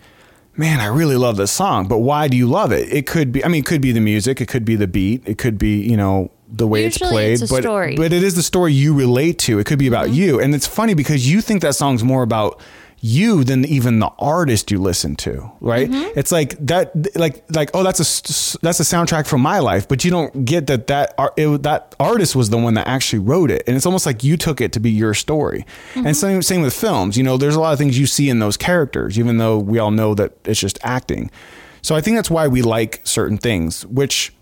man 0.57 0.81
i 0.81 0.87
really 0.87 1.16
love 1.16 1.37
this 1.37 1.51
song 1.51 1.88
but 1.88 1.99
why 1.99 2.29
do 2.29 2.37
you 2.37 2.47
love 2.47 2.73
it? 2.73 2.92
It 2.92 3.07
could 3.07 3.33
be 3.33 3.45
i 3.45 3.49
mean 3.49 3.61
it 3.61 3.66
could 3.66 3.81
be 3.81 3.92
the 3.92 4.01
music 4.01 4.40
it 4.40 4.49
could 4.49 4.64
be 4.64 4.77
the 4.77 4.87
beat 4.87 5.23
it 5.27 5.38
could 5.38 5.59
be 5.59 5.81
you 5.81 5.97
know 5.97 6.31
the 6.53 6.66
way 6.66 6.85
it's 6.85 6.99
played 6.99 7.40
it's 7.40 7.51
but 7.51 7.62
story. 7.62 7.97
but 7.97 8.12
it 8.12 8.23
is 8.23 8.35
the 8.35 8.42
story 8.42 8.73
you 8.73 8.95
relate 8.95 9.38
to. 9.38 9.59
It 9.59 9.66
could 9.66 9.79
be 9.79 9.87
about 9.87 10.11
you. 10.11 10.38
And 10.38 10.55
it's 10.55 10.66
funny 10.66 10.95
because 10.95 11.31
you 11.31 11.40
think 11.40 11.62
that 11.62 11.75
song's 11.75 12.05
more 12.05 12.23
about 12.23 12.61
you 13.05 13.43
than 13.43 13.65
even 13.65 13.99
the 13.99 14.11
artist 14.21 14.71
you 14.71 14.81
listen 14.81 15.17
to 15.17 15.51
right? 15.61 15.91
Mm-hmm. 15.91 16.17
It's 16.19 16.31
like 16.31 16.57
that 16.67 17.17
like 17.17 17.45
like 17.51 17.71
oh 17.75 17.83
that's 17.83 17.99
a 17.99 18.59
that's 18.62 18.79
a 18.79 18.85
soundtrack 18.85 19.27
from 19.27 19.41
my 19.41 19.59
life 19.59 19.88
but 19.88 20.05
you 20.05 20.11
don't 20.12 20.45
get 20.45 20.69
that 20.69 20.87
that 20.87 21.12
art 21.19 21.35
it, 21.37 21.65
that 21.65 21.97
artist 21.99 22.37
was 22.37 22.51
the 22.51 22.59
one 22.59 22.75
that 22.75 22.87
actually 22.87 23.19
wrote 23.19 23.51
it. 23.51 23.65
And 23.67 23.77
it's 23.77 23.87
almost 23.87 24.07
like 24.07 24.23
you 24.23 24.37
took 24.37 24.61
it 24.61 24.73
to 24.75 24.81
be 24.81 24.91
your 24.91 25.15
story. 25.15 25.67
And 25.97 26.07
mm-hmm. 26.07 26.12
same 26.12 26.43
same 26.43 26.62
with 26.62 26.75
films. 26.75 27.17
You 27.17 27.25
know 27.25 27.37
there's 27.37 27.57
a 27.57 27.61
lot 27.61 27.73
of 27.73 27.79
things 27.79 27.99
you 27.99 28.07
see 28.07 28.31
in 28.31 28.38
those 28.38 28.57
characters 28.57 29.19
even 29.19 29.38
though 29.38 29.59
we 29.59 29.81
all 29.81 29.91
know 29.91 30.15
that 30.15 30.35
it's 30.45 30.61
just 30.61 30.79
acting. 30.83 31.31
So 31.83 31.97
i 31.97 32.01
think 32.01 32.17
that's 32.17 32.31
why 32.31 32.47
we 32.47 32.62
like 32.62 33.01
certain 33.03 33.37
things 33.37 33.85
which 33.87 34.33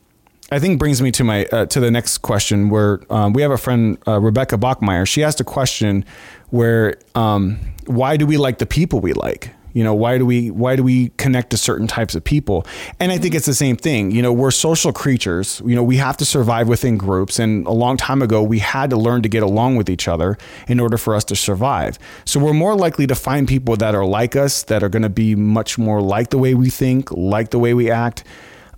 I 0.52 0.58
think 0.58 0.78
brings 0.78 1.00
me 1.00 1.12
to 1.12 1.24
my 1.24 1.44
uh, 1.46 1.66
to 1.66 1.80
the 1.80 1.90
next 1.90 2.18
question 2.18 2.70
where 2.70 3.00
um, 3.08 3.32
we 3.32 3.42
have 3.42 3.52
a 3.52 3.58
friend 3.58 3.98
uh, 4.08 4.20
Rebecca 4.20 4.58
Bachmeyer. 4.58 5.06
She 5.06 5.22
asked 5.22 5.40
a 5.40 5.44
question 5.44 6.04
where 6.48 6.96
um, 7.14 7.58
why 7.86 8.16
do 8.16 8.26
we 8.26 8.36
like 8.36 8.58
the 8.58 8.66
people 8.66 9.00
we 9.00 9.12
like? 9.12 9.54
You 9.72 9.84
know, 9.84 9.94
why 9.94 10.18
do 10.18 10.26
we 10.26 10.50
why 10.50 10.74
do 10.74 10.82
we 10.82 11.10
connect 11.10 11.50
to 11.50 11.56
certain 11.56 11.86
types 11.86 12.16
of 12.16 12.24
people? 12.24 12.66
And 12.98 13.12
I 13.12 13.18
think 13.18 13.36
it's 13.36 13.46
the 13.46 13.54
same 13.54 13.76
thing. 13.76 14.10
You 14.10 14.22
know, 14.22 14.32
we're 14.32 14.50
social 14.50 14.92
creatures. 14.92 15.62
You 15.64 15.76
know, 15.76 15.84
we 15.84 15.96
have 15.98 16.16
to 16.16 16.24
survive 16.24 16.66
within 16.66 16.98
groups. 16.98 17.38
And 17.38 17.64
a 17.68 17.72
long 17.72 17.96
time 17.96 18.20
ago, 18.20 18.42
we 18.42 18.58
had 18.58 18.90
to 18.90 18.96
learn 18.96 19.22
to 19.22 19.28
get 19.28 19.44
along 19.44 19.76
with 19.76 19.88
each 19.88 20.08
other 20.08 20.36
in 20.66 20.80
order 20.80 20.98
for 20.98 21.14
us 21.14 21.22
to 21.26 21.36
survive. 21.36 21.96
So 22.24 22.40
we're 22.40 22.52
more 22.52 22.74
likely 22.74 23.06
to 23.06 23.14
find 23.14 23.46
people 23.46 23.76
that 23.76 23.94
are 23.94 24.04
like 24.04 24.34
us, 24.34 24.64
that 24.64 24.82
are 24.82 24.88
going 24.88 25.02
to 25.02 25.08
be 25.08 25.36
much 25.36 25.78
more 25.78 26.02
like 26.02 26.30
the 26.30 26.38
way 26.38 26.54
we 26.54 26.70
think, 26.70 27.12
like 27.12 27.50
the 27.50 27.60
way 27.60 27.72
we 27.72 27.88
act 27.88 28.24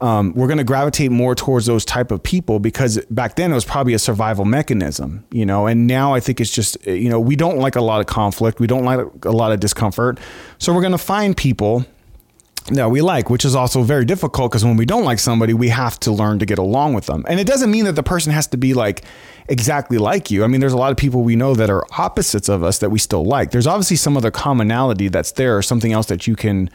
um, 0.03 0.33
we're 0.35 0.49
going 0.49 0.59
to 0.59 0.65
gravitate 0.65 1.13
more 1.13 1.37
towards 1.37 1.67
those 1.67 1.85
type 1.85 2.11
of 2.11 2.21
people 2.21 2.59
because 2.59 2.99
back 3.07 3.37
then 3.37 3.53
it 3.53 3.55
was 3.55 3.65
probably 3.65 3.95
a 3.95 4.01
survival 4.01 4.45
mechanism, 4.45 5.25
you 5.31 5.47
know, 5.47 5.69
and 5.69 5.87
now 5.87 6.13
I 6.13 6.19
think 6.19 6.41
it's 6.41 6.51
just, 6.51 6.85
you 6.85 7.09
know, 7.09 7.21
we 7.21 7.37
don't 7.37 7.59
like 7.59 7.77
a 7.77 7.81
lot 7.81 8.01
of 8.01 8.07
conflict. 8.07 8.59
We 8.59 8.67
don't 8.67 8.85
like 8.85 8.99
a 9.25 9.31
lot 9.31 9.53
of 9.53 9.61
discomfort. 9.61 10.19
So 10.59 10.75
we're 10.75 10.81
going 10.81 10.91
to 10.91 10.99
find 10.99 11.37
people 11.37 11.87
that 12.73 12.91
we 12.91 13.01
like, 13.01 13.31
which 13.31 13.45
is 13.45 13.55
also 13.55 13.85
very 13.85 14.05
difficult 14.05 14.51
because 14.51 14.65
when 14.65 14.77
we 14.77 14.85
don't 14.85 15.05
like 15.05 15.21
somebody, 15.21 15.55
we 15.55 15.69
have 15.69 16.01
to 16.01 16.11
learn 16.11 16.41
to 16.41 16.47
get 16.47 16.59
along 16.59 16.95
with 16.95 17.07
them. 17.07 17.25
And 17.29 17.39
it 17.39 17.47
doesn't 17.47 17.71
mean 17.71 17.85
that 17.85 17.95
the 17.95 18.03
person 18.03 18.33
has 18.33 18.49
to 18.49 18.57
be 18.57 18.75
like 18.75 19.05
exactly 19.49 19.99
like 19.99 20.33
you. 20.33 20.43
I 20.43 20.49
mean, 20.49 20.61
there's 20.61 20.73
a 20.73 20.77
lot 20.79 20.91
of 20.91 20.97
people 20.97 21.23
we 21.23 21.37
know 21.37 21.55
that 21.55 21.71
are 21.71 21.85
opposites 21.97 22.49
of 22.49 22.65
us 22.65 22.79
that 22.79 22.91
we 22.91 22.99
still 22.99 23.25
like. 23.25 23.53
There's 23.53 23.69
obviously 23.69 23.97
some 23.97 24.17
other 24.17 24.33
commonality 24.33 25.07
that's 25.07 25.31
there 25.33 25.57
or 25.57 25.63
something 25.63 25.93
else 25.93 26.07
that 26.07 26.27
you 26.27 26.35
can 26.35 26.71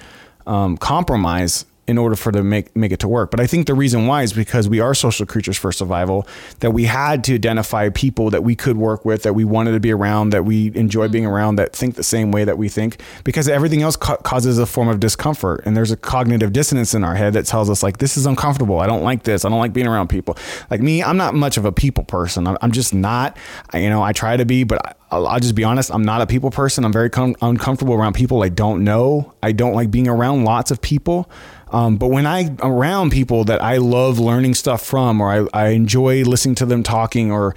um, 0.46 0.78
compromise 0.78 1.66
in 1.88 1.98
order 1.98 2.16
for 2.16 2.32
to 2.34 2.44
make 2.44 2.76
make 2.76 2.92
it 2.92 3.00
to 3.00 3.08
work. 3.08 3.32
But 3.32 3.40
I 3.40 3.48
think 3.48 3.66
the 3.66 3.74
reason 3.74 4.08
why 4.08 4.24
is 4.24 4.34
because 4.34 4.68
we 4.68 4.82
are 4.82 4.94
social 4.94 5.26
creatures 5.26 5.58
for 5.58 5.72
survival. 5.72 6.28
That 6.60 6.72
we 6.72 6.84
had 6.84 7.24
to 7.26 7.36
identify 7.36 7.90
people 7.90 8.30
that 8.32 8.44
we 8.44 8.56
could 8.56 8.78
work 8.78 9.06
with, 9.06 9.24
that 9.24 9.34
we 9.34 9.46
wanted 9.46 9.72
to 9.72 9.80
be 9.80 9.92
around, 9.92 10.32
that 10.32 10.44
we 10.44 10.76
enjoy 10.76 11.08
being 11.08 11.24
mm-hmm. 11.24 11.34
around, 11.34 11.56
that 11.56 11.74
think 11.74 11.96
the 11.96 12.04
same 12.04 12.32
way 12.32 12.44
that 12.44 12.58
we 12.58 12.68
think. 12.68 13.02
Because 13.24 13.48
everything 13.48 13.82
else 13.82 13.96
ca- 13.96 14.18
causes 14.18 14.60
a 14.60 14.66
form 14.66 14.90
of 14.90 15.00
discomfort, 15.00 15.62
and 15.66 15.78
there's 15.78 15.92
a 15.92 15.98
cognitive 15.98 16.52
dissonance 16.52 16.94
in 16.94 17.04
our 17.04 17.16
head 17.16 17.34
that 17.34 17.46
tells 17.46 17.70
us 17.70 17.82
like 17.82 17.98
this 17.98 18.18
is 18.18 18.26
uncomfortable. 18.26 18.80
I 18.80 18.88
don't 18.88 19.04
like 19.04 19.24
this. 19.24 19.46
I 19.46 19.50
don't 19.50 19.60
like 19.60 19.74
being 19.74 19.88
around 19.88 20.10
people. 20.10 20.38
Like 20.70 20.82
me, 20.82 21.02
I'm 21.02 21.18
not 21.18 21.36
much 21.36 21.58
of 21.58 21.66
a 21.66 21.72
people 21.72 22.04
person. 22.04 22.48
I'm, 22.48 22.58
I'm 22.62 22.72
just 22.72 22.94
not. 22.94 23.38
I, 23.72 23.80
you 23.80 23.90
know, 23.90 24.04
I 24.04 24.12
try 24.12 24.36
to 24.36 24.46
be, 24.46 24.64
but. 24.64 24.86
I, 24.86 24.94
I'll, 25.10 25.26
I'll 25.26 25.40
just 25.40 25.56
be 25.56 25.64
honest. 25.64 25.90
I'm 25.94 26.04
not 26.04 26.22
a 26.22 26.28
people 26.28 26.52
person. 26.52 26.84
I'm 26.84 26.92
very 26.92 27.10
com- 27.10 27.36
uncomfortable 27.42 27.94
around 27.94 28.14
people 28.14 28.44
I 28.44 28.50
don't 28.50 28.84
know. 28.84 29.34
I 29.42 29.54
don't 29.54 29.74
like 29.74 29.90
being 29.90 30.08
around 30.08 30.44
lots 30.44 30.70
of 30.70 30.82
people. 30.82 31.30
Um, 31.72 31.98
but 31.98 32.08
when 32.08 32.26
I 32.26 32.56
around 32.62 33.12
people 33.12 33.44
that 33.46 33.62
I 33.62 33.78
love 33.78 34.20
learning 34.20 34.54
stuff 34.54 34.84
from, 34.84 35.22
or 35.22 35.32
I, 35.54 35.66
I 35.66 35.68
enjoy 35.70 36.24
listening 36.24 36.56
to 36.56 36.66
them 36.66 36.84
talking, 36.84 37.32
or 37.32 37.56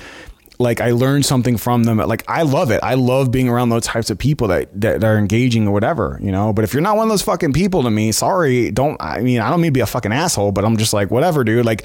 like 0.58 0.80
I 0.80 0.90
learn 0.90 1.22
something 1.22 1.56
from 1.56 1.84
them, 1.84 1.98
like 1.98 2.24
I 2.28 2.42
love 2.42 2.70
it. 2.70 2.80
I 2.82 2.94
love 2.94 3.30
being 3.30 3.48
around 3.48 3.70
those 3.70 3.84
types 3.84 4.10
of 4.10 4.18
people 4.18 4.48
that, 4.48 4.68
that 4.80 5.02
are 5.02 5.16
engaging 5.16 5.66
or 5.66 5.72
whatever, 5.72 6.18
you 6.22 6.32
know. 6.32 6.52
But 6.52 6.64
if 6.64 6.74
you're 6.74 6.82
not 6.82 6.96
one 6.96 7.06
of 7.06 7.10
those 7.10 7.22
fucking 7.22 7.52
people 7.52 7.82
to 7.84 7.90
me, 7.90 8.12
sorry, 8.12 8.70
don't. 8.70 9.00
I 9.00 9.20
mean, 9.20 9.40
I 9.40 9.50
don't 9.50 9.60
mean 9.60 9.70
to 9.70 9.74
be 9.74 9.80
a 9.80 9.86
fucking 9.86 10.12
asshole, 10.12 10.52
but 10.52 10.64
I'm 10.64 10.76
just 10.76 10.92
like 10.92 11.10
whatever, 11.10 11.44
dude. 11.44 11.64
Like, 11.64 11.84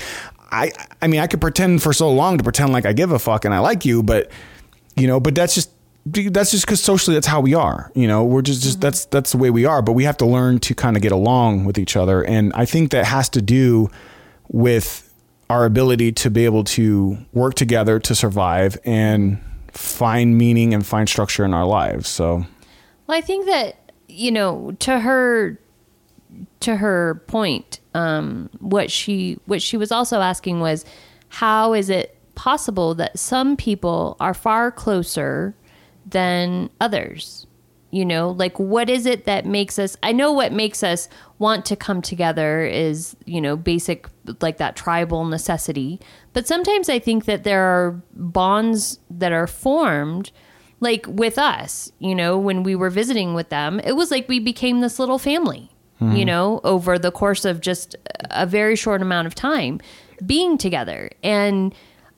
I, 0.52 0.72
I 1.02 1.08
mean, 1.08 1.22
I 1.22 1.28
could 1.28 1.42
pretend 1.42 1.84
for 1.84 1.94
so 1.94 2.12
long 2.12 2.38
to 2.38 2.44
pretend 2.44 2.74
like 2.74 2.86
I 2.86 2.94
give 2.94 3.12
a 3.12 3.20
fuck 3.20 3.46
and 3.46 3.54
I 3.54 3.60
like 3.60 3.86
you, 3.86 4.04
but 4.04 4.32
you 4.96 5.08
know 5.08 5.20
but 5.20 5.36
that's 5.36 5.56
just 5.56 5.70
that's 6.06 6.52
just 6.52 6.66
because 6.66 6.82
socially 6.82 7.16
that's 7.16 7.28
how 7.28 7.42
we 7.42 7.54
are 7.54 7.92
you 7.96 8.08
know? 8.08 8.24
We're 8.24 8.42
just, 8.42 8.64
just 8.64 8.82
that's 8.82 9.06
that's 9.06 9.32
the 9.32 9.38
way 9.38 9.50
we 9.50 9.66
are 9.66 9.82
but 9.82 9.94
we 9.94 10.04
have 10.04 10.18
to 10.18 10.26
learn 10.26 10.60
to 10.60 10.76
kind 10.76 10.96
of 10.96 11.02
get 11.02 11.12
along 11.12 11.66
with 11.66 11.78
each 11.78 11.96
other 11.96 12.24
and 12.24 12.54
i 12.54 12.66
think 12.66 12.92
that 12.92 13.06
has 13.06 13.30
to 13.30 13.42
do 13.42 13.90
with 14.50 15.12
our 15.50 15.66
ability 15.66 16.12
to 16.12 16.30
be 16.30 16.46
able 16.46 16.64
to 16.64 17.18
work 17.34 17.56
together 17.56 18.00
to 18.00 18.16
survive 18.16 18.78
and 18.84 19.40
find 19.72 20.38
meaning 20.38 20.74
and 20.74 20.86
find 20.86 21.10
structure 21.10 21.44
in 21.46 21.54
our 21.54 21.66
lives 21.66 22.08
so. 22.08 22.46
Well, 23.08 23.18
I 23.18 23.22
think 23.22 23.46
that 23.46 23.86
you 24.16 24.32
know, 24.32 24.76
to 24.80 25.00
her, 25.00 25.60
to 26.62 26.78
her 26.78 27.22
point, 27.28 27.80
um, 27.94 28.50
what 28.60 28.92
she 28.92 29.40
what 29.46 29.62
she 29.62 29.78
was 29.78 29.92
also 29.92 30.22
asking 30.22 30.60
was, 30.60 30.86
how 31.30 31.74
is 31.74 31.90
it 31.90 32.18
possible 32.36 32.96
that 32.96 33.18
some 33.18 33.56
people 33.56 34.18
are 34.20 34.34
far 34.34 34.72
closer 34.72 35.56
than 36.16 36.70
others? 36.80 37.46
You 37.92 38.06
know, 38.06 38.30
like 38.30 38.58
what 38.58 38.90
is 38.90 39.06
it 39.06 39.26
that 39.26 39.46
makes 39.46 39.78
us? 39.78 39.96
I 40.02 40.12
know 40.12 40.32
what 40.32 40.52
makes 40.52 40.84
us 40.84 41.08
want 41.40 41.66
to 41.66 41.76
come 41.76 42.02
together 42.02 42.66
is, 42.66 43.16
you 43.26 43.40
know, 43.40 43.56
basic, 43.56 44.08
like 44.42 44.58
that 44.58 44.76
tribal 44.76 45.26
necessity. 45.26 46.00
But 46.34 46.48
sometimes 46.48 46.90
I 46.90 47.00
think 47.00 47.26
that 47.26 47.44
there 47.44 47.64
are 47.64 48.02
bonds 48.14 49.00
that 49.10 49.32
are 49.32 49.48
formed 49.48 50.32
like 50.80 51.06
with 51.08 51.38
us, 51.38 51.92
you 52.00 52.16
know, 52.16 52.38
when 52.38 52.64
we 52.64 52.76
were 52.76 52.90
visiting 52.90 53.34
with 53.34 53.50
them, 53.50 53.80
it 53.80 53.94
was 53.94 54.12
like 54.12 54.28
we 54.28 54.40
became 54.40 54.82
this 54.82 55.00
little 55.00 55.18
family, 55.18 55.72
you 56.00 56.08
mm-hmm. 56.08 56.26
know, 56.26 56.62
over 56.64 57.00
the 57.00 57.12
course 57.12 57.46
of 57.46 57.62
just 57.62 57.96
a 58.30 58.46
very 58.46 58.76
short 58.76 59.02
amount 59.02 59.26
of 59.26 59.36
time 59.36 59.80
being 60.26 60.58
together. 60.58 61.10
And, 61.24 61.74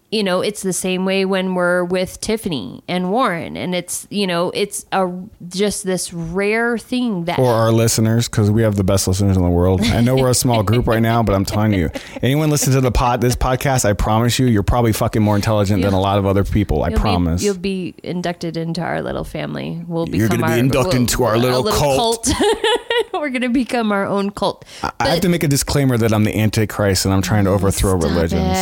you 0.10 0.24
know, 0.24 0.40
it's 0.42 0.62
the 0.64 0.72
same 0.72 1.04
way 1.04 1.26
when 1.26 1.54
we're 1.54 1.84
with 1.84 2.22
Tiffany 2.22 2.82
and 2.88 3.12
Warren. 3.12 3.58
And 3.58 3.76
it's, 3.76 4.08
you 4.10 4.26
know, 4.26 4.52
it's 4.52 4.86
a 4.94 5.12
just 5.50 5.84
this 5.84 6.14
rare 6.14 6.78
thing 6.78 7.26
that 7.26 7.36
For 7.36 7.52
our 7.54 7.74
listeners, 7.74 8.30
because 8.30 8.50
we 8.50 8.62
have 8.62 8.76
the 8.76 8.86
best 8.86 9.06
listeners 9.08 9.36
in 9.36 9.44
the 9.44 9.50
world. 9.50 9.82
I 9.82 10.00
know 10.00 10.16
we're 10.16 10.30
a 10.30 10.34
small 10.34 10.64
group 10.64 10.88
right 10.88 11.02
now, 11.02 11.24
but 11.24 11.36
I'm 11.36 11.44
telling 11.44 11.74
you, 11.74 11.90
anyone 12.22 12.50
listen 12.50 12.72
to 12.72 12.80
the 12.80 12.92
pod, 12.92 13.20
this 13.20 13.36
podcast, 13.36 13.84
I 13.84 13.92
promise 13.94 14.40
you, 14.40 14.46
you're 14.46 14.64
probably 14.64 14.94
fucking 14.94 15.22
more 15.22 15.36
intelligent 15.36 15.82
than 15.82 15.94
a 15.94 16.00
lot 16.00 16.18
of 16.20 16.26
other 16.26 16.46
people. 16.46 16.84
I 16.84 16.88
You'll 16.88 16.98
be- 16.98 17.02
promise. 17.02 17.44
you'll 17.44 17.58
be 17.58 17.94
inducted 18.02 18.56
into 18.56 18.80
our 18.82 19.02
little 19.02 19.26
family. 19.26 19.84
We'll 19.88 20.06
become 20.06 20.20
You're 20.20 20.30
gonna 20.30 20.46
be 20.48 20.52
our, 20.54 20.58
inducted 20.58 20.94
we'll- 20.94 21.02
into 21.02 21.24
our 21.26 21.36
a 21.36 21.38
little 21.38 21.64
cult. 21.66 22.30
We're 23.14 23.30
gonna 23.30 23.50
become 23.50 23.92
our 23.92 24.06
own 24.06 24.30
cult. 24.30 24.64
I 25.02 25.10
have 25.10 25.20
to 25.22 25.30
make 25.30 25.44
a 25.44 25.48
disclaimer 25.50 25.98
that 25.98 26.14
I'm 26.14 26.24
the 26.24 26.38
Antichrist 26.40 27.04
and 27.04 27.14
I'm 27.14 27.22
trying 27.22 27.44
to 27.44 27.50
overthrow 27.50 27.96
religion. 27.96 28.40
It. 28.40 28.56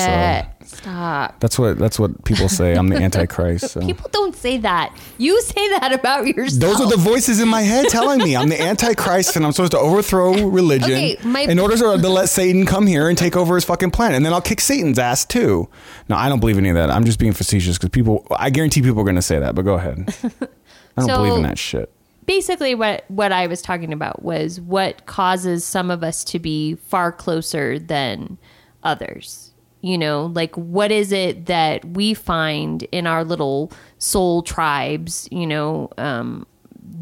So 0.46 0.52
Stop. 0.86 1.40
that's 1.40 1.58
what 1.58 1.80
that's 1.80 1.98
what 1.98 2.24
people 2.26 2.48
say. 2.48 2.76
I'm 2.76 2.90
the 2.90 2.96
Antichrist. 3.02 3.70
So. 3.72 3.82
People 3.82 4.08
don't 4.14 4.36
say 4.36 4.58
that. 4.60 4.96
You 5.18 5.42
say 5.42 5.68
that 5.80 5.92
about 5.94 6.28
yourself. 6.28 6.60
Those 6.62 6.80
are 6.82 6.90
the 6.90 6.98
voices 7.02 7.40
in 7.40 7.48
my 7.48 7.62
head 7.62 7.88
telling 7.90 8.20
me 8.20 8.36
I'm 8.36 8.50
the 8.50 8.62
Antichrist 8.62 9.36
and 9.36 9.44
I'm 9.46 9.52
supposed 9.52 9.72
to 9.72 9.80
overthrow 9.80 10.48
religion 10.48 10.92
Okay, 10.92 11.18
my- 11.24 11.42
in 11.42 11.58
order 11.58 11.76
to, 11.76 11.96
let 11.96 12.30
Satan 12.30 12.66
come 12.68 12.86
here 12.86 13.10
and 13.10 13.18
take 13.18 13.36
over 13.36 13.56
his 13.56 13.66
fucking 13.66 13.90
planet. 13.92 14.18
And 14.18 14.26
then 14.26 14.32
I'll 14.34 14.42
kick 14.42 14.62
Satan's 14.62 15.00
ass 15.00 15.26
too. 15.26 15.68
No, 16.08 16.16
I 16.16 16.30
don't 16.30 16.40
believe 16.40 16.58
any 16.60 16.70
of 16.70 16.76
that. 16.76 16.92
I'm 16.92 17.04
just 17.06 17.18
being 17.18 17.34
facetious 17.34 17.78
because 17.80 17.90
people, 17.90 18.28
I 18.38 18.52
guarantee 18.52 18.82
people 18.84 19.00
are 19.02 19.06
going 19.06 19.16
to 19.16 19.22
say 19.24 19.40
that, 19.40 19.56
but 19.56 19.64
go 19.66 19.74
ahead. 19.74 19.98
I 20.24 21.02
don't 21.02 21.08
So- 21.10 21.18
believe 21.18 21.34
in 21.34 21.44
that 21.44 21.58
shit. 21.58 21.92
basically 22.28 22.76
what 22.76 23.06
what 23.08 23.32
I 23.32 23.48
was 23.48 23.62
talking 23.64 23.92
about 23.92 24.22
was 24.24 24.62
what 24.62 25.06
causes 25.08 25.66
some 25.66 25.90
of 25.90 26.04
us 26.04 26.24
to 26.26 26.38
be 26.40 26.76
far 26.76 27.12
closer 27.12 27.80
than 27.80 28.38
others. 28.84 29.45
You 29.86 30.00
know, 30.00 30.32
like 30.34 30.56
what 30.56 30.92
is 30.92 31.12
it 31.12 31.46
that 31.46 31.86
we 31.86 32.16
find 32.16 32.82
in 32.92 33.06
our 33.06 33.24
little 33.24 33.72
soul 34.00 34.42
tribes, 34.42 35.30
you 35.32 35.46
know, 35.46 35.92
um, 36.00 36.48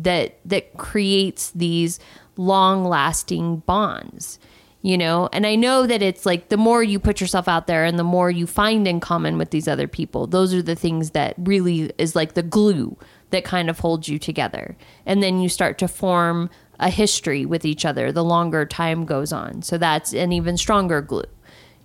that 0.02 0.38
that 0.44 0.78
creates 0.78 1.52
these 1.52 2.02
long-lasting 2.36 3.60
bonds. 3.60 4.38
You 4.82 4.98
know, 4.98 5.30
and 5.32 5.48
I 5.48 5.56
know 5.56 5.88
that 5.88 6.02
it's 6.02 6.26
like 6.26 6.50
the 6.50 6.58
more 6.58 6.84
you 6.84 7.00
put 7.00 7.22
yourself 7.22 7.48
out 7.48 7.68
there 7.68 7.86
and 7.86 7.98
the 7.98 8.04
more 8.04 8.30
you 8.30 8.46
find 8.46 8.86
in 8.86 9.00
common 9.00 9.38
with 9.38 9.52
these 9.52 9.70
other 9.70 9.88
people, 9.88 10.28
those 10.28 10.54
are 10.54 10.62
the 10.62 10.76
things 10.76 11.12
that 11.12 11.36
really 11.38 11.90
is 11.98 12.18
like 12.18 12.34
the 12.34 12.44
glue 12.44 12.98
that 13.30 13.46
kind 13.46 13.70
of 13.70 13.80
holds 13.80 14.10
you 14.10 14.20
together. 14.20 14.76
And 15.06 15.24
then 15.24 15.40
you 15.40 15.48
start 15.48 15.78
to 15.78 15.88
form 15.88 16.50
a 16.82 16.90
history 16.90 17.46
with 17.46 17.64
each 17.64 17.86
other 17.86 18.12
the 18.12 18.26
longer 18.26 18.66
time 18.66 19.06
goes 19.06 19.32
on. 19.32 19.62
So 19.62 19.78
that's 19.78 20.12
an 20.14 20.34
even 20.34 20.58
stronger 20.58 21.00
glue. 21.00 21.24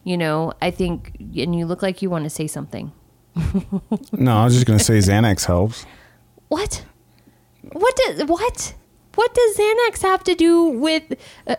You 0.09 0.17
know, 0.17 0.55
I 0.63 0.71
think, 0.71 1.17
and 1.21 1.55
you 1.55 1.67
look 1.67 1.83
like 1.83 2.01
you 2.01 2.09
want 2.09 2.25
to 2.25 2.31
say 2.31 2.47
something. 2.47 2.93
No, 4.13 4.39
I 4.39 4.45
was 4.45 4.55
just 4.55 4.67
going 4.67 4.79
to 4.79 4.85
say 4.85 4.97
Xanax 4.99 5.45
helps. 5.45 5.85
What? 6.49 6.83
What 7.73 7.95
does 7.97 8.25
what? 8.25 8.75
What 9.17 9.35
does 9.35 9.57
Xanax 9.59 10.01
have 10.03 10.25
to 10.25 10.35
do 10.35 10.65
with? 10.65 11.05
Uh, 11.47 11.57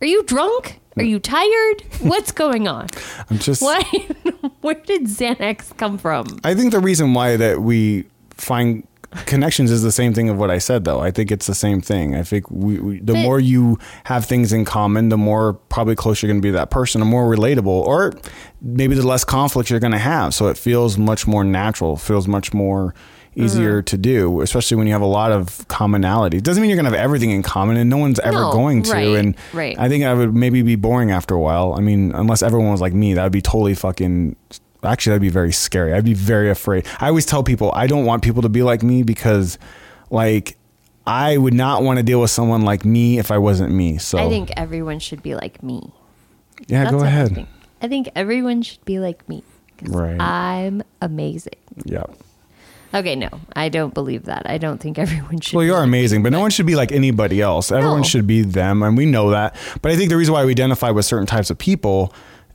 are 0.00 0.06
you 0.06 0.22
drunk? 0.22 0.80
Are 0.96 1.02
you 1.04 1.18
tired? 1.18 1.82
What's 2.00 2.32
going 2.32 2.66
on? 2.66 2.86
I'm 3.30 3.38
just, 3.38 3.60
Why? 3.60 3.82
Where 4.62 4.74
did 4.74 5.02
Xanax 5.02 5.76
come 5.76 5.98
from? 5.98 6.38
I 6.42 6.54
think 6.54 6.72
the 6.72 6.80
reason 6.80 7.12
why 7.12 7.36
that 7.36 7.60
we 7.60 8.04
find 8.30 8.86
connections 9.26 9.70
is 9.70 9.82
the 9.82 9.92
same 9.92 10.12
thing 10.14 10.28
of 10.28 10.36
what 10.36 10.50
I 10.50 10.58
said 10.58 10.84
though. 10.84 11.00
I 11.00 11.10
think 11.10 11.30
it's 11.32 11.46
the 11.46 11.54
same 11.54 11.80
thing. 11.80 12.14
I 12.14 12.22
think 12.22 12.50
we, 12.50 12.78
we 12.78 12.98
the 13.00 13.12
But- 13.14 13.22
more 13.22 13.40
you 13.40 13.78
have 14.04 14.24
things 14.24 14.52
in 14.52 14.64
common, 14.64 15.08
the 15.08 15.16
more 15.18 15.54
probably 15.54 15.94
close 15.94 16.22
you're 16.22 16.28
going 16.28 16.40
to 16.40 16.46
be 16.46 16.50
to 16.50 16.56
that 16.58 16.70
person, 16.70 17.00
the 17.00 17.04
more 17.06 17.24
relatable 17.34 17.66
or 17.66 18.12
maybe 18.60 18.94
the 18.94 19.06
less 19.06 19.24
conflict 19.24 19.70
you're 19.70 19.80
going 19.80 19.92
to 19.92 19.98
have. 19.98 20.34
So 20.34 20.48
it 20.48 20.56
feels 20.58 20.96
much 20.98 21.26
more 21.26 21.44
natural, 21.44 21.96
feels 21.96 22.26
much 22.28 22.52
more 22.54 22.94
easier 23.36 23.78
Mm-hmm. 23.80 23.84
to 23.86 23.98
do, 23.98 24.40
especially 24.42 24.76
when 24.76 24.86
you 24.86 24.92
have 24.92 25.02
a 25.02 25.06
lot 25.06 25.32
of 25.32 25.66
commonality. 25.66 26.36
It 26.36 26.44
doesn't 26.44 26.60
mean 26.62 26.70
you're 26.70 26.76
going 26.80 26.84
to 26.92 26.96
have 26.96 27.04
everything 27.04 27.30
in 27.30 27.42
common 27.42 27.76
and 27.76 27.90
no 27.90 27.96
one's 27.96 28.20
ever 28.20 28.38
No, 28.38 28.52
going 28.52 28.84
to 28.84 28.92
right, 28.92 29.08
and 29.18 29.36
right. 29.52 29.76
I 29.76 29.88
think 29.88 30.04
I 30.04 30.14
would 30.14 30.36
maybe 30.36 30.62
be 30.62 30.76
boring 30.76 31.10
after 31.10 31.34
a 31.34 31.40
while. 31.40 31.74
I 31.76 31.80
mean, 31.80 32.12
unless 32.12 32.42
everyone 32.44 32.70
was 32.70 32.80
like 32.80 32.92
me, 32.92 33.14
that 33.14 33.22
would 33.24 33.32
be 33.32 33.42
totally 33.42 33.74
fucking. 33.74 34.36
Actually, 34.84 35.10
that'd 35.12 35.22
be 35.22 35.28
very 35.30 35.52
scary. 35.52 35.92
I'd 35.92 36.04
be 36.04 36.14
very 36.14 36.50
afraid. 36.50 36.86
I 37.00 37.08
always 37.08 37.26
tell 37.26 37.42
people 37.42 37.72
I 37.74 37.86
don't 37.86 38.04
want 38.04 38.22
people 38.22 38.42
to 38.42 38.48
be 38.48 38.62
like 38.62 38.82
me 38.82 39.02
because, 39.02 39.58
like, 40.10 40.56
I 41.06 41.36
would 41.36 41.54
not 41.54 41.82
want 41.82 41.98
to 41.98 42.02
deal 42.02 42.20
with 42.20 42.30
someone 42.30 42.62
like 42.62 42.84
me 42.84 43.18
if 43.18 43.30
I 43.30 43.38
wasn't 43.38 43.72
me. 43.72 43.98
So 43.98 44.18
I 44.18 44.28
think 44.28 44.50
everyone 44.56 44.98
should 45.00 45.22
be 45.22 45.34
like 45.34 45.62
me. 45.62 45.92
yeah, 46.66 46.80
That's 46.84 46.90
go 46.92 46.96
what 46.98 47.06
I 47.06 47.10
ahead. 47.10 47.34
think. 47.34 47.48
I 47.82 47.88
think 47.88 48.08
everyone 48.14 48.62
should 48.62 48.84
be 48.84 48.98
like 48.98 49.28
me. 49.28 49.42
Right. 49.82 50.18
I'm 50.20 50.82
amazing. 51.02 51.52
Yeah. 51.84 52.04
Okay, 52.94 53.16
no, 53.16 53.28
I 53.56 53.68
don't 53.70 53.92
believe 53.92 54.26
that. 54.26 54.48
I 54.48 54.56
don't 54.56 54.80
think 54.80 54.98
everyone 55.04 55.40
should. 55.40 55.56
Well, 55.56 55.64
you 55.66 55.74
are 55.74 55.80
like 55.80 55.88
amazing, 55.88 56.22
but 56.22 56.30
no 56.32 56.40
one 56.40 56.50
should 56.52 56.64
be 56.66 56.76
like 56.76 56.92
anybody 56.92 57.40
else. 57.40 57.72
Everyone 57.72 57.98
No. 57.98 58.04
should 58.04 58.26
be 58.26 58.42
them, 58.42 58.82
and 58.82 58.96
we 58.96 59.04
know 59.04 59.30
that. 59.30 59.56
But 59.82 59.90
I 59.92 59.96
think 59.96 60.10
the 60.10 60.16
reason 60.16 60.32
why 60.32 60.44
we 60.44 60.52
identify 60.52 60.90
with 60.90 61.04
certain 61.04 61.26
types 61.26 61.50
of 61.50 61.58
people 61.58 62.14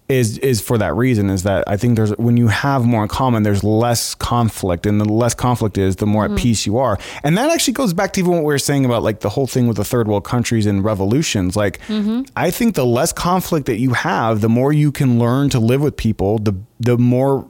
is 0.09 0.37
is 0.39 0.59
for 0.59 0.77
that 0.79 0.95
reason. 0.95 1.29
Is 1.29 1.43
that 1.43 1.63
I 1.67 1.77
think 1.77 1.95
there's 1.95 2.11
when 2.17 2.35
you 2.35 2.47
have 2.47 2.83
more 2.83 3.03
in 3.03 3.07
common, 3.09 3.43
there's 3.43 3.63
less 3.63 4.15
conflict, 4.15 4.85
and 4.85 4.99
the 4.99 5.05
less 5.05 5.33
conflict 5.35 5.77
is, 5.77 5.97
the 5.97 6.05
more 6.07 6.25
Mm-hmm. 6.25 6.33
at 6.35 6.39
peace 6.41 6.65
you 6.65 6.77
are. 6.77 6.97
And 7.23 7.37
that 7.37 7.49
actually 7.51 7.73
goes 7.73 7.93
back 7.93 8.13
to 8.13 8.19
even 8.19 8.31
what 8.31 8.39
we 8.39 8.45
were 8.53 8.57
saying 8.59 8.85
about 8.85 9.03
like 9.03 9.19
the 9.21 9.29
whole 9.29 9.47
thing 9.47 9.67
with 9.67 9.77
the 9.77 9.85
third 9.85 10.07
world 10.07 10.23
countries 10.25 10.65
and 10.65 10.83
revolutions. 10.83 11.55
Like, 11.55 11.79
Mm-hmm. 11.87 12.23
I 12.35 12.49
think 12.51 12.75
the 12.75 12.85
less 12.85 13.13
conflict 13.13 13.67
that 13.67 13.77
you 13.77 13.93
have, 13.93 14.41
the 14.41 14.49
more 14.49 14.73
you 14.73 14.91
can 14.91 15.19
learn 15.19 15.49
to 15.51 15.59
live 15.59 15.81
with 15.81 15.95
people. 15.95 16.39
The 16.39 16.55
the 16.79 16.97
more 16.97 17.49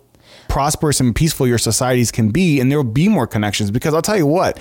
prosperous 0.50 1.00
and 1.00 1.16
peaceful 1.16 1.48
your 1.48 1.58
societies 1.60 2.12
can 2.12 2.30
be, 2.30 2.60
and 2.60 2.70
there 2.72 2.80
will 2.80 2.84
be 2.92 3.08
more 3.08 3.28
connections. 3.28 3.72
Because 3.72 3.94
I'll 3.94 4.02
tell 4.02 4.18
you 4.18 4.26
what, 4.26 4.60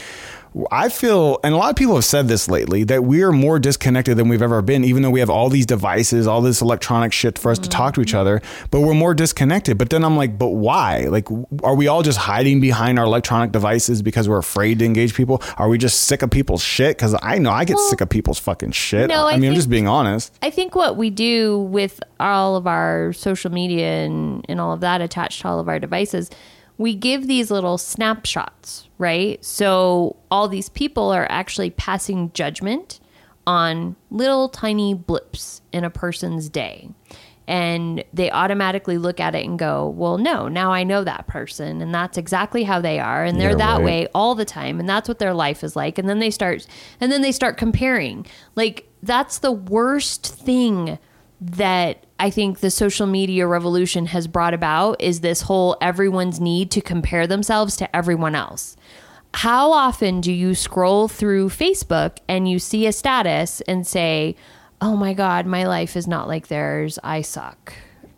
I 0.70 0.88
feel, 0.88 1.38
and 1.44 1.54
a 1.54 1.56
lot 1.58 1.70
of 1.70 1.76
people 1.76 1.94
have 1.94 2.04
said 2.04 2.28
this 2.28 2.48
lately, 2.48 2.84
that 2.84 3.04
we 3.04 3.22
are 3.22 3.32
more 3.32 3.58
disconnected 3.58 4.16
than 4.16 4.28
we've 4.28 4.42
ever 4.42 4.62
been, 4.62 4.84
even 4.84 5.02
though 5.02 5.10
we 5.10 5.20
have 5.20 5.30
all 5.30 5.48
these 5.48 5.66
devices, 5.66 6.26
all 6.26 6.40
this 6.40 6.60
electronic 6.60 7.12
shit 7.12 7.38
for 7.38 7.50
us 7.50 7.58
to 7.58 7.68
talk 7.68 7.94
to 7.94 8.00
each 8.00 8.14
other, 8.14 8.40
but 8.70 8.80
we're 8.80 8.94
more 8.94 9.14
disconnected. 9.14 9.78
But 9.78 9.90
then 9.90 10.04
I'm 10.04 10.16
like, 10.16 10.38
but 10.38 10.48
why? 10.48 11.06
Like, 11.08 11.28
are 11.62 11.74
we 11.74 11.86
all 11.86 12.02
just 12.02 12.18
hiding 12.18 12.60
behind 12.60 12.98
our 12.98 13.04
electronic 13.04 13.52
devices 13.52 14.02
because 14.02 14.28
we're 14.28 14.38
afraid 14.38 14.78
to 14.80 14.84
engage 14.84 15.14
people? 15.14 15.42
Are 15.56 15.68
we 15.68 15.78
just 15.78 16.04
sick 16.04 16.22
of 16.22 16.30
people's 16.30 16.62
shit? 16.62 16.96
Because 16.96 17.14
I 17.22 17.38
know 17.38 17.50
I 17.50 17.64
get 17.64 17.76
Well, 17.76 17.88
sick 17.90 18.00
of 18.00 18.08
people's 18.08 18.38
fucking 18.38 18.72
shit. 18.72 19.08
no, 19.08 19.26
I, 19.26 19.32
I 19.34 19.36
mean, 19.36 19.50
I'm 19.50 19.56
just 19.56 19.70
being 19.70 19.86
honest. 19.86 20.32
I 20.42 20.50
think 20.50 20.74
what 20.74 20.96
we 20.96 21.10
do 21.10 21.58
with 21.58 22.00
all 22.18 22.56
of 22.56 22.66
our 22.66 23.12
social 23.12 23.52
media 23.52 24.04
and, 24.04 24.44
and 24.48 24.60
all 24.60 24.72
of 24.72 24.80
that 24.80 25.00
attached 25.00 25.42
to 25.42 25.48
all 25.48 25.60
of 25.60 25.68
our 25.68 25.78
devices, 25.78 26.30
we 26.78 26.94
give 26.94 27.26
these 27.26 27.50
little 27.50 27.76
snapshots, 27.78 28.87
right? 28.98 29.42
So 29.44 30.16
all 30.30 30.48
these 30.48 30.68
people 30.68 31.10
are 31.10 31.26
actually 31.30 31.70
passing 31.70 32.32
judgment 32.32 33.00
on 33.46 33.96
little 34.10 34.48
tiny 34.48 34.92
blips 34.94 35.62
in 35.72 35.84
a 35.84 35.90
person's 35.90 36.48
day. 36.48 36.90
And 37.46 38.04
they 38.12 38.30
automatically 38.30 38.98
look 38.98 39.20
at 39.20 39.34
it 39.34 39.46
and 39.46 39.58
go, 39.58 39.88
well, 39.88 40.18
no, 40.18 40.48
now 40.48 40.70
I 40.70 40.84
know 40.84 41.02
that 41.04 41.26
person. 41.28 41.80
And 41.80 41.94
that's 41.94 42.18
exactly 42.18 42.62
how 42.64 42.82
they 42.82 42.98
are. 42.98 43.24
And 43.24 43.40
they're 43.40 43.52
Yeah, 43.52 43.56
that 43.56 43.76
right. 43.76 43.84
way 43.84 44.08
all 44.14 44.34
the 44.34 44.44
time 44.44 44.78
and 44.80 44.86
that's 44.86 45.08
what 45.08 45.18
their 45.18 45.32
life 45.32 45.64
is 45.64 45.74
like 45.74 45.96
and 45.96 46.06
then 46.08 46.18
they 46.18 46.30
start 46.30 46.66
and 47.00 47.10
then 47.10 47.22
they 47.22 47.32
start 47.32 47.56
comparing 47.56 48.26
like 48.54 48.86
that's 49.02 49.38
the 49.38 49.52
worst 49.52 50.26
thing 50.26 50.98
that 51.40 52.04
i 52.18 52.28
think 52.30 52.58
the 52.58 52.70
social 52.70 53.06
media 53.06 53.46
revolution 53.46 54.06
has 54.06 54.26
brought 54.26 54.52
about 54.54 55.00
is 55.00 55.20
this 55.20 55.42
whole 55.42 55.76
everyone's 55.80 56.40
need 56.40 56.68
to 56.72 56.80
compare 56.80 57.26
themselves 57.26 57.76
to 57.76 57.96
everyone 57.96 58.34
else 58.34 58.76
how 59.34 59.72
often 59.72 60.20
do 60.20 60.32
you 60.32 60.54
scroll 60.54 61.06
through 61.08 61.48
facebook 61.48 62.16
and 62.28 62.48
you 62.48 62.58
see 62.58 62.86
a 62.86 62.92
status 62.92 63.60
and 63.62 63.86
say 63.86 64.34
oh 64.80 64.96
my 64.96 65.12
god 65.12 65.46
my 65.46 65.64
life 65.66 65.96
is 65.96 66.06
not 66.06 66.28
like 66.28 66.48
theirs. 66.48 66.98
I 67.04 67.22
suck. 67.22 67.74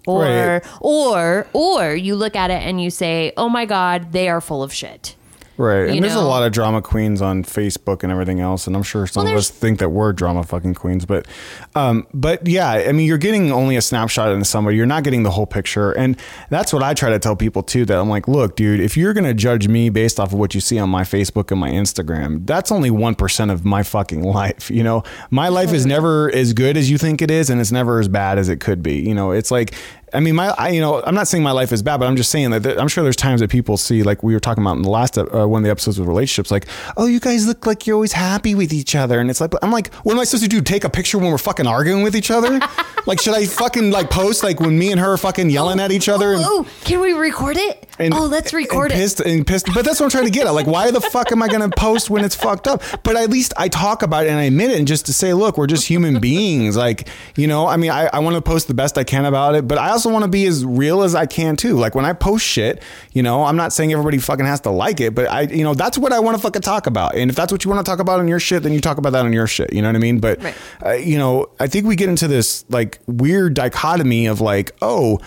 Or 0.06 0.22
Right. 0.24 0.62
or 0.80 1.46
or 1.52 1.94
you 1.94 2.16
look 2.16 2.34
at 2.36 2.50
it 2.50 2.62
and 2.62 2.80
you 2.82 2.90
say 2.90 3.32
oh 3.36 3.48
my 3.48 3.66
god 3.66 4.12
they 4.12 4.28
are 4.28 4.40
full 4.40 4.62
of 4.62 4.72
shit 4.72 5.14
Right. 5.60 5.90
And 5.90 6.02
there's 6.02 6.14
a 6.14 6.22
lot 6.22 6.42
of 6.42 6.52
drama 6.52 6.80
queens 6.80 7.20
on 7.20 7.44
Facebook 7.44 8.02
and 8.02 8.10
everything 8.10 8.40
else. 8.40 8.66
And 8.66 8.74
I'm 8.74 8.82
sure 8.82 9.06
some 9.06 9.24
Well, 9.24 9.34
of 9.34 9.38
us 9.38 9.50
think 9.50 9.78
that 9.80 9.90
we're 9.90 10.14
drama 10.14 10.42
fucking 10.42 10.72
queens. 10.74 11.04
But, 11.04 11.28
um, 11.74 12.06
but 12.14 12.46
yeah, 12.46 12.70
I 12.70 12.92
mean, 12.92 13.06
you're 13.06 13.18
getting 13.18 13.52
only 13.52 13.76
a 13.76 13.82
snapshot 13.82 14.32
into 14.32 14.46
somebody. 14.46 14.78
You're 14.78 14.86
not 14.86 15.04
getting 15.04 15.22
the 15.22 15.30
whole 15.30 15.46
picture. 15.46 15.92
And 15.92 16.18
that's 16.48 16.72
what 16.72 16.82
I 16.82 16.94
try 16.94 17.10
to 17.10 17.18
tell 17.18 17.36
people 17.36 17.62
too 17.62 17.84
that 17.84 17.98
I'm 17.98 18.08
like, 18.08 18.26
look, 18.26 18.56
dude, 18.56 18.80
if 18.80 18.96
you're 18.96 19.12
going 19.12 19.24
to 19.24 19.34
judge 19.34 19.68
me 19.68 19.90
based 19.90 20.18
off 20.18 20.32
of 20.32 20.38
what 20.38 20.54
you 20.54 20.62
see 20.62 20.78
on 20.78 20.88
my 20.88 21.02
Facebook 21.02 21.50
and 21.50 21.60
my 21.60 21.70
Instagram, 21.70 22.46
that's 22.46 22.72
only 22.72 22.88
1% 22.90 23.52
of 23.52 23.62
my 23.66 23.82
fucking 23.82 24.22
life. 24.40 24.70
You 24.70 24.82
know, 24.82 25.02
my 25.30 25.48
life 25.48 25.74
is 25.74 25.84
never 25.84 26.34
as 26.34 26.54
good 26.54 26.78
as 26.78 26.90
you 26.90 26.96
think 26.96 27.20
it 27.20 27.30
is. 27.30 27.50
And 27.50 27.60
it's 27.60 27.70
never 27.70 28.00
as 28.00 28.08
bad 28.08 28.38
as 28.38 28.48
it 28.48 28.60
could 28.60 28.82
be. 28.82 29.00
You 29.00 29.14
know, 29.14 29.32
it's 29.32 29.50
like, 29.50 29.74
I 30.12 30.20
mean, 30.20 30.34
my, 30.34 30.48
I, 30.58 30.70
you 30.70 30.80
know, 30.80 31.02
I'm 31.02 31.14
not 31.14 31.28
saying 31.28 31.42
my 31.44 31.52
life 31.52 31.72
is 31.72 31.82
bad, 31.82 31.98
but 31.98 32.06
I'm 32.06 32.16
just 32.16 32.30
saying 32.30 32.50
that, 32.50 32.78
I'm 32.78 32.88
sure 32.88 33.02
there's 33.04 33.16
times 33.16 33.40
that 33.40 33.50
people 33.50 33.76
see, 33.76 34.02
like 34.02 34.22
we 34.22 34.34
were 34.34 34.40
talking 34.40 34.62
about 34.62 34.76
in 34.76 34.82
the 34.82 34.90
last, 34.90 35.16
uh, 35.18 35.24
one 35.46 35.60
of 35.62 35.64
the 35.64 35.70
episodes 35.70 35.98
with 35.98 36.08
relationships, 36.08 36.50
like, 36.50 36.66
oh, 36.96 37.06
you 37.06 37.20
guys 37.20 37.46
look 37.46 37.66
like 37.66 37.86
you're 37.86 37.94
always 37.94 38.12
happy 38.12 38.54
with 38.54 38.72
each 38.72 38.94
other. 38.94 39.20
And 39.20 39.30
it's 39.30 39.40
like, 39.40 39.52
I'm 39.62 39.70
like, 39.70 39.92
what 40.04 40.12
am 40.14 40.18
I 40.20 40.24
supposed 40.24 40.44
to 40.44 40.48
do? 40.48 40.60
Take 40.60 40.84
a 40.84 40.90
picture 40.90 41.18
when 41.18 41.30
we're 41.30 41.38
fucking 41.38 41.66
arguing 41.66 42.02
with 42.02 42.16
each 42.16 42.30
other? 42.30 42.60
like, 43.06 43.20
should 43.20 43.34
I 43.34 43.46
fucking 43.46 43.90
like 43.90 44.10
post 44.10 44.42
like 44.42 44.60
when 44.60 44.78
me 44.78 44.90
and 44.90 45.00
her 45.00 45.12
are 45.12 45.18
fucking 45.18 45.50
yelling 45.50 45.80
at 45.80 45.92
each 45.92 46.08
other? 46.08 46.32
and- 46.32 46.42
Oh, 46.44 46.66
can 46.84 47.00
we 47.00 47.12
record 47.12 47.56
it? 47.56 47.86
And- 48.00 48.14
oh, 48.14 48.26
let's 48.26 48.52
record 48.52 48.90
and 48.90 49.00
it. 49.00 49.02
pissed, 49.02 49.20
and 49.20 49.46
pissed. 49.46 49.66
But 49.74 49.84
that's 49.84 50.00
what 50.00 50.06
I'm 50.06 50.10
trying 50.10 50.24
to 50.24 50.30
get 50.30 50.46
at. 50.46 50.50
Like, 50.54 50.66
why 50.66 50.90
the 50.90 51.00
fuck 51.00 51.30
am 51.32 51.42
I 51.42 51.48
going 51.48 51.68
to 51.68 51.74
post 51.76 52.10
when 52.10 52.24
it's 52.24 52.34
fucked 52.34 52.66
up? 52.66 52.82
But 53.02 53.16
at 53.16 53.30
least 53.30 53.52
I 53.56 53.68
talk 53.68 54.02
about 54.02 54.26
it 54.26 54.30
and 54.30 54.38
I 54.38 54.44
admit 54.44 54.70
it, 54.70 54.78
and 54.78 54.88
just 54.88 55.06
to 55.06 55.12
say, 55.12 55.32
look, 55.34 55.56
we're 55.58 55.66
just 55.66 55.86
human 55.86 56.18
beings. 56.20 56.76
Like, 56.76 57.08
you 57.36 57.46
know, 57.46 57.66
I 57.66 57.76
mean, 57.76 57.90
I, 57.90 58.08
I 58.12 58.18
want 58.20 58.36
to 58.36 58.42
post 58.42 58.68
the 58.68 58.74
best 58.74 58.96
I 58.98 59.04
can 59.04 59.24
about 59.24 59.54
it, 59.54 59.68
but 59.68 59.78
I 59.78 59.90
also 59.90 60.10
want 60.10 60.24
to 60.24 60.30
be 60.30 60.46
as 60.46 60.64
real 60.64 61.02
as 61.02 61.14
I 61.14 61.26
can 61.26 61.56
too. 61.56 61.76
Like 61.76 61.94
when 61.94 62.04
I 62.04 62.12
post 62.12 62.44
shit, 62.46 62.82
you 63.12 63.22
know, 63.22 63.44
I'm 63.44 63.56
not 63.56 63.72
saying 63.72 63.92
everybody 63.92 64.18
fucking 64.18 64.46
has 64.46 64.60
to 64.62 64.70
like 64.70 65.00
it, 65.00 65.14
but 65.14 65.28
I, 65.30 65.42
you 65.42 65.62
know, 65.64 65.74
that's 65.74 65.98
what 65.98 66.12
I 66.12 66.20
want 66.20 66.36
to 66.36 66.42
fucking 66.42 66.62
talk 66.62 66.86
about. 66.86 67.14
And 67.14 67.30
if 67.30 67.36
that's 67.36 67.52
what 67.52 67.64
you 67.64 67.70
want 67.70 67.84
to 67.84 67.90
talk 67.90 67.98
about 68.00 68.20
on 68.20 68.28
your 68.28 68.40
shit, 68.40 68.62
then 68.62 68.72
you 68.72 68.80
talk 68.80 68.98
about 68.98 69.10
that 69.12 69.24
on 69.24 69.32
your 69.32 69.46
shit. 69.46 69.72
You 69.72 69.82
know 69.82 69.88
what 69.88 69.96
I 69.96 70.00
mean? 70.00 70.18
But, 70.20 70.42
Right. 70.42 70.54
uh, 70.84 70.90
you 70.92 71.18
know, 71.18 71.48
I 71.60 71.66
think 71.66 71.86
we 71.86 71.96
get 71.96 72.08
into 72.08 72.28
this 72.28 72.64
like 72.68 72.98
weird 73.06 73.54
dichotomy 73.54 74.26
of 74.26 74.40
like, 74.40 74.72
oh, 74.82 75.18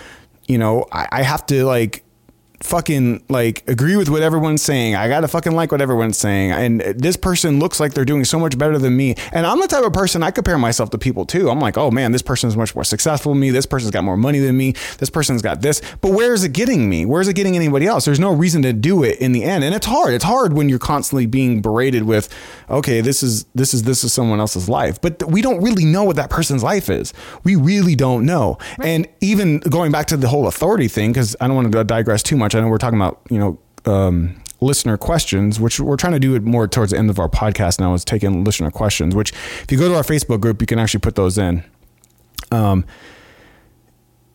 you 0.46 0.58
know, 0.58 0.86
I, 0.92 1.08
I 1.12 1.22
have 1.22 1.46
to 1.46 1.64
like 1.64 2.04
fucking 2.64 3.22
like 3.28 3.62
agree 3.68 3.94
with 3.94 4.08
what 4.08 4.22
everyone's 4.22 4.62
saying. 4.62 4.96
I 4.96 5.06
gotta 5.06 5.28
fucking 5.28 5.52
like 5.52 5.70
what 5.70 5.82
everyone's 5.82 6.16
saying. 6.16 6.50
And 6.52 6.80
this 6.80 7.16
person 7.16 7.58
looks 7.58 7.78
like 7.78 7.92
they're 7.92 8.06
doing 8.06 8.24
so 8.24 8.38
much 8.38 8.56
better 8.56 8.78
than 8.78 8.96
me. 8.96 9.14
And 9.32 9.46
I'm 9.46 9.60
the 9.60 9.68
type 9.68 9.84
of 9.84 9.92
person 9.92 10.22
I 10.22 10.30
compare 10.30 10.56
myself 10.56 10.90
to 10.90 10.98
people 10.98 11.26
too. 11.26 11.50
I'm 11.50 11.60
like, 11.60 11.76
oh 11.76 11.90
man, 11.90 12.12
this 12.12 12.22
person's 12.22 12.56
much 12.56 12.74
more 12.74 12.84
successful 12.84 13.32
than 13.32 13.40
me. 13.40 13.50
This 13.50 13.66
person's 13.66 13.90
got 13.90 14.02
more 14.02 14.16
money 14.16 14.38
than 14.38 14.56
me. 14.56 14.72
This 14.98 15.10
person's 15.10 15.42
got 15.42 15.60
this. 15.60 15.82
But 16.00 16.12
where 16.12 16.32
is 16.32 16.42
it 16.42 16.52
getting 16.52 16.88
me? 16.88 17.04
Where 17.04 17.20
is 17.20 17.28
it 17.28 17.34
getting 17.34 17.54
anybody 17.54 17.86
else? 17.86 18.06
There's 18.06 18.20
no 18.20 18.32
reason 18.32 18.62
to 18.62 18.72
do 18.72 19.04
it 19.04 19.18
in 19.20 19.32
the 19.32 19.44
end. 19.44 19.62
And 19.62 19.74
it's 19.74 19.86
hard. 19.86 20.14
It's 20.14 20.24
hard 20.24 20.54
when 20.54 20.70
you're 20.70 20.78
constantly 20.78 21.26
being 21.26 21.60
berated 21.60 22.04
with, 22.04 22.34
okay, 22.70 23.02
this 23.02 23.22
is 23.22 23.44
this 23.54 23.74
is 23.74 23.82
this 23.82 24.04
is 24.04 24.12
someone 24.12 24.40
else's 24.40 24.70
life. 24.70 25.00
But 25.00 25.22
we 25.28 25.42
don't 25.42 25.62
really 25.62 25.84
know 25.84 26.04
what 26.04 26.16
that 26.16 26.30
person's 26.30 26.62
life 26.62 26.88
is. 26.88 27.12
We 27.44 27.56
really 27.56 27.94
don't 27.94 28.24
know. 28.24 28.56
And 28.82 29.06
even 29.20 29.58
going 29.58 29.92
back 29.92 30.06
to 30.06 30.16
the 30.16 30.28
whole 30.28 30.46
authority 30.46 30.88
thing, 30.88 31.12
because 31.12 31.36
I 31.42 31.46
don't 31.46 31.56
want 31.56 31.70
to 31.70 31.84
digress 31.84 32.22
too 32.22 32.38
much. 32.38 32.53
I 32.54 32.60
know 32.60 32.68
we're 32.68 32.78
talking 32.78 32.98
about, 32.98 33.20
you 33.30 33.38
know, 33.38 33.58
um, 33.90 34.40
listener 34.60 34.96
questions, 34.96 35.60
which 35.60 35.78
we're 35.78 35.96
trying 35.96 36.14
to 36.14 36.20
do 36.20 36.34
it 36.34 36.42
more 36.42 36.66
towards 36.66 36.92
the 36.92 36.98
end 36.98 37.10
of 37.10 37.18
our 37.18 37.28
podcast 37.28 37.80
now 37.80 37.94
is 37.94 38.04
taking 38.04 38.44
listener 38.44 38.70
questions, 38.70 39.14
which 39.14 39.32
if 39.62 39.70
you 39.70 39.78
go 39.78 39.88
to 39.88 39.94
our 39.94 40.02
Facebook 40.02 40.40
group, 40.40 40.60
you 40.60 40.66
can 40.66 40.78
actually 40.78 41.00
put 41.00 41.14
those 41.14 41.38
in. 41.38 41.62
Um, 42.50 42.84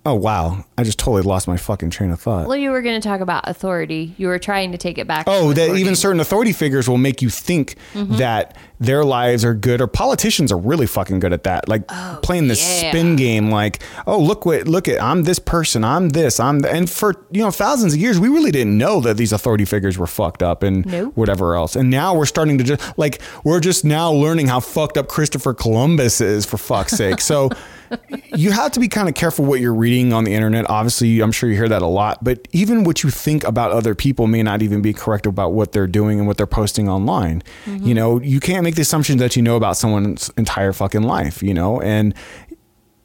oh, 0.10 0.16
wow. 0.16 0.66
I 0.78 0.84
just 0.84 0.98
totally 1.00 1.22
lost 1.22 1.48
my 1.48 1.58
fucking 1.58 1.90
train 1.90 2.12
of 2.12 2.20
thought. 2.22 2.48
well, 2.48 2.58
you 2.58 2.72
were 2.72 2.82
going 2.82 3.00
to 3.00 3.06
talk 3.08 3.22
about 3.22 3.48
authority. 3.48 4.14
You 4.18 4.28
were 4.28 4.40
trying 4.40 4.72
to 4.72 4.78
take 4.78 4.98
it 4.98 5.08
back. 5.08 5.26
Oh, 5.28 5.54
that 5.54 5.76
even 5.76 5.96
certain 5.96 6.20
authority 6.20 6.54
figures 6.54 6.88
will 6.90 6.98
make 6.98 7.22
you 7.22 7.30
think 7.30 7.76
Mm-hmm. 7.94 8.18
that 8.18 8.56
their 8.80 9.04
lives 9.04 9.44
are 9.44 9.54
good, 9.54 9.82
or 9.82 9.88
politicians 9.88 10.52
are 10.54 10.58
really 10.58 10.86
fucking 10.88 11.20
good 11.20 11.34
at 11.34 11.44
that. 11.44 11.68
Like 11.68 11.86
playing 12.22 12.48
this 12.48 12.60
Oh, 12.66 12.82
yeah. 12.84 12.92
spin 12.92 13.16
game, 13.18 13.52
like, 13.52 13.82
oh, 14.08 14.20
look 14.20 14.46
what, 14.46 14.68
look 14.70 14.88
at, 14.88 15.02
I'm 15.04 15.24
this 15.24 15.38
person, 15.40 15.84
I'm 15.84 16.10
this, 16.10 16.40
I'm, 16.40 16.62
th-. 16.62 16.74
and 16.74 16.90
for 16.90 17.14
you 17.32 17.42
know 17.42 17.52
thousands 17.52 17.94
of 17.94 18.00
years, 18.00 18.20
we 18.20 18.30
really 18.30 18.52
didn't 18.52 18.78
know 18.78 19.02
that 19.02 19.18
these 19.18 19.34
authority 19.34 19.66
figures 19.66 19.98
were 19.98 20.08
fucked 20.08 20.42
up 20.42 20.64
and 20.64 20.86
Nope. 20.86 21.18
whatever 21.18 21.56
else. 21.56 21.76
And 21.76 21.90
now 21.90 22.16
we're 22.16 22.26
starting 22.26 22.58
to 22.60 22.64
just 22.64 22.98
like 22.98 23.22
we're 23.44 23.60
just 23.60 23.84
now 23.84 24.12
learning 24.14 24.48
how 24.48 24.62
fucked 24.62 24.98
up 24.98 25.08
Christopher 25.10 25.54
Columbus 25.54 26.22
is, 26.22 26.46
for 26.46 26.58
fuck's 26.58 26.94
sake. 26.94 27.20
So. 27.22 27.50
you 28.36 28.52
have 28.52 28.72
to 28.74 28.80
be 28.80 28.88
kind 28.88 29.08
of 29.08 29.16
careful 29.16 29.46
what 29.46 29.60
you're 29.60 29.74
reading 29.74 30.14
on 30.14 30.24
the 30.24 30.34
internet. 30.34 30.70
Obviously, 30.70 31.20
I'm 31.22 31.32
sure 31.32 31.50
you 31.50 31.56
hear 31.56 31.70
that 31.70 31.82
a 31.82 31.88
lot, 31.88 32.24
but 32.24 32.48
even 32.52 32.84
what 32.84 33.04
you 33.04 33.10
think 33.10 33.44
about 33.44 33.72
other 33.72 33.96
people 33.96 34.28
may 34.28 34.44
not 34.44 34.62
even 34.62 34.82
be 34.82 34.94
correct 34.94 35.26
about 35.26 35.54
what 35.54 35.72
they're 35.72 35.88
doing 35.88 36.20
and 36.20 36.28
what 36.28 36.38
they're 36.38 36.48
posting 36.48 36.90
online. 36.90 37.44
You 37.66 37.94
know, 37.94 38.22
you 38.22 38.40
can't 38.40 38.64
make 38.64 38.76
the 38.76 38.82
assumption 38.82 39.18
that 39.18 39.36
you 39.36 39.42
know 39.42 39.56
about 39.56 39.78
someone's 39.78 40.30
entire 40.38 40.74
fucking 40.74 41.04
life, 41.04 41.42
you 41.44 41.54
know, 41.54 41.82
and 41.82 42.14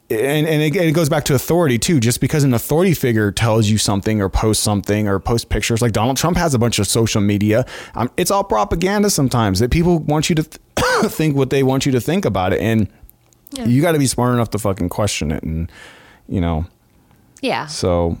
and 0.09 0.47
and 0.47 0.61
it, 0.61 0.75
it 0.75 0.93
goes 0.93 1.09
back 1.09 1.23
to 1.25 1.35
authority 1.35 1.79
too. 1.79 1.99
Just 1.99 2.21
because 2.21 2.43
an 2.43 2.53
authority 2.53 2.93
figure 2.93 3.31
tells 3.31 3.67
you 3.67 3.77
something 3.77 4.21
or 4.21 4.29
posts 4.29 4.63
something 4.63 5.07
or 5.07 5.19
posts 5.19 5.45
pictures, 5.45 5.81
like 5.81 5.93
Donald 5.93 6.17
Trump 6.17 6.37
has 6.37 6.53
a 6.53 6.59
bunch 6.59 6.79
of 6.79 6.87
social 6.87 7.21
media, 7.21 7.65
um, 7.95 8.11
it's 8.17 8.31
all 8.31 8.43
propaganda. 8.43 9.09
Sometimes 9.09 9.59
that 9.59 9.71
people 9.71 9.99
want 9.99 10.29
you 10.29 10.35
to 10.35 10.43
th- 10.43 11.11
think 11.11 11.35
what 11.35 11.49
they 11.49 11.63
want 11.63 11.85
you 11.85 11.91
to 11.91 12.01
think 12.01 12.25
about 12.25 12.53
it, 12.53 12.61
and 12.61 12.87
you 13.51 13.81
got 13.81 13.93
to 13.93 13.99
be 13.99 14.07
smart 14.07 14.33
enough 14.33 14.49
to 14.51 14.59
fucking 14.59 14.89
question 14.89 15.31
it, 15.31 15.43
and 15.43 15.71
you 16.27 16.41
know. 16.41 16.65
Yeah. 17.41 17.67
So, 17.67 18.19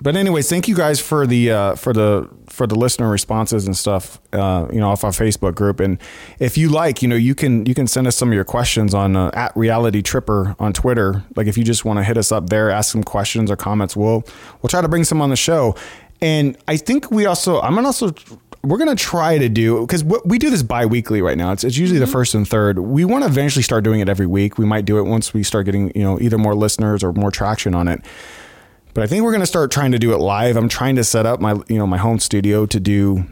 but 0.00 0.16
anyways, 0.16 0.48
thank 0.48 0.66
you 0.68 0.74
guys 0.74 1.00
for 1.00 1.26
the 1.26 1.50
uh, 1.50 1.74
for 1.76 1.92
the 1.92 2.28
for 2.48 2.66
the 2.66 2.74
listener 2.74 3.10
responses 3.10 3.66
and 3.66 3.76
stuff. 3.76 4.20
Uh, 4.32 4.66
you 4.72 4.80
know, 4.80 4.90
off 4.90 5.04
our 5.04 5.10
Facebook 5.10 5.54
group, 5.54 5.80
and 5.80 5.98
if 6.38 6.58
you 6.58 6.68
like, 6.68 7.02
you 7.02 7.08
know, 7.08 7.16
you 7.16 7.34
can 7.34 7.64
you 7.66 7.74
can 7.74 7.86
send 7.86 8.06
us 8.06 8.16
some 8.16 8.28
of 8.28 8.34
your 8.34 8.44
questions 8.44 8.94
on 8.94 9.16
uh, 9.16 9.30
at 9.34 9.56
Reality 9.56 10.02
Tripper 10.02 10.56
on 10.58 10.72
Twitter. 10.72 11.24
Like 11.36 11.46
if 11.46 11.56
you 11.56 11.64
just 11.64 11.84
want 11.84 11.98
to 11.98 12.04
hit 12.04 12.18
us 12.18 12.32
up 12.32 12.50
there, 12.50 12.70
ask 12.70 12.92
some 12.92 13.04
questions 13.04 13.50
or 13.50 13.56
comments, 13.56 13.96
we'll 13.96 14.24
we'll 14.62 14.68
try 14.68 14.80
to 14.80 14.88
bring 14.88 15.04
some 15.04 15.22
on 15.22 15.30
the 15.30 15.36
show. 15.36 15.74
And 16.20 16.56
I 16.66 16.76
think 16.76 17.10
we 17.10 17.26
also 17.26 17.60
I'm 17.60 17.74
gonna 17.74 17.86
also 17.86 18.14
we're 18.66 18.78
gonna 18.78 18.94
try 18.94 19.38
to 19.38 19.48
do 19.48 19.80
because 19.80 20.04
we 20.04 20.38
do 20.38 20.50
this 20.50 20.62
bi-weekly 20.62 21.22
right 21.22 21.38
now. 21.38 21.52
It's 21.52 21.64
it's 21.64 21.76
usually 21.76 21.98
the 21.98 22.04
mm-hmm. 22.04 22.12
first 22.12 22.34
and 22.34 22.46
third. 22.46 22.78
We 22.78 23.04
want 23.04 23.24
to 23.24 23.28
eventually 23.28 23.62
start 23.62 23.84
doing 23.84 24.00
it 24.00 24.08
every 24.08 24.26
week. 24.26 24.58
We 24.58 24.66
might 24.66 24.84
do 24.84 24.98
it 24.98 25.02
once 25.02 25.32
we 25.32 25.42
start 25.42 25.66
getting 25.66 25.92
you 25.94 26.02
know 26.02 26.20
either 26.20 26.38
more 26.38 26.54
listeners 26.54 27.02
or 27.02 27.12
more 27.12 27.30
traction 27.30 27.74
on 27.74 27.88
it 27.88 28.00
but 28.96 29.04
I 29.04 29.08
think 29.08 29.24
we're 29.24 29.30
going 29.30 29.42
to 29.42 29.46
start 29.46 29.70
trying 29.70 29.92
to 29.92 29.98
do 29.98 30.14
it 30.14 30.16
live. 30.16 30.56
I'm 30.56 30.70
trying 30.70 30.96
to 30.96 31.04
set 31.04 31.26
up 31.26 31.38
my 31.38 31.60
you 31.68 31.76
know 31.76 31.86
my 31.86 31.98
home 31.98 32.18
studio 32.18 32.64
to 32.64 32.80
do 32.80 33.26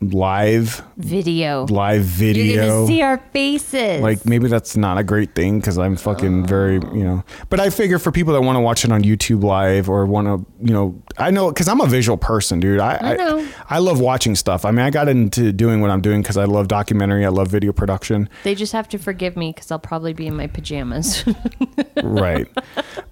live 0.00 0.82
Video. 0.96 1.66
live 1.66 2.02
video. 2.02 2.86
see 2.86 3.02
our 3.02 3.18
faces. 3.32 4.00
like 4.00 4.24
maybe 4.24 4.48
that's 4.48 4.76
not 4.76 4.96
a 4.96 5.04
great 5.04 5.34
thing 5.34 5.60
because 5.60 5.76
I'm 5.76 5.96
fucking 5.96 6.46
very 6.46 6.74
you 6.74 7.04
know. 7.04 7.24
But 7.50 7.60
I 7.60 7.68
figure 7.68 7.98
for 7.98 8.10
people 8.10 8.32
that 8.32 8.40
want 8.40 8.56
to 8.56 8.60
watch 8.60 8.84
it 8.84 8.92
on 8.92 9.02
YouTube 9.02 9.44
live 9.44 9.90
or 9.90 10.06
want 10.06 10.26
to 10.26 10.46
you 10.66 10.72
know 10.72 11.02
I 11.18 11.30
know 11.30 11.50
because 11.50 11.68
I'm 11.68 11.80
a 11.80 11.86
visual 11.86 12.16
person, 12.16 12.60
dude. 12.60 12.80
I 12.80 12.96
I 13.00 13.16
know. 13.16 13.46
I, 13.68 13.78
love 13.78 14.00
watching 14.00 14.36
stuff. 14.36 14.64
I 14.64 14.70
mean, 14.70 14.84
I 14.84 14.90
got 14.90 15.08
into 15.08 15.52
doing 15.52 15.80
what 15.80 15.90
I'm 15.90 16.00
doing 16.00 16.22
because 16.22 16.36
I 16.36 16.44
love 16.44 16.68
documentary. 16.68 17.24
I 17.24 17.28
love 17.28 17.48
video 17.48 17.72
production. 17.72 18.28
they 18.44 18.54
just 18.54 18.72
have 18.72 18.88
to 18.90 18.98
forgive 18.98 19.36
me 19.36 19.52
because 19.52 19.70
I'll 19.70 19.78
probably 19.78 20.12
be 20.12 20.26
in 20.26 20.36
my 20.36 20.46
pajamas. 20.46 21.24
right 22.02 22.48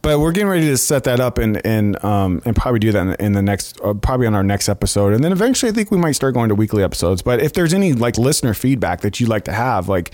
but 0.03 0.21
we're 0.21 0.33
getting 0.33 0.49
ready 0.49 0.67
to 0.67 0.77
set 0.77 1.05
that 1.05 1.21
up 1.21 1.39
and 1.39 1.65
and 1.67 2.03
um 2.05 2.41
and 2.45 2.57
probably 2.57 2.79
do 2.79 2.93
that 2.93 3.07
in, 3.07 3.27
in 3.27 3.33
the 3.33 3.43
next 3.43 3.81
uh, 3.83 3.95
probably 3.95 4.27
on 4.27 4.35
our 4.35 4.43
next 4.43 4.69
episode 4.69 5.13
and 5.13 5.23
then 5.23 5.33
eventually 5.33 5.71
i 5.71 5.75
think 5.75 5.91
we 5.91 5.99
might 5.99 6.13
start 6.13 6.35
going 6.35 6.49
to 6.49 6.55
weekly 6.55 6.78
episodes 6.83 7.23
but 7.23 7.41
if 7.41 7.53
there's 7.53 7.75
any 7.75 7.93
like 7.93 8.17
listener 8.19 8.55
feedback 8.55 9.01
that 9.01 9.19
you'd 9.21 9.29
like 9.29 9.45
to 9.45 9.53
have 9.53 9.89
like 9.89 10.11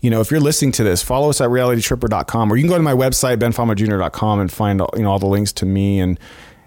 you 0.00 0.10
know 0.10 0.20
if 0.20 0.30
you're 0.30 0.40
listening 0.40 0.72
to 0.72 0.82
this 0.84 1.02
follow 1.02 1.30
us 1.30 1.40
at 1.40 1.48
realitytripper.com 1.50 2.52
or 2.52 2.56
you 2.56 2.62
can 2.62 2.70
go 2.70 2.76
to 2.76 2.82
my 2.82 2.92
website 2.94 3.36
benfamajr.com 3.38 4.40
and 4.40 4.52
find 4.52 4.80
you 4.96 5.02
know 5.02 5.10
all 5.10 5.18
the 5.18 5.26
links 5.26 5.52
to 5.52 5.66
me 5.66 6.00
and 6.00 6.18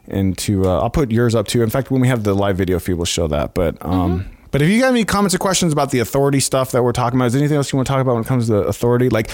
and 0.08 0.38
to 0.38 0.66
uh, 0.66 0.82
i'll 0.82 0.89
put 0.89 1.12
yours 1.12 1.36
up 1.36 1.47
too 1.47 1.62
in 1.62 1.70
fact 1.70 1.91
when 1.91 2.02
we 2.02 2.08
have 2.08 2.24
the 2.24 2.34
live 2.34 2.58
video 2.58 2.80
feed 2.80 2.93
we'll 2.95 3.06
show 3.06 3.28
that 3.28 3.54
but 3.54 3.78
um 3.86 4.26
But 4.52 4.62
if 4.62 4.68
you 4.70 4.82
got 4.82 4.89
any 4.89 5.06
comments 5.06 5.34
or 5.34 5.38
questions 5.38 5.72
about 5.72 5.91
the 5.91 5.99
authority 5.99 6.41
stuff 6.41 6.72
that 6.72 6.84
we're 6.84 6.91
talking 6.91 7.18
about, 7.18 7.28
is 7.28 7.36
anything 7.38 7.56
else 7.56 7.72
you 7.72 7.78
want 7.78 7.88
to 7.88 7.93
talk 7.93 8.02
about 8.02 8.16
when 8.16 8.24
it 8.24 8.28
comes 8.28 8.47
to 8.47 8.56
authority? 8.68 9.08
Like, 9.08 9.30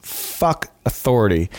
fuck 0.00 0.68
authority. 0.86 1.50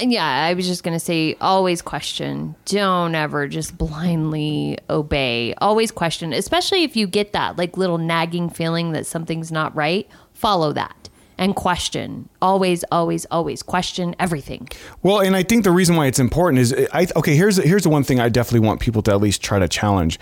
Yeah, 0.00 0.24
I 0.24 0.54
was 0.54 0.66
just 0.66 0.82
going 0.82 0.96
to 0.96 1.04
say 1.04 1.36
always 1.40 1.82
question. 1.82 2.54
Don't 2.64 3.14
ever 3.14 3.48
just 3.48 3.76
blindly 3.76 4.78
obey. 4.90 5.54
Always 5.58 5.90
question, 5.90 6.32
especially 6.32 6.82
if 6.82 6.96
you 6.96 7.06
get 7.06 7.32
that 7.32 7.56
like 7.56 7.76
little 7.76 7.98
nagging 7.98 8.50
feeling 8.50 8.92
that 8.92 9.06
something's 9.06 9.50
not 9.50 9.74
right. 9.74 10.08
Follow 10.32 10.72
that 10.72 11.08
and 11.38 11.54
question. 11.54 12.28
Always, 12.40 12.84
always, 12.90 13.26
always 13.30 13.62
question 13.62 14.14
everything. 14.18 14.68
Well, 15.02 15.20
and 15.20 15.36
I 15.36 15.42
think 15.42 15.64
the 15.64 15.70
reason 15.70 15.96
why 15.96 16.06
it's 16.06 16.18
important 16.18 16.60
is 16.60 16.74
I 16.92 17.06
okay, 17.16 17.36
here's 17.36 17.56
here's 17.56 17.82
the 17.82 17.90
one 17.90 18.04
thing 18.04 18.20
I 18.20 18.28
definitely 18.28 18.66
want 18.66 18.80
people 18.80 19.02
to 19.02 19.12
at 19.12 19.20
least 19.20 19.42
try 19.42 19.58
to 19.58 19.68
challenge. 19.68 20.18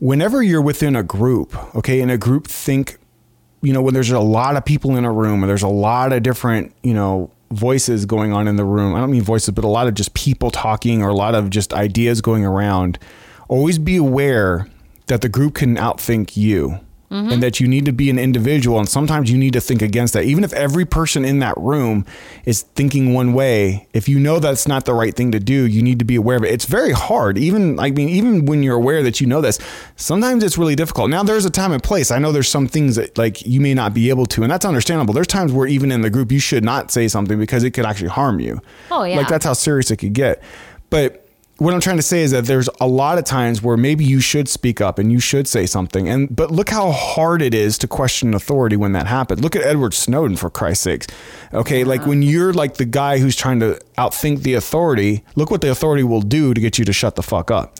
Whenever 0.00 0.42
you're 0.42 0.62
within 0.62 0.96
a 0.96 1.02
group, 1.02 1.56
okay, 1.76 2.00
in 2.00 2.10
a 2.10 2.18
group 2.18 2.46
think, 2.48 2.98
you 3.62 3.72
know, 3.72 3.80
when 3.80 3.94
there's 3.94 4.10
a 4.10 4.20
lot 4.20 4.56
of 4.56 4.64
people 4.64 4.96
in 4.96 5.04
a 5.04 5.12
room 5.12 5.42
and 5.42 5.48
there's 5.48 5.62
a 5.62 5.68
lot 5.68 6.12
of 6.12 6.22
different, 6.22 6.74
you 6.82 6.92
know, 6.92 7.30
voices 7.50 8.06
going 8.06 8.32
on 8.32 8.48
in 8.48 8.56
the 8.56 8.64
room. 8.64 8.94
I 8.94 9.00
don't 9.00 9.10
mean 9.10 9.22
voices, 9.22 9.50
but 9.50 9.64
a 9.64 9.68
lot 9.68 9.86
of 9.86 9.94
just 9.94 10.14
people 10.14 10.50
talking 10.50 11.02
or 11.02 11.08
a 11.08 11.14
lot 11.14 11.34
of 11.34 11.50
just 11.50 11.72
ideas 11.72 12.20
going 12.20 12.44
around. 12.44 12.98
Always 13.48 13.78
be 13.78 13.96
aware 13.96 14.68
that 15.06 15.20
the 15.20 15.28
group 15.28 15.54
can 15.54 15.76
outthink 15.76 16.36
you. 16.36 16.80
Mm-hmm. 17.10 17.32
And 17.32 17.42
that 17.42 17.60
you 17.60 17.68
need 17.68 17.84
to 17.84 17.92
be 17.92 18.08
an 18.08 18.18
individual, 18.18 18.78
and 18.78 18.88
sometimes 18.88 19.30
you 19.30 19.36
need 19.36 19.52
to 19.52 19.60
think 19.60 19.82
against 19.82 20.14
that. 20.14 20.24
Even 20.24 20.42
if 20.42 20.52
every 20.54 20.84
person 20.84 21.24
in 21.24 21.38
that 21.40 21.56
room 21.58 22.06
is 22.44 22.62
thinking 22.62 23.12
one 23.12 23.34
way, 23.34 23.86
if 23.92 24.08
you 24.08 24.18
know 24.18 24.38
that's 24.38 24.66
not 24.66 24.84
the 24.84 24.94
right 24.94 25.14
thing 25.14 25.30
to 25.32 25.38
do, 25.38 25.66
you 25.66 25.82
need 25.82 25.98
to 25.98 26.04
be 26.04 26.16
aware 26.16 26.38
of 26.38 26.44
it. 26.44 26.50
It's 26.50 26.64
very 26.64 26.92
hard. 26.92 27.36
Even 27.36 27.78
I 27.78 27.90
mean, 27.90 28.08
even 28.08 28.46
when 28.46 28.62
you're 28.62 28.74
aware 28.74 29.02
that 29.02 29.20
you 29.20 29.26
know 29.26 29.42
this, 29.42 29.58
sometimes 29.96 30.42
it's 30.42 30.56
really 30.56 30.74
difficult. 30.74 31.10
Now 31.10 31.22
there's 31.22 31.44
a 31.44 31.50
time 31.50 31.72
and 31.72 31.82
place. 31.82 32.10
I 32.10 32.18
know 32.18 32.32
there's 32.32 32.48
some 32.48 32.66
things 32.66 32.96
that 32.96 33.16
like 33.18 33.46
you 33.46 33.60
may 33.60 33.74
not 33.74 33.92
be 33.94 34.08
able 34.08 34.26
to, 34.26 34.42
and 34.42 34.50
that's 34.50 34.64
understandable. 34.64 35.14
There's 35.14 35.26
times 35.26 35.52
where 35.52 35.66
even 35.66 35.92
in 35.92 36.00
the 36.00 36.10
group 36.10 36.32
you 36.32 36.40
should 36.40 36.64
not 36.64 36.90
say 36.90 37.06
something 37.06 37.38
because 37.38 37.64
it 37.64 37.72
could 37.72 37.84
actually 37.84 38.08
harm 38.08 38.40
you. 38.40 38.60
Oh, 38.90 39.04
yeah. 39.04 39.18
Like 39.18 39.28
that's 39.28 39.44
how 39.44 39.52
serious 39.52 39.90
it 39.90 39.98
could 39.98 40.14
get. 40.14 40.42
But 40.90 41.23
what 41.64 41.72
I'm 41.72 41.80
trying 41.80 41.96
to 41.96 42.02
say 42.02 42.22
is 42.22 42.30
that 42.32 42.44
there's 42.44 42.68
a 42.80 42.86
lot 42.86 43.16
of 43.16 43.24
times 43.24 43.62
where 43.62 43.76
maybe 43.76 44.04
you 44.04 44.20
should 44.20 44.48
speak 44.48 44.80
up 44.80 44.98
and 44.98 45.10
you 45.10 45.18
should 45.18 45.48
say 45.48 45.64
something. 45.66 46.08
And 46.08 46.34
but 46.34 46.50
look 46.50 46.68
how 46.68 46.90
hard 46.92 47.40
it 47.40 47.54
is 47.54 47.78
to 47.78 47.88
question 47.88 48.34
authority 48.34 48.76
when 48.76 48.92
that 48.92 49.06
happens. 49.06 49.40
Look 49.40 49.56
at 49.56 49.62
Edward 49.62 49.94
Snowden 49.94 50.36
for 50.36 50.50
Christ's 50.50 50.84
sakes. 50.84 51.06
Okay, 51.52 51.84
like 51.84 52.06
when 52.06 52.22
you're 52.22 52.52
like 52.52 52.74
the 52.74 52.84
guy 52.84 53.18
who's 53.18 53.34
trying 53.34 53.60
to 53.60 53.80
outthink 53.96 54.42
the 54.42 54.54
authority, 54.54 55.24
look 55.36 55.50
what 55.50 55.62
the 55.62 55.70
authority 55.70 56.02
will 56.02 56.20
do 56.20 56.52
to 56.52 56.60
get 56.60 56.78
you 56.78 56.84
to 56.84 56.92
shut 56.92 57.16
the 57.16 57.22
fuck 57.22 57.50
up. 57.50 57.76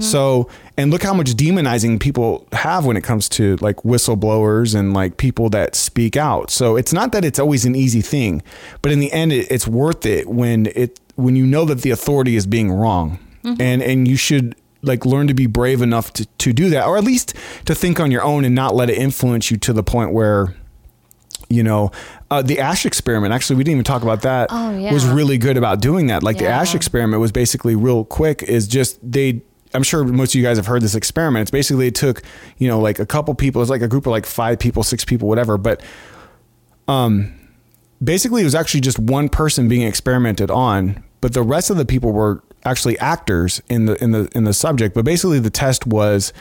So, 0.00 0.48
and 0.76 0.90
look 0.90 1.02
how 1.04 1.14
much 1.14 1.28
demonizing 1.34 2.00
people 2.00 2.48
have 2.52 2.84
when 2.84 2.96
it 2.96 3.04
comes 3.04 3.28
to 3.30 3.56
like 3.56 3.76
whistleblowers 3.76 4.74
and 4.74 4.92
like 4.92 5.16
people 5.16 5.48
that 5.50 5.76
speak 5.76 6.16
out. 6.16 6.50
So 6.50 6.76
it's 6.76 6.92
not 6.92 7.12
that 7.12 7.24
it's 7.24 7.38
always 7.38 7.64
an 7.64 7.76
easy 7.76 8.00
thing, 8.00 8.42
but 8.82 8.90
in 8.90 8.98
the 8.98 9.12
end, 9.12 9.32
it, 9.32 9.50
it's 9.50 9.68
worth 9.68 10.04
it 10.04 10.28
when 10.28 10.66
it 10.74 10.98
when 11.14 11.36
you 11.36 11.46
know 11.46 11.64
that 11.64 11.82
the 11.82 11.90
authority 11.90 12.36
is 12.36 12.46
being 12.46 12.72
wrong, 12.72 13.18
and 13.46 13.82
and 13.82 14.08
you 14.08 14.16
should 14.16 14.54
like 14.82 15.04
learn 15.06 15.26
to 15.28 15.34
be 15.34 15.46
brave 15.46 15.82
enough 15.82 16.12
to 16.14 16.26
to 16.38 16.52
do 16.52 16.70
that, 16.70 16.86
or 16.86 16.96
at 16.98 17.04
least 17.04 17.34
to 17.64 17.74
think 17.74 17.98
on 18.00 18.10
your 18.10 18.22
own 18.22 18.44
and 18.44 18.54
not 18.54 18.74
let 18.74 18.90
it 18.90 18.98
influence 18.98 19.50
you 19.50 19.56
to 19.58 19.72
the 19.72 19.82
point 19.82 20.12
where 20.12 20.54
you 21.48 21.62
know 21.62 21.90
uh, 22.30 22.42
the 22.42 22.58
Asch 22.58 22.84
experiment 22.84 23.32
actually 23.32 23.56
we 23.56 23.62
didn't 23.64 23.74
even 23.76 23.84
talk 23.84 24.02
about 24.02 24.22
that 24.22 24.48
Oh, 24.50 24.76
yeah. 24.76 24.92
was 24.92 25.06
really 25.06 25.38
good 25.38 25.56
about 25.56 25.80
doing 25.80 26.08
that. 26.08 26.22
Like 26.22 26.38
the 26.38 26.46
Asch 26.48 26.74
experiment 26.74 27.20
was 27.20 27.30
basically 27.32 27.76
real 27.76 28.04
quick 28.04 28.42
is 28.42 28.66
just 28.68 28.98
they 29.02 29.42
i'm 29.74 29.82
sure 29.82 30.02
most 30.04 30.30
of 30.30 30.34
you 30.36 30.42
guys 30.44 30.56
have 30.56 30.66
heard 30.66 30.82
this 30.82 30.94
experiment. 30.94 31.42
It's 31.42 31.50
basically 31.50 31.86
it 31.88 31.94
took 31.94 32.22
you 32.58 32.66
know 32.68 32.80
like 32.80 32.98
a 32.98 33.06
couple 33.06 33.34
people 33.34 33.62
it's 33.62 33.70
like 33.70 33.82
a 33.82 33.88
group 33.88 34.06
of 34.06 34.10
like 34.10 34.26
five 34.26 34.58
people 34.58 34.82
six 34.82 35.04
people 35.04 35.28
whatever 35.28 35.56
but 35.58 35.80
um 36.88 37.32
basically 38.02 38.42
it 38.42 38.44
was 38.44 38.54
actually 38.54 38.80
just 38.80 38.98
one 38.98 39.28
person 39.28 39.68
being 39.68 39.82
experimented 39.86 40.50
on 40.50 41.02
but 41.20 41.32
the 41.32 41.42
rest 41.42 41.70
of 41.70 41.76
the 41.76 41.84
people 41.84 42.12
were 42.12 42.42
actually 42.66 42.98
actors 42.98 43.62
in 43.68 43.86
the 43.86 44.02
in 44.02 44.10
the 44.10 44.28
in 44.34 44.44
the 44.44 44.52
subject 44.52 44.94
but 44.94 45.04
basically 45.04 45.38
the 45.38 45.50
test 45.50 45.86
was 45.86 46.32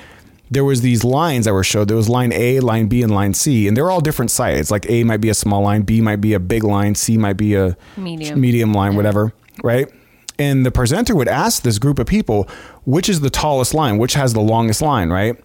there 0.51 0.63
was 0.63 0.81
these 0.81 1.03
lines 1.03 1.45
that 1.45 1.53
were 1.53 1.63
showed. 1.63 1.87
There 1.87 1.97
was 1.97 2.07
line 2.09 2.31
a 2.33 2.59
line 2.59 2.87
b 2.87 3.01
and 3.01 3.13
line 3.13 3.33
c 3.33 3.67
and 3.67 3.75
they're 3.75 3.89
all 3.89 4.01
different 4.01 4.31
sizes 4.31 4.69
like 4.71 4.89
a 4.89 5.03
might 5.03 5.21
be 5.21 5.29
a 5.29 5.33
small 5.33 5.61
line 5.63 5.81
b 5.81 6.01
might 6.01 6.21
be 6.21 6.33
a 6.33 6.39
big 6.39 6.63
line 6.63 6.95
c 6.95 7.17
might 7.17 7.37
be 7.37 7.55
a 7.55 7.75
Medium. 7.97 8.39
medium 8.39 8.73
line 8.73 8.95
whatever 8.95 9.33
right? 9.63 9.91
And 10.37 10.65
the 10.65 10.71
presenter 10.71 11.15
would 11.15 11.29
ask 11.29 11.63
this 11.63 11.79
group 11.79 11.97
of 11.97 12.07
people 12.07 12.47
which 12.83 13.09
is 13.09 13.21
the 13.21 13.29
tallest 13.29 13.73
line 13.73 13.97
which 13.97 14.13
has 14.13 14.33
the 14.33 14.41
longest 14.41 14.81
line 14.81 15.09
right 15.09 15.39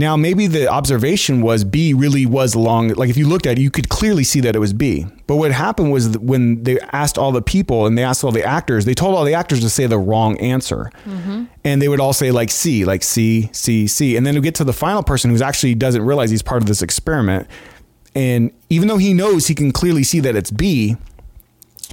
now 0.00 0.16
maybe 0.16 0.46
the 0.46 0.66
observation 0.68 1.42
was 1.42 1.62
b 1.62 1.94
really 1.94 2.26
was 2.26 2.56
long 2.56 2.88
like 2.88 3.08
if 3.08 3.16
you 3.16 3.28
looked 3.28 3.46
at 3.46 3.58
it 3.58 3.62
you 3.62 3.70
could 3.70 3.88
clearly 3.88 4.24
see 4.24 4.40
that 4.40 4.56
it 4.56 4.58
was 4.58 4.72
b. 4.72 5.06
But 5.26 5.36
what 5.36 5.52
happened 5.52 5.92
was 5.92 6.10
that 6.10 6.22
when 6.22 6.64
they 6.64 6.80
asked 6.92 7.16
all 7.16 7.30
the 7.30 7.42
people 7.42 7.86
and 7.86 7.96
they 7.96 8.02
asked 8.02 8.24
all 8.24 8.32
the 8.32 8.44
actors 8.44 8.84
they 8.84 8.94
told 8.94 9.14
all 9.14 9.24
the 9.24 9.34
actors 9.34 9.60
to 9.60 9.70
say 9.70 9.86
the 9.86 9.98
wrong 9.98 10.36
answer. 10.38 10.90
Mm-hmm. 11.04 11.44
And 11.64 11.80
they 11.80 11.88
would 11.88 12.00
all 12.00 12.12
say 12.12 12.32
like 12.32 12.50
c 12.50 12.84
like 12.84 13.04
c 13.04 13.50
c 13.52 13.86
c. 13.86 14.16
And 14.16 14.26
then 14.26 14.34
we 14.34 14.40
get 14.40 14.56
to 14.56 14.64
the 14.64 14.72
final 14.72 15.02
person 15.02 15.30
who's 15.30 15.42
actually 15.42 15.76
doesn't 15.76 16.02
realize 16.02 16.30
he's 16.30 16.42
part 16.42 16.62
of 16.62 16.66
this 16.66 16.82
experiment. 16.82 17.46
And 18.14 18.50
even 18.70 18.88
though 18.88 18.98
he 18.98 19.14
knows 19.14 19.46
he 19.46 19.54
can 19.54 19.70
clearly 19.70 20.02
see 20.02 20.18
that 20.20 20.34
it's 20.34 20.50
b 20.50 20.96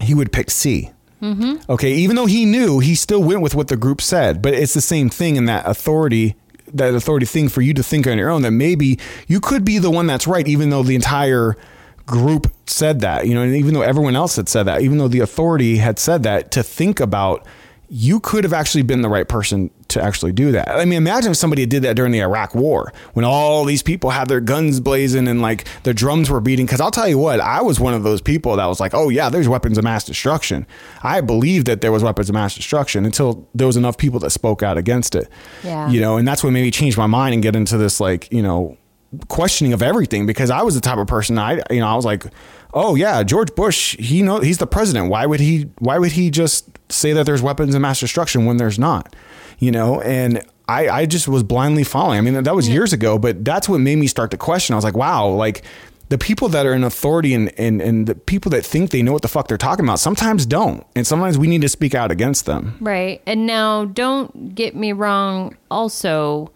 he 0.02 0.14
would 0.14 0.32
pick 0.32 0.50
C. 0.50 0.92
Mm-hmm. 1.22 1.72
Okay, 1.72 1.94
even 1.94 2.16
though 2.16 2.26
he 2.26 2.46
knew, 2.46 2.80
he 2.80 2.94
still 2.96 3.24
went 3.24 3.42
with 3.42 3.56
what 3.56 3.70
the 3.70 3.78
group 3.78 4.02
said. 4.02 4.42
But 4.42 4.54
it's 4.54 4.74
the 4.74 4.82
same 4.82 5.10
thing 5.10 5.36
in 5.36 5.46
that 5.46 5.66
authority, 5.66 6.36
that 6.74 6.94
authority 6.94 7.26
thing 7.26 7.50
for 7.50 7.62
you 7.62 7.74
to 7.74 7.84
think 7.84 8.08
on 8.08 8.18
your 8.18 8.30
own 8.30 8.42
that 8.42 8.52
maybe 8.52 9.00
you 9.28 9.40
could 9.40 9.64
be 9.64 9.78
the 9.78 9.92
one 9.92 10.08
that's 10.08 10.28
right, 10.28 10.48
even 10.48 10.70
though 10.70 10.84
the 10.84 10.96
entire 10.96 11.56
group 12.06 12.52
said 12.66 13.02
that. 13.02 13.28
You 13.28 13.36
know, 13.36 13.42
and 13.42 13.56
even 13.56 13.74
though 13.74 13.82
everyone 13.82 14.16
else 14.16 14.36
had 14.36 14.50
said 14.50 14.64
that, 14.64 14.82
even 14.82 14.98
though 14.98 15.08
the 15.08 15.20
authority 15.20 15.78
had 15.78 16.00
said 16.00 16.24
that, 16.24 16.52
to 16.52 16.64
think 16.64 17.00
about 17.00 17.46
you 17.90 18.20
could 18.20 18.44
have 18.44 18.52
actually 18.52 18.82
been 18.82 19.02
the 19.02 19.10
right 19.10 19.28
person 19.28 19.70
to 19.88 20.04
actually 20.04 20.34
do 20.34 20.52
that. 20.52 20.70
I 20.70 20.84
mean, 20.84 20.98
imagine 20.98 21.32
if 21.32 21.38
somebody 21.38 21.66
did 21.66 21.84
that 21.84 21.96
during 21.96 22.12
the 22.12 22.20
Iraq 22.20 22.54
War 22.54 22.92
when 23.14 23.24
all 23.24 23.64
these 23.64 23.82
people 23.82 24.10
had 24.10 24.28
their 24.28 24.42
guns 24.42 24.82
blazing 24.82 25.28
and 25.28 25.42
like 25.42 25.66
the 25.84 25.94
drums 25.94 26.30
were 26.30 26.42
beating. 26.42 26.66
Because 26.66 26.82
I'll 26.82 26.92
tell 26.92 27.08
you 27.08 27.18
what, 27.18 27.40
I 27.40 27.62
was 27.62 27.80
one 27.80 27.94
of 27.94 28.04
those 28.04 28.22
people 28.22 28.58
that 28.58 28.66
was 28.66 28.82
like, 28.82 28.94
oh, 28.94 29.08
yeah, 29.08 29.30
there's 29.30 29.48
weapons 29.48 29.78
of 29.78 29.86
mass 29.86 30.04
destruction. 30.04 30.68
I 31.02 31.22
believed 31.22 31.68
that 31.68 31.80
there 31.80 31.92
was 31.92 32.04
weapons 32.04 32.28
of 32.28 32.34
mass 32.34 32.56
destruction 32.56 33.06
until 33.06 33.48
there 33.56 33.68
was 33.68 33.78
enough 33.78 33.98
people 33.98 34.20
that 34.20 34.32
spoke 34.32 34.62
out 34.62 34.78
against 34.78 35.16
it. 35.16 35.30
Yeah. 35.64 35.90
You 35.90 36.02
know, 36.02 36.18
and 36.18 36.28
that's 36.28 36.44
what 36.44 36.52
made 36.52 36.64
me 36.64 36.72
change 36.72 36.98
my 36.98 37.08
mind 37.08 37.34
and 37.34 37.42
get 37.42 37.56
into 37.56 37.78
this, 37.78 38.02
like, 38.02 38.32
you 38.34 38.42
know, 38.42 38.78
questioning 39.30 39.72
of 39.74 39.82
everything 39.82 40.26
because 40.26 40.50
I 40.50 40.62
was 40.64 40.76
the 40.76 40.82
type 40.82 40.98
of 40.98 41.08
person 41.08 41.38
I 41.40 41.62
you 41.72 41.80
know 41.80 41.88
I 41.88 41.96
was 41.96 42.04
like 42.04 42.26
oh 42.74 42.96
yeah 42.96 43.24
George 43.24 43.54
Bush 43.56 43.96
he 43.98 44.22
know 44.22 44.40
he's 44.40 44.58
the 44.58 44.68
president. 44.68 45.10
Why 45.10 45.26
would 45.26 45.40
he 45.40 45.70
why 45.80 45.98
would 45.98 46.14
he 46.14 46.30
just 46.30 46.70
say 46.90 47.14
that 47.14 47.26
there's 47.26 47.42
weapons 47.42 47.76
of 47.76 47.82
mass 47.82 48.00
destruction 48.00 48.46
when 48.46 48.58
there's 48.58 48.80
not? 48.80 49.16
You 49.60 49.72
know 49.72 50.02
and 50.02 50.44
I 50.68 50.90
I 50.90 51.06
just 51.06 51.28
was 51.28 51.44
blindly 51.44 51.84
following. 51.84 52.18
I 52.18 52.22
mean 52.22 52.44
that 52.44 52.56
was 52.56 52.70
years 52.70 52.94
ago 52.94 53.18
but 53.18 53.44
that's 53.44 53.68
what 53.68 53.80
made 53.80 53.98
me 53.98 54.08
start 54.08 54.32
to 54.32 54.38
question. 54.38 54.74
I 54.74 54.78
was 54.78 54.86
like 54.86 54.98
wow 54.98 55.28
like 55.28 55.64
the 56.10 56.18
people 56.18 56.48
that 56.50 56.66
are 56.66 56.74
in 56.74 56.84
authority 56.84 57.34
and, 57.34 57.52
and, 57.60 57.82
and 57.82 58.08
the 58.08 58.16
people 58.16 58.50
that 58.52 58.66
think 58.66 58.92
they 58.92 59.02
know 59.02 59.12
what 59.12 59.22
the 59.22 59.28
fuck 59.28 59.48
they're 59.48 59.58
talking 59.58 59.86
about 59.86 60.00
sometimes 60.00 60.46
don't. 60.46 60.86
And 60.96 61.06
sometimes 61.06 61.38
we 61.38 61.48
need 61.48 61.62
to 61.62 61.70
speak 61.70 61.94
out 61.94 62.12
against 62.12 62.46
them. 62.46 62.78
Right. 62.80 63.22
And 63.26 63.46
now, 63.46 63.86
don't 63.86 64.56
get 64.56 64.76
me 64.76 64.94
wrong, 64.94 65.58
also, 65.70 66.52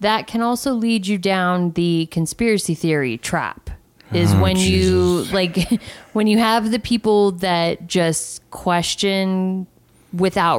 that 0.00 0.26
can 0.26 0.42
also 0.42 0.72
lead 0.72 1.06
you 1.06 1.18
down 1.18 1.72
the 1.72 2.06
conspiracy 2.10 2.74
theory 2.74 3.16
trap. 3.18 3.69
Is 4.12 4.32
Oh, 4.34 4.42
when 4.42 4.56
you 4.56 5.24
like 5.32 5.80
when 6.12 6.26
you 6.26 6.38
have 6.38 6.70
the 6.70 6.78
people 6.78 7.32
that 7.32 7.86
just 7.86 8.48
question 8.50 9.66
without 10.12 10.58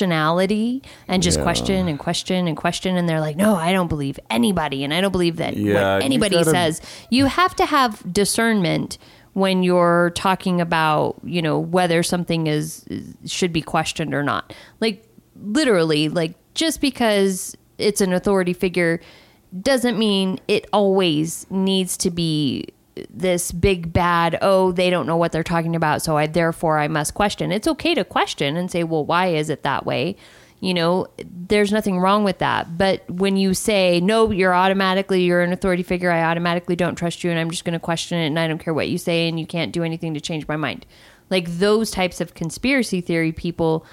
rationality 0.00 0.82
and 1.06 1.22
just 1.22 1.36
Yeah. 1.38 1.42
question 1.44 1.88
and 1.88 1.98
question 1.98 2.48
and 2.48 2.56
question 2.56 2.96
and 2.96 3.06
they're 3.08 3.20
like 3.20 3.36
no 3.36 3.54
I 3.54 3.72
don't 3.72 3.88
believe 3.88 4.18
anybody 4.30 4.82
and 4.84 4.94
I 4.94 5.00
don't 5.02 5.12
believe 5.12 5.36
that 5.36 5.56
Yeah, 5.56 5.94
what 5.96 6.00
you 6.02 6.04
anybody 6.06 6.36
gotta- 6.36 6.50
says. 6.50 6.80
You 7.10 7.26
have 7.26 7.54
to 7.56 7.66
have 7.66 8.02
discernment 8.12 8.96
when 9.34 9.62
you're 9.62 10.12
talking 10.14 10.60
about 10.62 11.16
you 11.22 11.42
know 11.42 11.58
whether 11.58 12.02
something 12.02 12.46
is 12.46 12.86
should 13.26 13.52
be 13.52 13.60
questioned 13.60 14.14
or 14.14 14.22
not. 14.22 14.54
Like 14.80 15.06
literally 15.42 16.08
like 16.08 16.34
just 16.54 16.80
because 16.80 17.54
it's 17.76 18.00
an 18.00 18.14
authority 18.14 18.54
figure 18.54 19.00
doesn't 19.60 19.98
mean 19.98 20.40
it 20.48 20.66
always 20.72 21.46
needs 21.50 21.98
to 21.98 22.10
be 22.10 22.66
this 23.10 23.52
big 23.52 23.92
bad 23.92 24.38
oh 24.42 24.72
they 24.72 24.88
don't 24.90 25.06
know 25.06 25.16
what 25.16 25.30
they're 25.32 25.42
talking 25.42 25.76
about 25.76 26.00
so 26.02 26.16
i 26.16 26.26
therefore 26.26 26.78
i 26.78 26.88
must 26.88 27.14
question. 27.14 27.52
It's 27.52 27.68
okay 27.68 27.94
to 27.94 28.04
question 28.04 28.56
and 28.56 28.70
say 28.70 28.84
well 28.84 29.04
why 29.04 29.26
is 29.28 29.50
it 29.50 29.62
that 29.64 29.84
way? 29.84 30.16
You 30.60 30.72
know 30.72 31.06
there's 31.22 31.70
nothing 31.70 31.98
wrong 32.00 32.24
with 32.24 32.38
that. 32.38 32.78
But 32.78 33.08
when 33.10 33.36
you 33.36 33.52
say 33.52 34.00
no 34.00 34.30
you're 34.30 34.54
automatically 34.54 35.22
you're 35.24 35.42
an 35.42 35.52
authority 35.52 35.82
figure 35.82 36.10
i 36.10 36.22
automatically 36.22 36.74
don't 36.76 36.94
trust 36.94 37.22
you 37.22 37.30
and 37.30 37.38
i'm 37.38 37.50
just 37.50 37.64
going 37.66 37.74
to 37.74 37.78
question 37.78 38.18
it 38.18 38.26
and 38.28 38.38
i 38.38 38.48
don't 38.48 38.58
care 38.58 38.72
what 38.72 38.88
you 38.88 38.96
say 38.96 39.28
and 39.28 39.38
you 39.38 39.46
can't 39.46 39.72
do 39.72 39.82
anything 39.84 40.14
to 40.14 40.20
change 40.20 40.48
my 40.48 40.56
mind. 40.56 40.86
Like 41.28 41.48
those 41.58 41.90
types 41.90 42.20
of 42.22 42.32
conspiracy 42.34 43.00
theory 43.02 43.32
people 43.32 43.84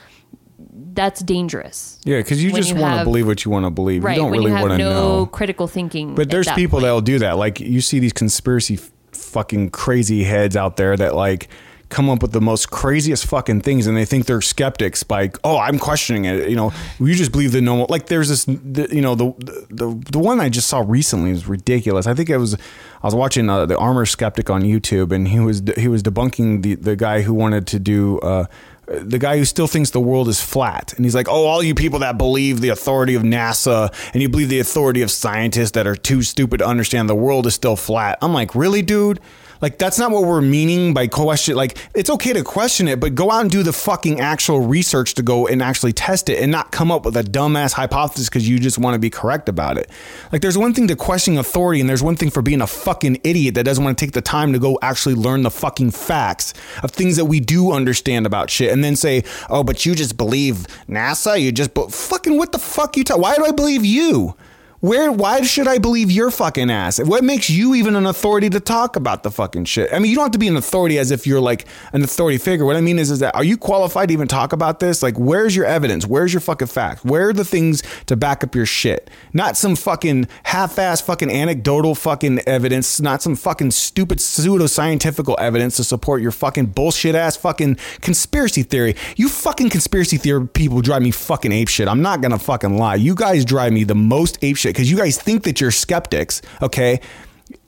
that's 0.93 1.21
dangerous. 1.21 1.99
Yeah 2.05 2.17
because 2.19 2.41
you 2.43 2.53
When 2.53 2.61
just 2.61 2.75
want 2.75 2.97
to 2.99 3.03
believe 3.03 3.27
what 3.27 3.43
you 3.43 3.51
want 3.51 3.65
to 3.65 3.69
believe 3.71 4.03
right 4.03 4.15
you 4.15 4.21
don't 4.23 4.31
really 4.31 4.51
want 4.51 4.71
to 4.71 4.77
no 4.77 5.19
know. 5.19 5.25
critical 5.25 5.67
thinking 5.67 6.15
But 6.15 6.29
there's 6.29 6.45
that 6.45 6.55
people 6.55 6.77
point. 6.77 6.83
that'll 6.83 7.01
do 7.01 7.19
that. 7.19 7.37
Like 7.37 7.59
you 7.59 7.81
see 7.81 7.99
these 7.99 8.13
conspiracy 8.13 8.75
f- 8.75 8.91
fucking 9.33 9.71
crazy 9.71 10.23
heads 10.23 10.55
out 10.55 10.77
there 10.77 10.95
that 10.95 11.15
like 11.15 11.49
come 11.89 12.09
up 12.09 12.23
with 12.23 12.31
the 12.31 12.41
most 12.41 12.71
craziest 12.71 13.27
fucking 13.27 13.61
things 13.61 13.85
and 13.85 13.95
they 13.95 14.03
think 14.03 14.25
they're 14.25 14.41
skeptics 14.41 15.03
by 15.03 15.29
oh 15.43 15.59
I'm 15.59 15.77
questioning 15.77 16.25
it 16.25 16.49
you 16.49 16.55
know? 16.55 16.73
You 16.99 17.13
just 17.13 17.31
believe 17.31 17.51
the 17.51 17.61
normal 17.61 17.85
like 17.87 18.07
there's 18.07 18.29
this 18.29 18.45
the, 18.45 18.87
you 18.91 19.01
know 19.01 19.13
the, 19.13 19.33
the 19.69 20.03
the 20.11 20.19
one 20.19 20.39
I 20.39 20.49
just 20.49 20.67
saw 20.67 20.83
recently 20.85 21.31
is 21.31 21.47
ridiculous. 21.47 22.07
I 22.07 22.15
think 22.15 22.29
it 22.29 22.37
was 22.37 22.55
I 22.55 23.07
was 23.07 23.13
watching 23.13 23.49
uh, 23.49 23.65
the 23.65 23.77
Armored 23.77 24.07
Skeptic 24.07 24.49
on 24.49 24.63
YouTube 24.63 25.11
and 25.11 25.27
he 25.27 25.39
was 25.39 25.61
he 25.77 25.87
was 25.87 26.01
debunking 26.01 26.63
the 26.63 26.75
the 26.75 26.95
guy 26.95 27.21
who 27.21 27.33
wanted 27.33 27.67
to 27.67 27.79
do 27.79 28.19
uh 28.19 28.45
the 28.85 29.19
guy 29.19 29.37
who 29.37 29.45
still 29.45 29.67
thinks 29.67 29.91
the 29.91 29.99
world 29.99 30.27
is 30.27 30.41
flat. 30.41 30.93
And 30.93 31.05
he's 31.05 31.15
like 31.15 31.29
oh 31.29 31.45
all 31.45 31.63
you 31.63 31.75
people 31.75 31.99
that 31.99 32.17
believe 32.17 32.61
the 32.61 32.69
authority 32.69 33.15
of 33.15 33.23
nasa 33.23 33.93
and 34.13 34.21
you 34.21 34.29
believe 34.29 34.49
the 34.49 34.59
authority 34.59 35.01
of 35.01 35.11
scientists 35.11 35.71
that 35.71 35.87
are 35.87 35.95
too 35.95 36.21
stupid 36.21 36.57
to 36.57 36.67
understand 36.67 37.09
the 37.09 37.15
world 37.15 37.47
is 37.47 37.53
still 37.53 37.75
flat. 37.75 38.17
I'm 38.21 38.33
like 38.33 38.55
really 38.55 38.81
dude 38.81 39.19
Like 39.63 39.77
that's 39.77 39.97
not 39.97 40.11
what 40.11 40.25
we're 40.25 40.41
meaning 40.41 40.93
by 40.93 41.07
question. 41.07 41.55
Like 41.55 41.77
it's 41.95 42.09
okay 42.09 42.33
to 42.33 42.43
question 42.43 42.89
it, 42.89 42.99
but 42.99 43.15
go 43.15 43.31
out 43.31 43.43
and 43.43 43.49
do 43.49 43.63
the 43.63 43.71
fucking 43.71 44.19
actual 44.19 44.59
research 44.59 45.13
to 45.13 45.23
go 45.23 45.47
and 45.47 45.61
actually 45.61 45.93
test 45.93 46.27
it 46.27 46.41
and 46.43 46.51
not 46.51 46.73
come 46.73 46.91
up 46.91 47.05
with 47.05 47.15
a 47.15 47.23
dumbass 47.23 47.71
hypothesis 47.71 48.27
because 48.27 48.47
you 48.47 48.59
just 48.59 48.77
want 48.77 48.95
to 48.95 48.99
be 48.99 49.09
correct 49.09 49.47
about 49.47 49.77
it. 49.77 49.89
Like 50.33 50.41
there's 50.41 50.57
one 50.57 50.73
thing 50.73 50.89
to 50.89 50.97
questioning 50.97 51.39
authority 51.39 51.79
and 51.79 51.89
there's 51.89 52.03
one 52.03 52.17
thing 52.17 52.29
for 52.29 52.41
being 52.41 52.59
a 52.59 52.67
fucking 52.67 53.21
idiot 53.23 53.55
that 53.55 53.63
doesn't 53.63 53.81
want 53.81 53.97
to 53.97 54.05
take 54.05 54.11
the 54.11 54.21
time 54.21 54.51
to 54.51 54.59
go 54.59 54.77
actually 54.81 55.15
learn 55.15 55.43
the 55.43 55.51
fucking 55.51 55.91
facts 55.91 56.53
of 56.83 56.91
things 56.91 57.15
that 57.15 57.25
we 57.25 57.39
do 57.39 57.71
understand 57.71 58.25
about 58.25 58.49
shit 58.49 58.69
and 58.69 58.83
then 58.83 58.97
say, 58.97 59.23
"Oh, 59.49 59.63
but 59.63 59.85
you 59.85 59.95
just 59.95 60.17
believe 60.17 60.67
NASA? 60.89 61.39
You 61.39 61.53
just 61.53 61.73
but 61.73 61.93
fucking 61.93 62.37
what 62.37 62.51
the 62.51 62.59
fuck 62.59 62.97
you 62.97 63.05
talk? 63.05 63.19
Why 63.19 63.37
do 63.37 63.45
I 63.45 63.51
believe 63.51 63.85
you?" 63.85 64.35
Where? 64.83 65.13
Why 65.13 65.43
should 65.43 65.69
I 65.69 65.77
believe 65.77 66.11
your 66.11 66.29
fucking 66.29 66.69
ass? 66.69 66.99
What 66.99 67.23
makes 67.23 67.49
you 67.49 67.73
even 67.73 67.95
an 67.95 68.05
authority 68.05 68.49
to 68.49 68.59
talk 68.59 68.97
about 68.97 69.23
the 69.23 69.31
fucking 69.31 69.63
shit? 69.63 69.93
I 69.93 69.99
mean, 69.99 70.09
you 70.09 70.17
don't 70.17 70.25
have 70.25 70.33
to 70.33 70.37
be 70.37 70.49
an 70.49 70.57
authority 70.57 70.99
as 70.99 71.09
if 71.09 71.25
you're 71.25 71.39
like 71.39 71.65
an 71.93 72.03
authority 72.03 72.37
figure. 72.37 72.65
What 72.65 72.75
I 72.75 72.81
mean 72.81 72.99
is, 72.99 73.09
is 73.09 73.19
that 73.19 73.33
are 73.33 73.45
you 73.45 73.55
qualified 73.55 74.09
to 74.09 74.13
even 74.13 74.27
talk 74.27 74.51
about 74.51 74.81
this? 74.81 75.01
Like, 75.01 75.17
where's 75.17 75.55
your 75.55 75.63
evidence? 75.63 76.05
Where's 76.05 76.33
your 76.33 76.41
fucking 76.41 76.67
facts? 76.67 77.05
Where 77.05 77.29
are 77.29 77.33
the 77.33 77.45
things 77.45 77.81
to 78.07 78.17
back 78.17 78.43
up 78.43 78.55
your 78.55 78.65
shit? 78.65 79.09
Not 79.31 79.55
some 79.55 79.77
fucking 79.77 80.27
half-ass 80.43 80.99
fucking 80.99 81.31
anecdotal 81.31 81.95
fucking 81.95 82.41
evidence. 82.45 82.99
Not 82.99 83.21
some 83.21 83.37
fucking 83.37 83.71
stupid 83.71 84.19
pseudo 84.19 84.67
scientifical 84.67 85.37
evidence 85.39 85.77
to 85.77 85.85
support 85.85 86.21
your 86.21 86.31
fucking 86.31 86.65
bullshit 86.65 87.15
ass 87.15 87.37
fucking 87.37 87.77
conspiracy 88.01 88.63
theory. 88.63 88.97
You 89.15 89.29
fucking 89.29 89.69
conspiracy 89.69 90.17
theory 90.17 90.45
people 90.45 90.81
drive 90.81 91.03
me 91.03 91.11
fucking 91.11 91.53
ape 91.53 91.69
shit. 91.69 91.87
I'm 91.87 92.01
not 92.01 92.19
gonna 92.19 92.37
fucking 92.37 92.77
lie. 92.77 92.95
You 92.95 93.15
guys 93.15 93.45
drive 93.45 93.71
me 93.71 93.85
the 93.85 93.95
most 93.95 94.37
ape 94.41 94.57
shit 94.57 94.72
because 94.73 94.89
you 94.89 94.97
guys 94.97 95.17
think 95.17 95.43
that 95.43 95.61
you're 95.61 95.71
skeptics, 95.71 96.41
okay? 96.61 96.99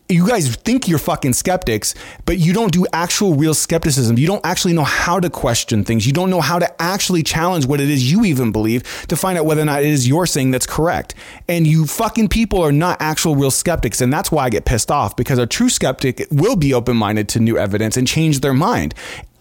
You 0.07 0.27
guys 0.27 0.55
think 0.55 0.87
you're 0.87 0.99
fucking 0.99 1.33
skeptics, 1.33 1.95
but 2.25 2.37
you 2.37 2.53
don't 2.53 2.71
do 2.71 2.85
actual 2.93 3.33
real 3.33 3.55
skepticism. 3.55 4.19
You 4.19 4.27
don't 4.27 4.45
actually 4.45 4.73
know 4.73 4.83
how 4.83 5.19
to 5.19 5.31
question 5.31 5.83
things. 5.83 6.05
You 6.05 6.13
don't 6.13 6.29
know 6.29 6.41
how 6.41 6.59
to 6.59 6.81
actually 6.81 7.23
challenge 7.23 7.65
what 7.65 7.81
it 7.81 7.89
is 7.89 8.11
you 8.11 8.23
even 8.23 8.51
believe 8.51 8.83
to 9.07 9.15
find 9.15 9.35
out 9.35 9.45
whether 9.45 9.61
or 9.61 9.65
not 9.65 9.81
it 9.81 9.87
is 9.87 10.07
you're 10.07 10.27
saying 10.27 10.51
that's 10.51 10.67
correct. 10.67 11.15
And 11.47 11.65
you 11.65 11.87
fucking 11.87 12.27
people 12.27 12.61
are 12.61 12.71
not 12.71 13.01
actual 13.01 13.35
real 13.35 13.49
skeptics. 13.49 13.99
And 13.99 14.13
that's 14.13 14.31
why 14.31 14.43
I 14.43 14.49
get 14.51 14.65
pissed 14.65 14.91
off 14.91 15.15
because 15.15 15.39
a 15.39 15.47
true 15.47 15.69
skeptic 15.69 16.27
will 16.29 16.55
be 16.55 16.71
open 16.71 16.97
minded 16.97 17.27
to 17.29 17.39
new 17.39 17.57
evidence 17.57 17.97
and 17.97 18.07
change 18.07 18.41
their 18.41 18.53
mind 18.53 18.93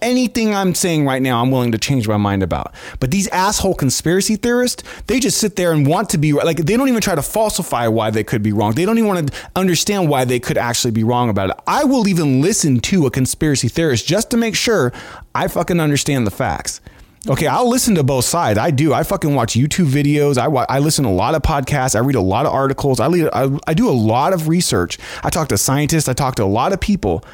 anything 0.04 0.54
I'm 0.54 0.74
saying 0.74 1.06
right 1.06 1.20
now, 1.20 1.42
I'm 1.42 1.50
willing 1.50 1.72
to 1.72 1.78
change 1.78 2.06
my 2.06 2.16
mind 2.16 2.42
about. 2.42 2.74
But 3.00 3.10
these 3.10 3.26
asshole 3.28 3.74
conspiracy 3.74 4.36
theorists, 4.36 4.82
they 5.06 5.18
just 5.18 5.38
sit 5.38 5.56
there 5.56 5.72
and 5.72 5.86
want 5.86 6.10
to 6.10 6.18
be 6.18 6.32
like, 6.32 6.58
they 6.58 6.76
don't 6.76 6.88
even 6.88 7.00
try 7.00 7.14
to 7.14 7.22
falsify 7.22 7.88
why 7.88 8.10
they 8.10 8.22
could 8.22 8.42
be 8.42 8.52
wrong. 8.52 8.74
They 8.74 8.84
don't 8.84 8.98
even 8.98 9.08
want 9.08 9.32
to 9.32 9.48
understand 9.56 10.08
why 10.08 10.24
they 10.24 10.38
could 10.38 10.58
actually 10.58 10.92
be 10.92 11.04
wrong 11.04 11.28
about 11.28 11.50
it. 11.50 11.56
I 11.66 11.84
will 11.84 12.06
even 12.06 12.40
listen 12.40 12.80
to 12.80 13.06
a 13.06 13.10
conspiracy 13.10 13.68
theorist 13.68 14.06
just 14.06 14.30
to 14.30 14.36
make 14.36 14.54
sure 14.54 14.92
I 15.34 15.48
fucking 15.48 15.80
understand 15.80 16.26
the 16.26 16.30
facts. 16.30 16.80
Okay, 17.26 17.46
I'll 17.46 17.68
listen 17.68 17.94
to 17.94 18.02
both 18.02 18.26
sides. 18.26 18.58
I 18.58 18.70
do. 18.70 18.92
I 18.92 19.02
fucking 19.02 19.34
watch 19.34 19.54
YouTube 19.54 19.86
videos. 19.86 20.36
I, 20.36 20.44
I 20.68 20.78
listen 20.78 21.04
to 21.04 21.10
a 21.10 21.12
lot 21.12 21.34
of 21.34 21.40
podcasts. 21.40 21.96
I 21.96 22.00
read 22.00 22.16
a 22.16 22.20
lot 22.20 22.44
of 22.44 22.52
articles. 22.52 23.00
I, 23.00 23.06
lead, 23.06 23.30
I, 23.32 23.58
I 23.66 23.72
do 23.72 23.88
a 23.88 23.92
lot 23.92 24.34
of 24.34 24.46
research. 24.46 24.98
I 25.22 25.30
talk 25.30 25.48
to 25.48 25.56
scientists. 25.56 26.06
I 26.06 26.12
talk 26.12 26.34
to 26.34 26.44
a 26.44 26.46
lot 26.46 26.74
of 26.74 26.80
people. 26.80 27.24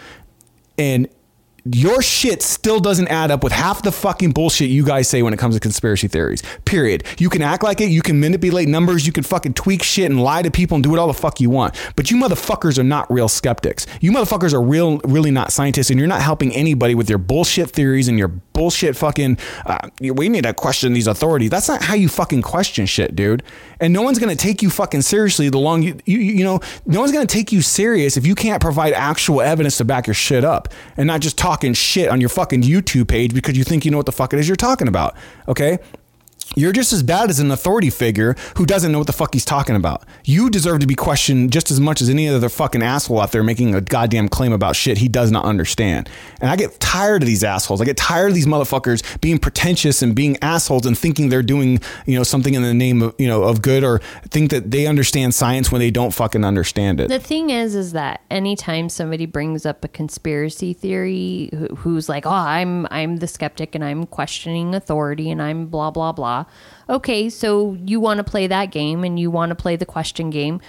And 0.78 1.08
your 1.64 2.02
shit 2.02 2.42
still 2.42 2.80
doesn't 2.80 3.08
add 3.08 3.30
up 3.30 3.42
with 3.42 3.52
half 3.52 3.82
the 3.82 3.92
fucking 3.92 4.30
bullshit 4.32 4.70
you 4.70 4.84
guys 4.84 5.08
say 5.08 5.22
when 5.22 5.32
it 5.32 5.38
comes 5.38 5.54
to 5.54 5.60
conspiracy 5.60 6.08
theories. 6.08 6.42
Period. 6.64 7.04
You 7.18 7.28
can 7.28 7.42
act 7.42 7.62
like 7.62 7.80
it, 7.80 7.90
you 7.90 8.02
can 8.02 8.20
manipulate 8.20 8.68
numbers, 8.68 9.06
you 9.06 9.12
can 9.12 9.24
fucking 9.24 9.54
tweak 9.54 9.82
shit 9.82 10.10
and 10.10 10.22
lie 10.22 10.42
to 10.42 10.50
people 10.50 10.76
and 10.76 10.84
do 10.84 10.94
it 10.94 10.98
all 10.98 11.06
the 11.06 11.14
fuck 11.14 11.40
you 11.40 11.50
want. 11.50 11.74
But 11.96 12.10
you 12.10 12.16
motherfuckers 12.16 12.78
are 12.78 12.84
not 12.84 13.10
real 13.10 13.28
skeptics. 13.28 13.86
You 14.00 14.12
motherfuckers 14.12 14.52
are 14.52 14.62
real, 14.62 14.98
really 15.04 15.30
not 15.30 15.52
scientists, 15.52 15.90
and 15.90 15.98
you're 15.98 16.08
not 16.08 16.22
helping 16.22 16.52
anybody 16.52 16.94
with 16.94 17.08
your 17.08 17.18
bullshit 17.18 17.70
theories 17.70 18.08
and 18.08 18.18
your 18.18 18.28
bullshit 18.60 18.94
fucking. 18.94 19.38
Uh, 19.64 19.88
we 20.02 20.28
need 20.28 20.44
to 20.44 20.52
question 20.52 20.92
these 20.92 21.06
authorities. 21.06 21.48
That's 21.48 21.66
not 21.66 21.82
how 21.82 21.94
you 21.94 22.10
fucking 22.10 22.42
question 22.42 22.84
shit, 22.84 23.16
dude. 23.16 23.42
And 23.80 23.90
no 23.94 24.02
one's 24.02 24.18
gonna 24.18 24.36
take 24.36 24.60
you 24.60 24.68
fucking 24.68 25.00
seriously 25.00 25.48
the 25.48 25.58
long 25.58 25.82
you 25.82 25.98
you, 26.04 26.18
you 26.18 26.44
know. 26.44 26.60
No 26.84 27.00
one's 27.00 27.10
gonna 27.10 27.24
take 27.24 27.52
you 27.52 27.62
serious 27.62 28.18
if 28.18 28.26
you 28.26 28.34
can't 28.34 28.60
provide 28.60 28.92
actual 28.92 29.40
evidence 29.40 29.78
to 29.78 29.86
back 29.86 30.06
your 30.06 30.12
shit 30.12 30.44
up 30.44 30.68
and 30.98 31.06
not 31.06 31.20
just 31.20 31.38
talking 31.38 31.72
shit 31.72 32.10
on 32.10 32.20
your 32.20 32.28
fucking 32.28 32.60
YouTube 32.60 33.08
page 33.08 33.32
because 33.32 33.56
you 33.56 33.64
think 33.64 33.86
you 33.86 33.90
know 33.90 33.96
what 33.96 34.04
the 34.04 34.12
fuck 34.12 34.34
it 34.34 34.38
is 34.38 34.46
you're 34.46 34.56
talking 34.56 34.88
about. 34.88 35.16
Okay? 35.48 35.78
You're 36.56 36.72
just 36.72 36.92
as 36.92 37.02
bad 37.04 37.30
as 37.30 37.38
an 37.38 37.50
authority 37.50 37.90
figure 37.90 38.34
who 38.56 38.66
doesn't 38.66 38.90
know 38.90 38.98
what 38.98 39.06
the 39.06 39.12
fuck 39.12 39.34
he's 39.34 39.44
talking 39.44 39.76
about. 39.76 40.04
You 40.24 40.50
deserve 40.50 40.80
to 40.80 40.86
be 40.86 40.96
questioned 40.96 41.52
just 41.52 41.70
as 41.70 41.78
much 41.78 42.00
as 42.02 42.08
any 42.08 42.28
other 42.28 42.48
fucking 42.48 42.82
asshole 42.82 43.20
out 43.20 43.30
there 43.30 43.44
making 43.44 43.74
a 43.74 43.80
goddamn 43.80 44.28
claim 44.28 44.52
about 44.52 44.74
shit 44.74 44.98
he 44.98 45.08
does 45.08 45.30
not 45.30 45.44
understand. 45.44 46.08
And 46.40 46.50
I 46.50 46.56
get 46.56 46.80
tired 46.80 47.22
of 47.22 47.26
these 47.26 47.44
assholes. 47.44 47.80
I 47.80 47.84
get 47.84 47.96
tired 47.96 48.28
of 48.28 48.34
these 48.34 48.46
motherfuckers 48.46 49.20
being 49.20 49.38
pretentious 49.38 50.02
and 50.02 50.14
being 50.14 50.36
assholes 50.42 50.86
and 50.86 50.98
thinking 50.98 51.28
they're 51.28 51.42
doing, 51.42 51.78
you 52.06 52.16
know, 52.16 52.24
something 52.24 52.54
in 52.54 52.62
the 52.62 52.74
name 52.74 53.02
of, 53.02 53.14
you 53.16 53.28
know, 53.28 53.44
of 53.44 53.62
good 53.62 53.84
or 53.84 54.00
think 54.28 54.50
that 54.50 54.72
they 54.72 54.86
understand 54.86 55.34
science 55.34 55.70
when 55.70 55.78
they 55.78 55.92
don't 55.92 56.12
fucking 56.12 56.44
understand 56.44 57.00
it. 57.00 57.08
The 57.08 57.20
thing 57.20 57.50
is, 57.50 57.76
is 57.76 57.92
that 57.92 58.22
anytime 58.28 58.88
somebody 58.88 59.26
brings 59.26 59.64
up 59.64 59.84
a 59.84 59.88
conspiracy 59.88 60.72
theory, 60.72 61.50
who's 61.78 62.08
like, 62.08 62.26
"Oh, 62.26 62.30
I'm 62.30 62.86
I'm 62.90 63.18
the 63.18 63.28
skeptic 63.28 63.74
and 63.74 63.84
I'm 63.84 64.06
questioning 64.06 64.74
authority 64.74 65.30
and 65.30 65.40
I'm 65.40 65.66
blah 65.66 65.90
blah 65.90 66.12
blah," 66.12 66.39
Okay, 66.88 67.28
so 67.30 67.74
you 67.84 68.00
want 68.00 68.18
to 68.18 68.24
play 68.24 68.46
that 68.46 68.66
game 68.66 69.04
and 69.04 69.18
you 69.18 69.30
want 69.30 69.50
to 69.50 69.54
play 69.54 69.76
the 69.76 69.86
question 69.86 70.30
game. 70.30 70.60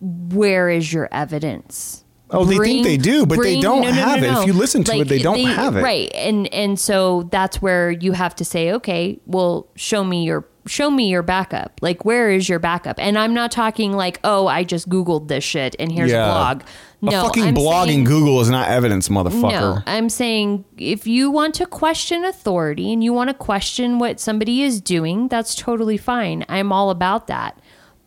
Where 0.00 0.68
is 0.68 0.92
your 0.92 1.08
evidence? 1.12 1.99
Oh, 2.32 2.44
bring, 2.44 2.58
they 2.58 2.64
think 2.64 2.84
they 2.84 2.96
do, 2.96 3.26
but 3.26 3.36
bring, 3.36 3.56
they 3.56 3.60
don't 3.60 3.82
no, 3.82 3.88
no, 3.88 3.94
have 3.94 4.20
no, 4.20 4.26
it. 4.26 4.42
If 4.42 4.46
you 4.46 4.52
listen 4.52 4.84
to 4.84 4.92
like, 4.92 5.00
it, 5.02 5.08
they 5.08 5.18
don't 5.18 5.34
they, 5.34 5.44
have 5.44 5.76
it. 5.76 5.82
Right. 5.82 6.10
And 6.14 6.52
and 6.54 6.78
so 6.78 7.24
that's 7.24 7.60
where 7.60 7.90
you 7.90 8.12
have 8.12 8.34
to 8.36 8.44
say, 8.44 8.72
okay, 8.72 9.18
well, 9.26 9.68
show 9.76 10.04
me 10.04 10.24
your 10.24 10.46
show 10.66 10.90
me 10.90 11.08
your 11.08 11.22
backup. 11.22 11.80
Like 11.82 12.04
where 12.04 12.30
is 12.30 12.48
your 12.48 12.58
backup? 12.58 12.98
And 12.98 13.18
I'm 13.18 13.34
not 13.34 13.50
talking 13.50 13.92
like, 13.92 14.20
oh, 14.24 14.46
I 14.46 14.62
just 14.64 14.88
googled 14.88 15.28
this 15.28 15.42
shit 15.42 15.74
and 15.78 15.90
here's 15.90 16.12
yeah. 16.12 16.28
a 16.28 16.32
blog. 16.32 16.62
No, 17.02 17.20
a 17.20 17.24
fucking 17.24 17.44
I'm 17.44 17.54
blog 17.54 17.88
saying, 17.88 18.00
in 18.00 18.04
Google 18.04 18.40
is 18.40 18.50
not 18.50 18.68
evidence, 18.68 19.08
motherfucker. 19.08 19.50
No, 19.50 19.82
I'm 19.86 20.10
saying 20.10 20.66
if 20.76 21.06
you 21.06 21.30
want 21.30 21.54
to 21.56 21.66
question 21.66 22.24
authority 22.24 22.92
and 22.92 23.02
you 23.02 23.12
want 23.12 23.28
to 23.28 23.34
question 23.34 23.98
what 23.98 24.20
somebody 24.20 24.62
is 24.62 24.80
doing, 24.80 25.28
that's 25.28 25.54
totally 25.54 25.96
fine. 25.96 26.44
I'm 26.48 26.72
all 26.72 26.90
about 26.90 27.26
that 27.28 27.58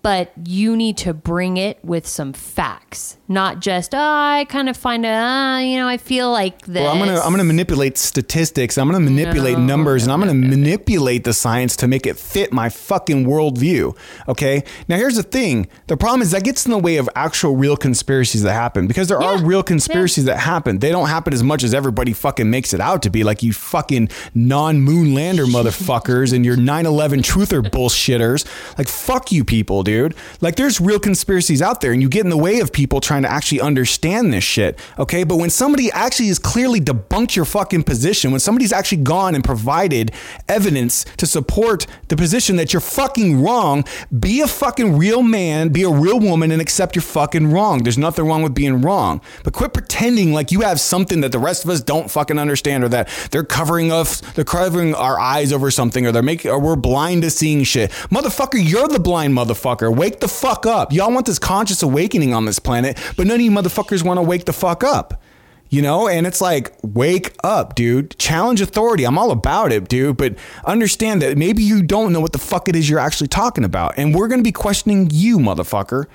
but 0.04 0.34
you 0.46 0.76
need 0.76 0.98
to 0.98 1.14
bring 1.14 1.56
it 1.56 1.80
with 1.82 2.06
some 2.06 2.34
facts, 2.34 3.18
not 3.30 3.62
just 3.62 3.96
oh, 3.96 3.98
I 3.98 4.46
kind 4.50 4.68
of 4.68 4.76
find 4.76 5.06
a 5.06 5.10
uh, 5.10 5.60
you 5.60 5.78
know 5.78 5.88
I 5.88 5.96
feel 5.96 6.30
like 6.30 6.62
this. 6.66 6.84
Well, 6.84 6.92
I'm 6.92 7.00
gonna 7.00 7.20
I'm 7.22 7.32
gonna 7.32 7.46
manipulate 7.46 7.98
statistics. 7.98 8.78
I'm 8.78 8.90
gonna 8.90 9.00
manipulate 9.00 9.58
no, 9.58 9.66
numbers, 9.66 10.04
and 10.04 10.12
I'm 10.12 10.20
gonna 10.20 10.34
manipulate 10.34 11.24
the 11.24 11.32
science 11.34 11.78
to 11.78 11.88
make 11.88 12.06
it 12.06 12.18
fit 12.18 12.52
my 12.52 12.68
fucking 12.68 13.26
worldview. 13.26 13.98
Okay. 14.28 14.64
Now 14.90 14.98
here's 14.98 15.16
the 15.16 15.24
thing. 15.24 15.70
The 15.88 15.96
problem 15.96 16.22
is 16.22 16.32
that 16.32 16.44
gets 16.44 16.66
in 16.66 16.72
the 16.72 16.78
way 16.78 16.98
of 16.98 17.10
actual 17.16 17.56
real 17.56 17.78
conspiracies 17.78 18.44
that 18.44 18.54
happen 18.54 18.88
because 18.88 19.08
there 19.08 19.22
yeah, 19.22 19.40
are 19.40 19.44
real 19.44 19.64
conspiracies 19.64 20.26
yeah. 20.26 20.34
that 20.34 20.42
happen. 20.42 20.80
They 20.80 20.92
don't 20.92 21.08
happen 21.08 21.34
as 21.34 21.44
much 21.44 21.64
as 21.64 21.74
everybody 21.74 22.12
fucking 22.12 22.50
makes 22.50 22.74
it 22.74 22.82
out 22.82 23.04
to 23.04 23.10
be. 23.10 23.24
Like 23.24 23.42
you 23.42 23.54
fucking 23.54 24.10
non-moon 24.36 25.14
lander 25.14 25.46
motherfuckers 25.46 26.34
and 26.34 26.44
your 26.44 26.58
9/11 26.58 27.22
truther 27.22 27.62
bullshitters. 27.64 28.46
Like 28.78 28.90
fuck 28.90 29.32
you 29.32 29.46
people, 29.46 29.84
dude 29.84 29.93
dude. 29.94 30.16
Like 30.42 30.56
there's 30.56 30.82
real 30.82 31.00
conspiracies 31.00 31.62
out 31.62 31.82
there 31.82 31.92
and 31.92 32.02
you 32.02 32.10
get 32.10 32.24
in 32.24 32.30
the 32.30 32.38
way 32.38 32.60
of 32.60 32.72
people 32.72 33.00
trying 33.00 33.24
to 33.24 33.32
actually 33.32 33.62
understand 33.62 34.34
this 34.34 34.44
shit. 34.44 34.80
Okay. 34.98 35.24
But 35.24 35.38
when 35.38 35.50
somebody 35.50 35.92
actually 35.92 36.28
has 36.28 36.40
clearly 36.40 36.80
debunked 36.80 37.36
your 37.36 37.46
fucking 37.46 37.84
position, 37.84 38.32
when 38.32 38.40
somebody's 38.40 38.74
actually 38.74 39.04
gone 39.04 39.36
and 39.36 39.44
provided 39.44 40.12
evidence 40.48 41.04
to 41.18 41.28
support 41.28 41.86
the 42.08 42.16
position 42.16 42.56
that 42.56 42.74
you're 42.74 42.80
fucking 42.82 43.42
wrong, 43.42 43.86
be 44.20 44.42
a 44.42 44.48
fucking 44.48 44.98
real 44.98 45.22
man, 45.22 45.70
be 45.70 45.84
a 45.84 45.90
real 45.90 46.20
woman 46.20 46.52
and 46.52 46.62
accept 46.62 46.96
you're 46.96 47.04
fucking 47.04 47.52
wrong. 47.52 47.84
There's 47.84 47.98
nothing 47.98 48.26
wrong 48.26 48.42
with 48.42 48.56
being 48.56 48.82
wrong. 48.82 49.22
But 49.44 49.54
quit 49.54 49.74
pretending 49.74 50.34
like 50.34 50.52
you 50.52 50.62
have 50.62 50.80
something 50.80 51.22
that 51.22 51.32
the 51.32 51.40
rest 51.40 51.64
of 51.64 51.70
us 51.70 51.82
don't 51.82 52.10
fucking 52.10 52.40
understand 52.40 52.84
or 52.84 52.90
that 52.90 53.10
they're 53.32 53.44
covering 53.44 53.92
us, 53.92 54.22
they're 54.34 54.44
covering 54.44 54.96
our 54.96 55.20
eyes 55.20 55.54
over 55.54 55.70
something 55.70 56.06
or 56.08 56.12
they're 56.12 56.24
making, 56.24 56.52
or 56.52 56.60
we're 56.60 56.76
blind 56.76 57.22
to 57.22 57.30
seeing 57.30 57.64
shit. 57.64 57.92
Motherfucker, 58.10 58.60
you're 58.64 58.88
the 58.88 59.00
blind 59.00 59.34
motherfucker 59.34 59.83
motherfucker. 59.84 59.96
Wake 59.96 60.20
the 60.20 60.28
fuck 60.28 60.66
up. 60.66 60.92
Y'all 60.92 61.12
want 61.12 61.26
this 61.26 61.40
conscious 61.40 61.84
awakening 61.84 62.34
on 62.34 62.46
this 62.46 62.60
planet, 62.60 63.00
but 63.18 63.28
none 63.28 63.36
of 63.36 63.42
you 63.42 63.52
motherfuckers 63.52 64.04
want 64.04 64.18
to 64.18 64.22
wake 64.22 64.46
the 64.46 64.54
fuck 64.54 64.84
up. 64.84 65.22
You 65.70 65.82
know, 65.82 66.08
and 66.08 66.28
it's 66.28 66.40
like, 66.40 66.76
wake 66.84 67.36
up, 67.44 67.74
dude. 67.74 68.16
Challenge 68.20 68.62
authority. 68.62 69.06
I'm 69.06 69.18
all 69.18 69.32
about 69.32 69.72
it, 69.72 69.90
dude. 69.90 70.18
But 70.18 70.36
understand 70.66 71.24
that 71.24 71.36
maybe 71.36 71.64
you 71.64 71.82
don't 71.82 72.14
know 72.14 72.20
what 72.20 72.32
the 72.32 72.38
fuck 72.38 72.70
it 72.70 72.76
is 72.76 72.88
you're 72.88 73.00
actually 73.00 73.30
talking 73.30 73.64
about. 73.64 73.96
And 73.98 74.14
we're 74.14 74.28
going 74.28 74.40
to 74.40 74.44
be 74.44 74.52
questioning 74.52 75.10
you, 75.12 75.40
motherfucker. 75.40 76.06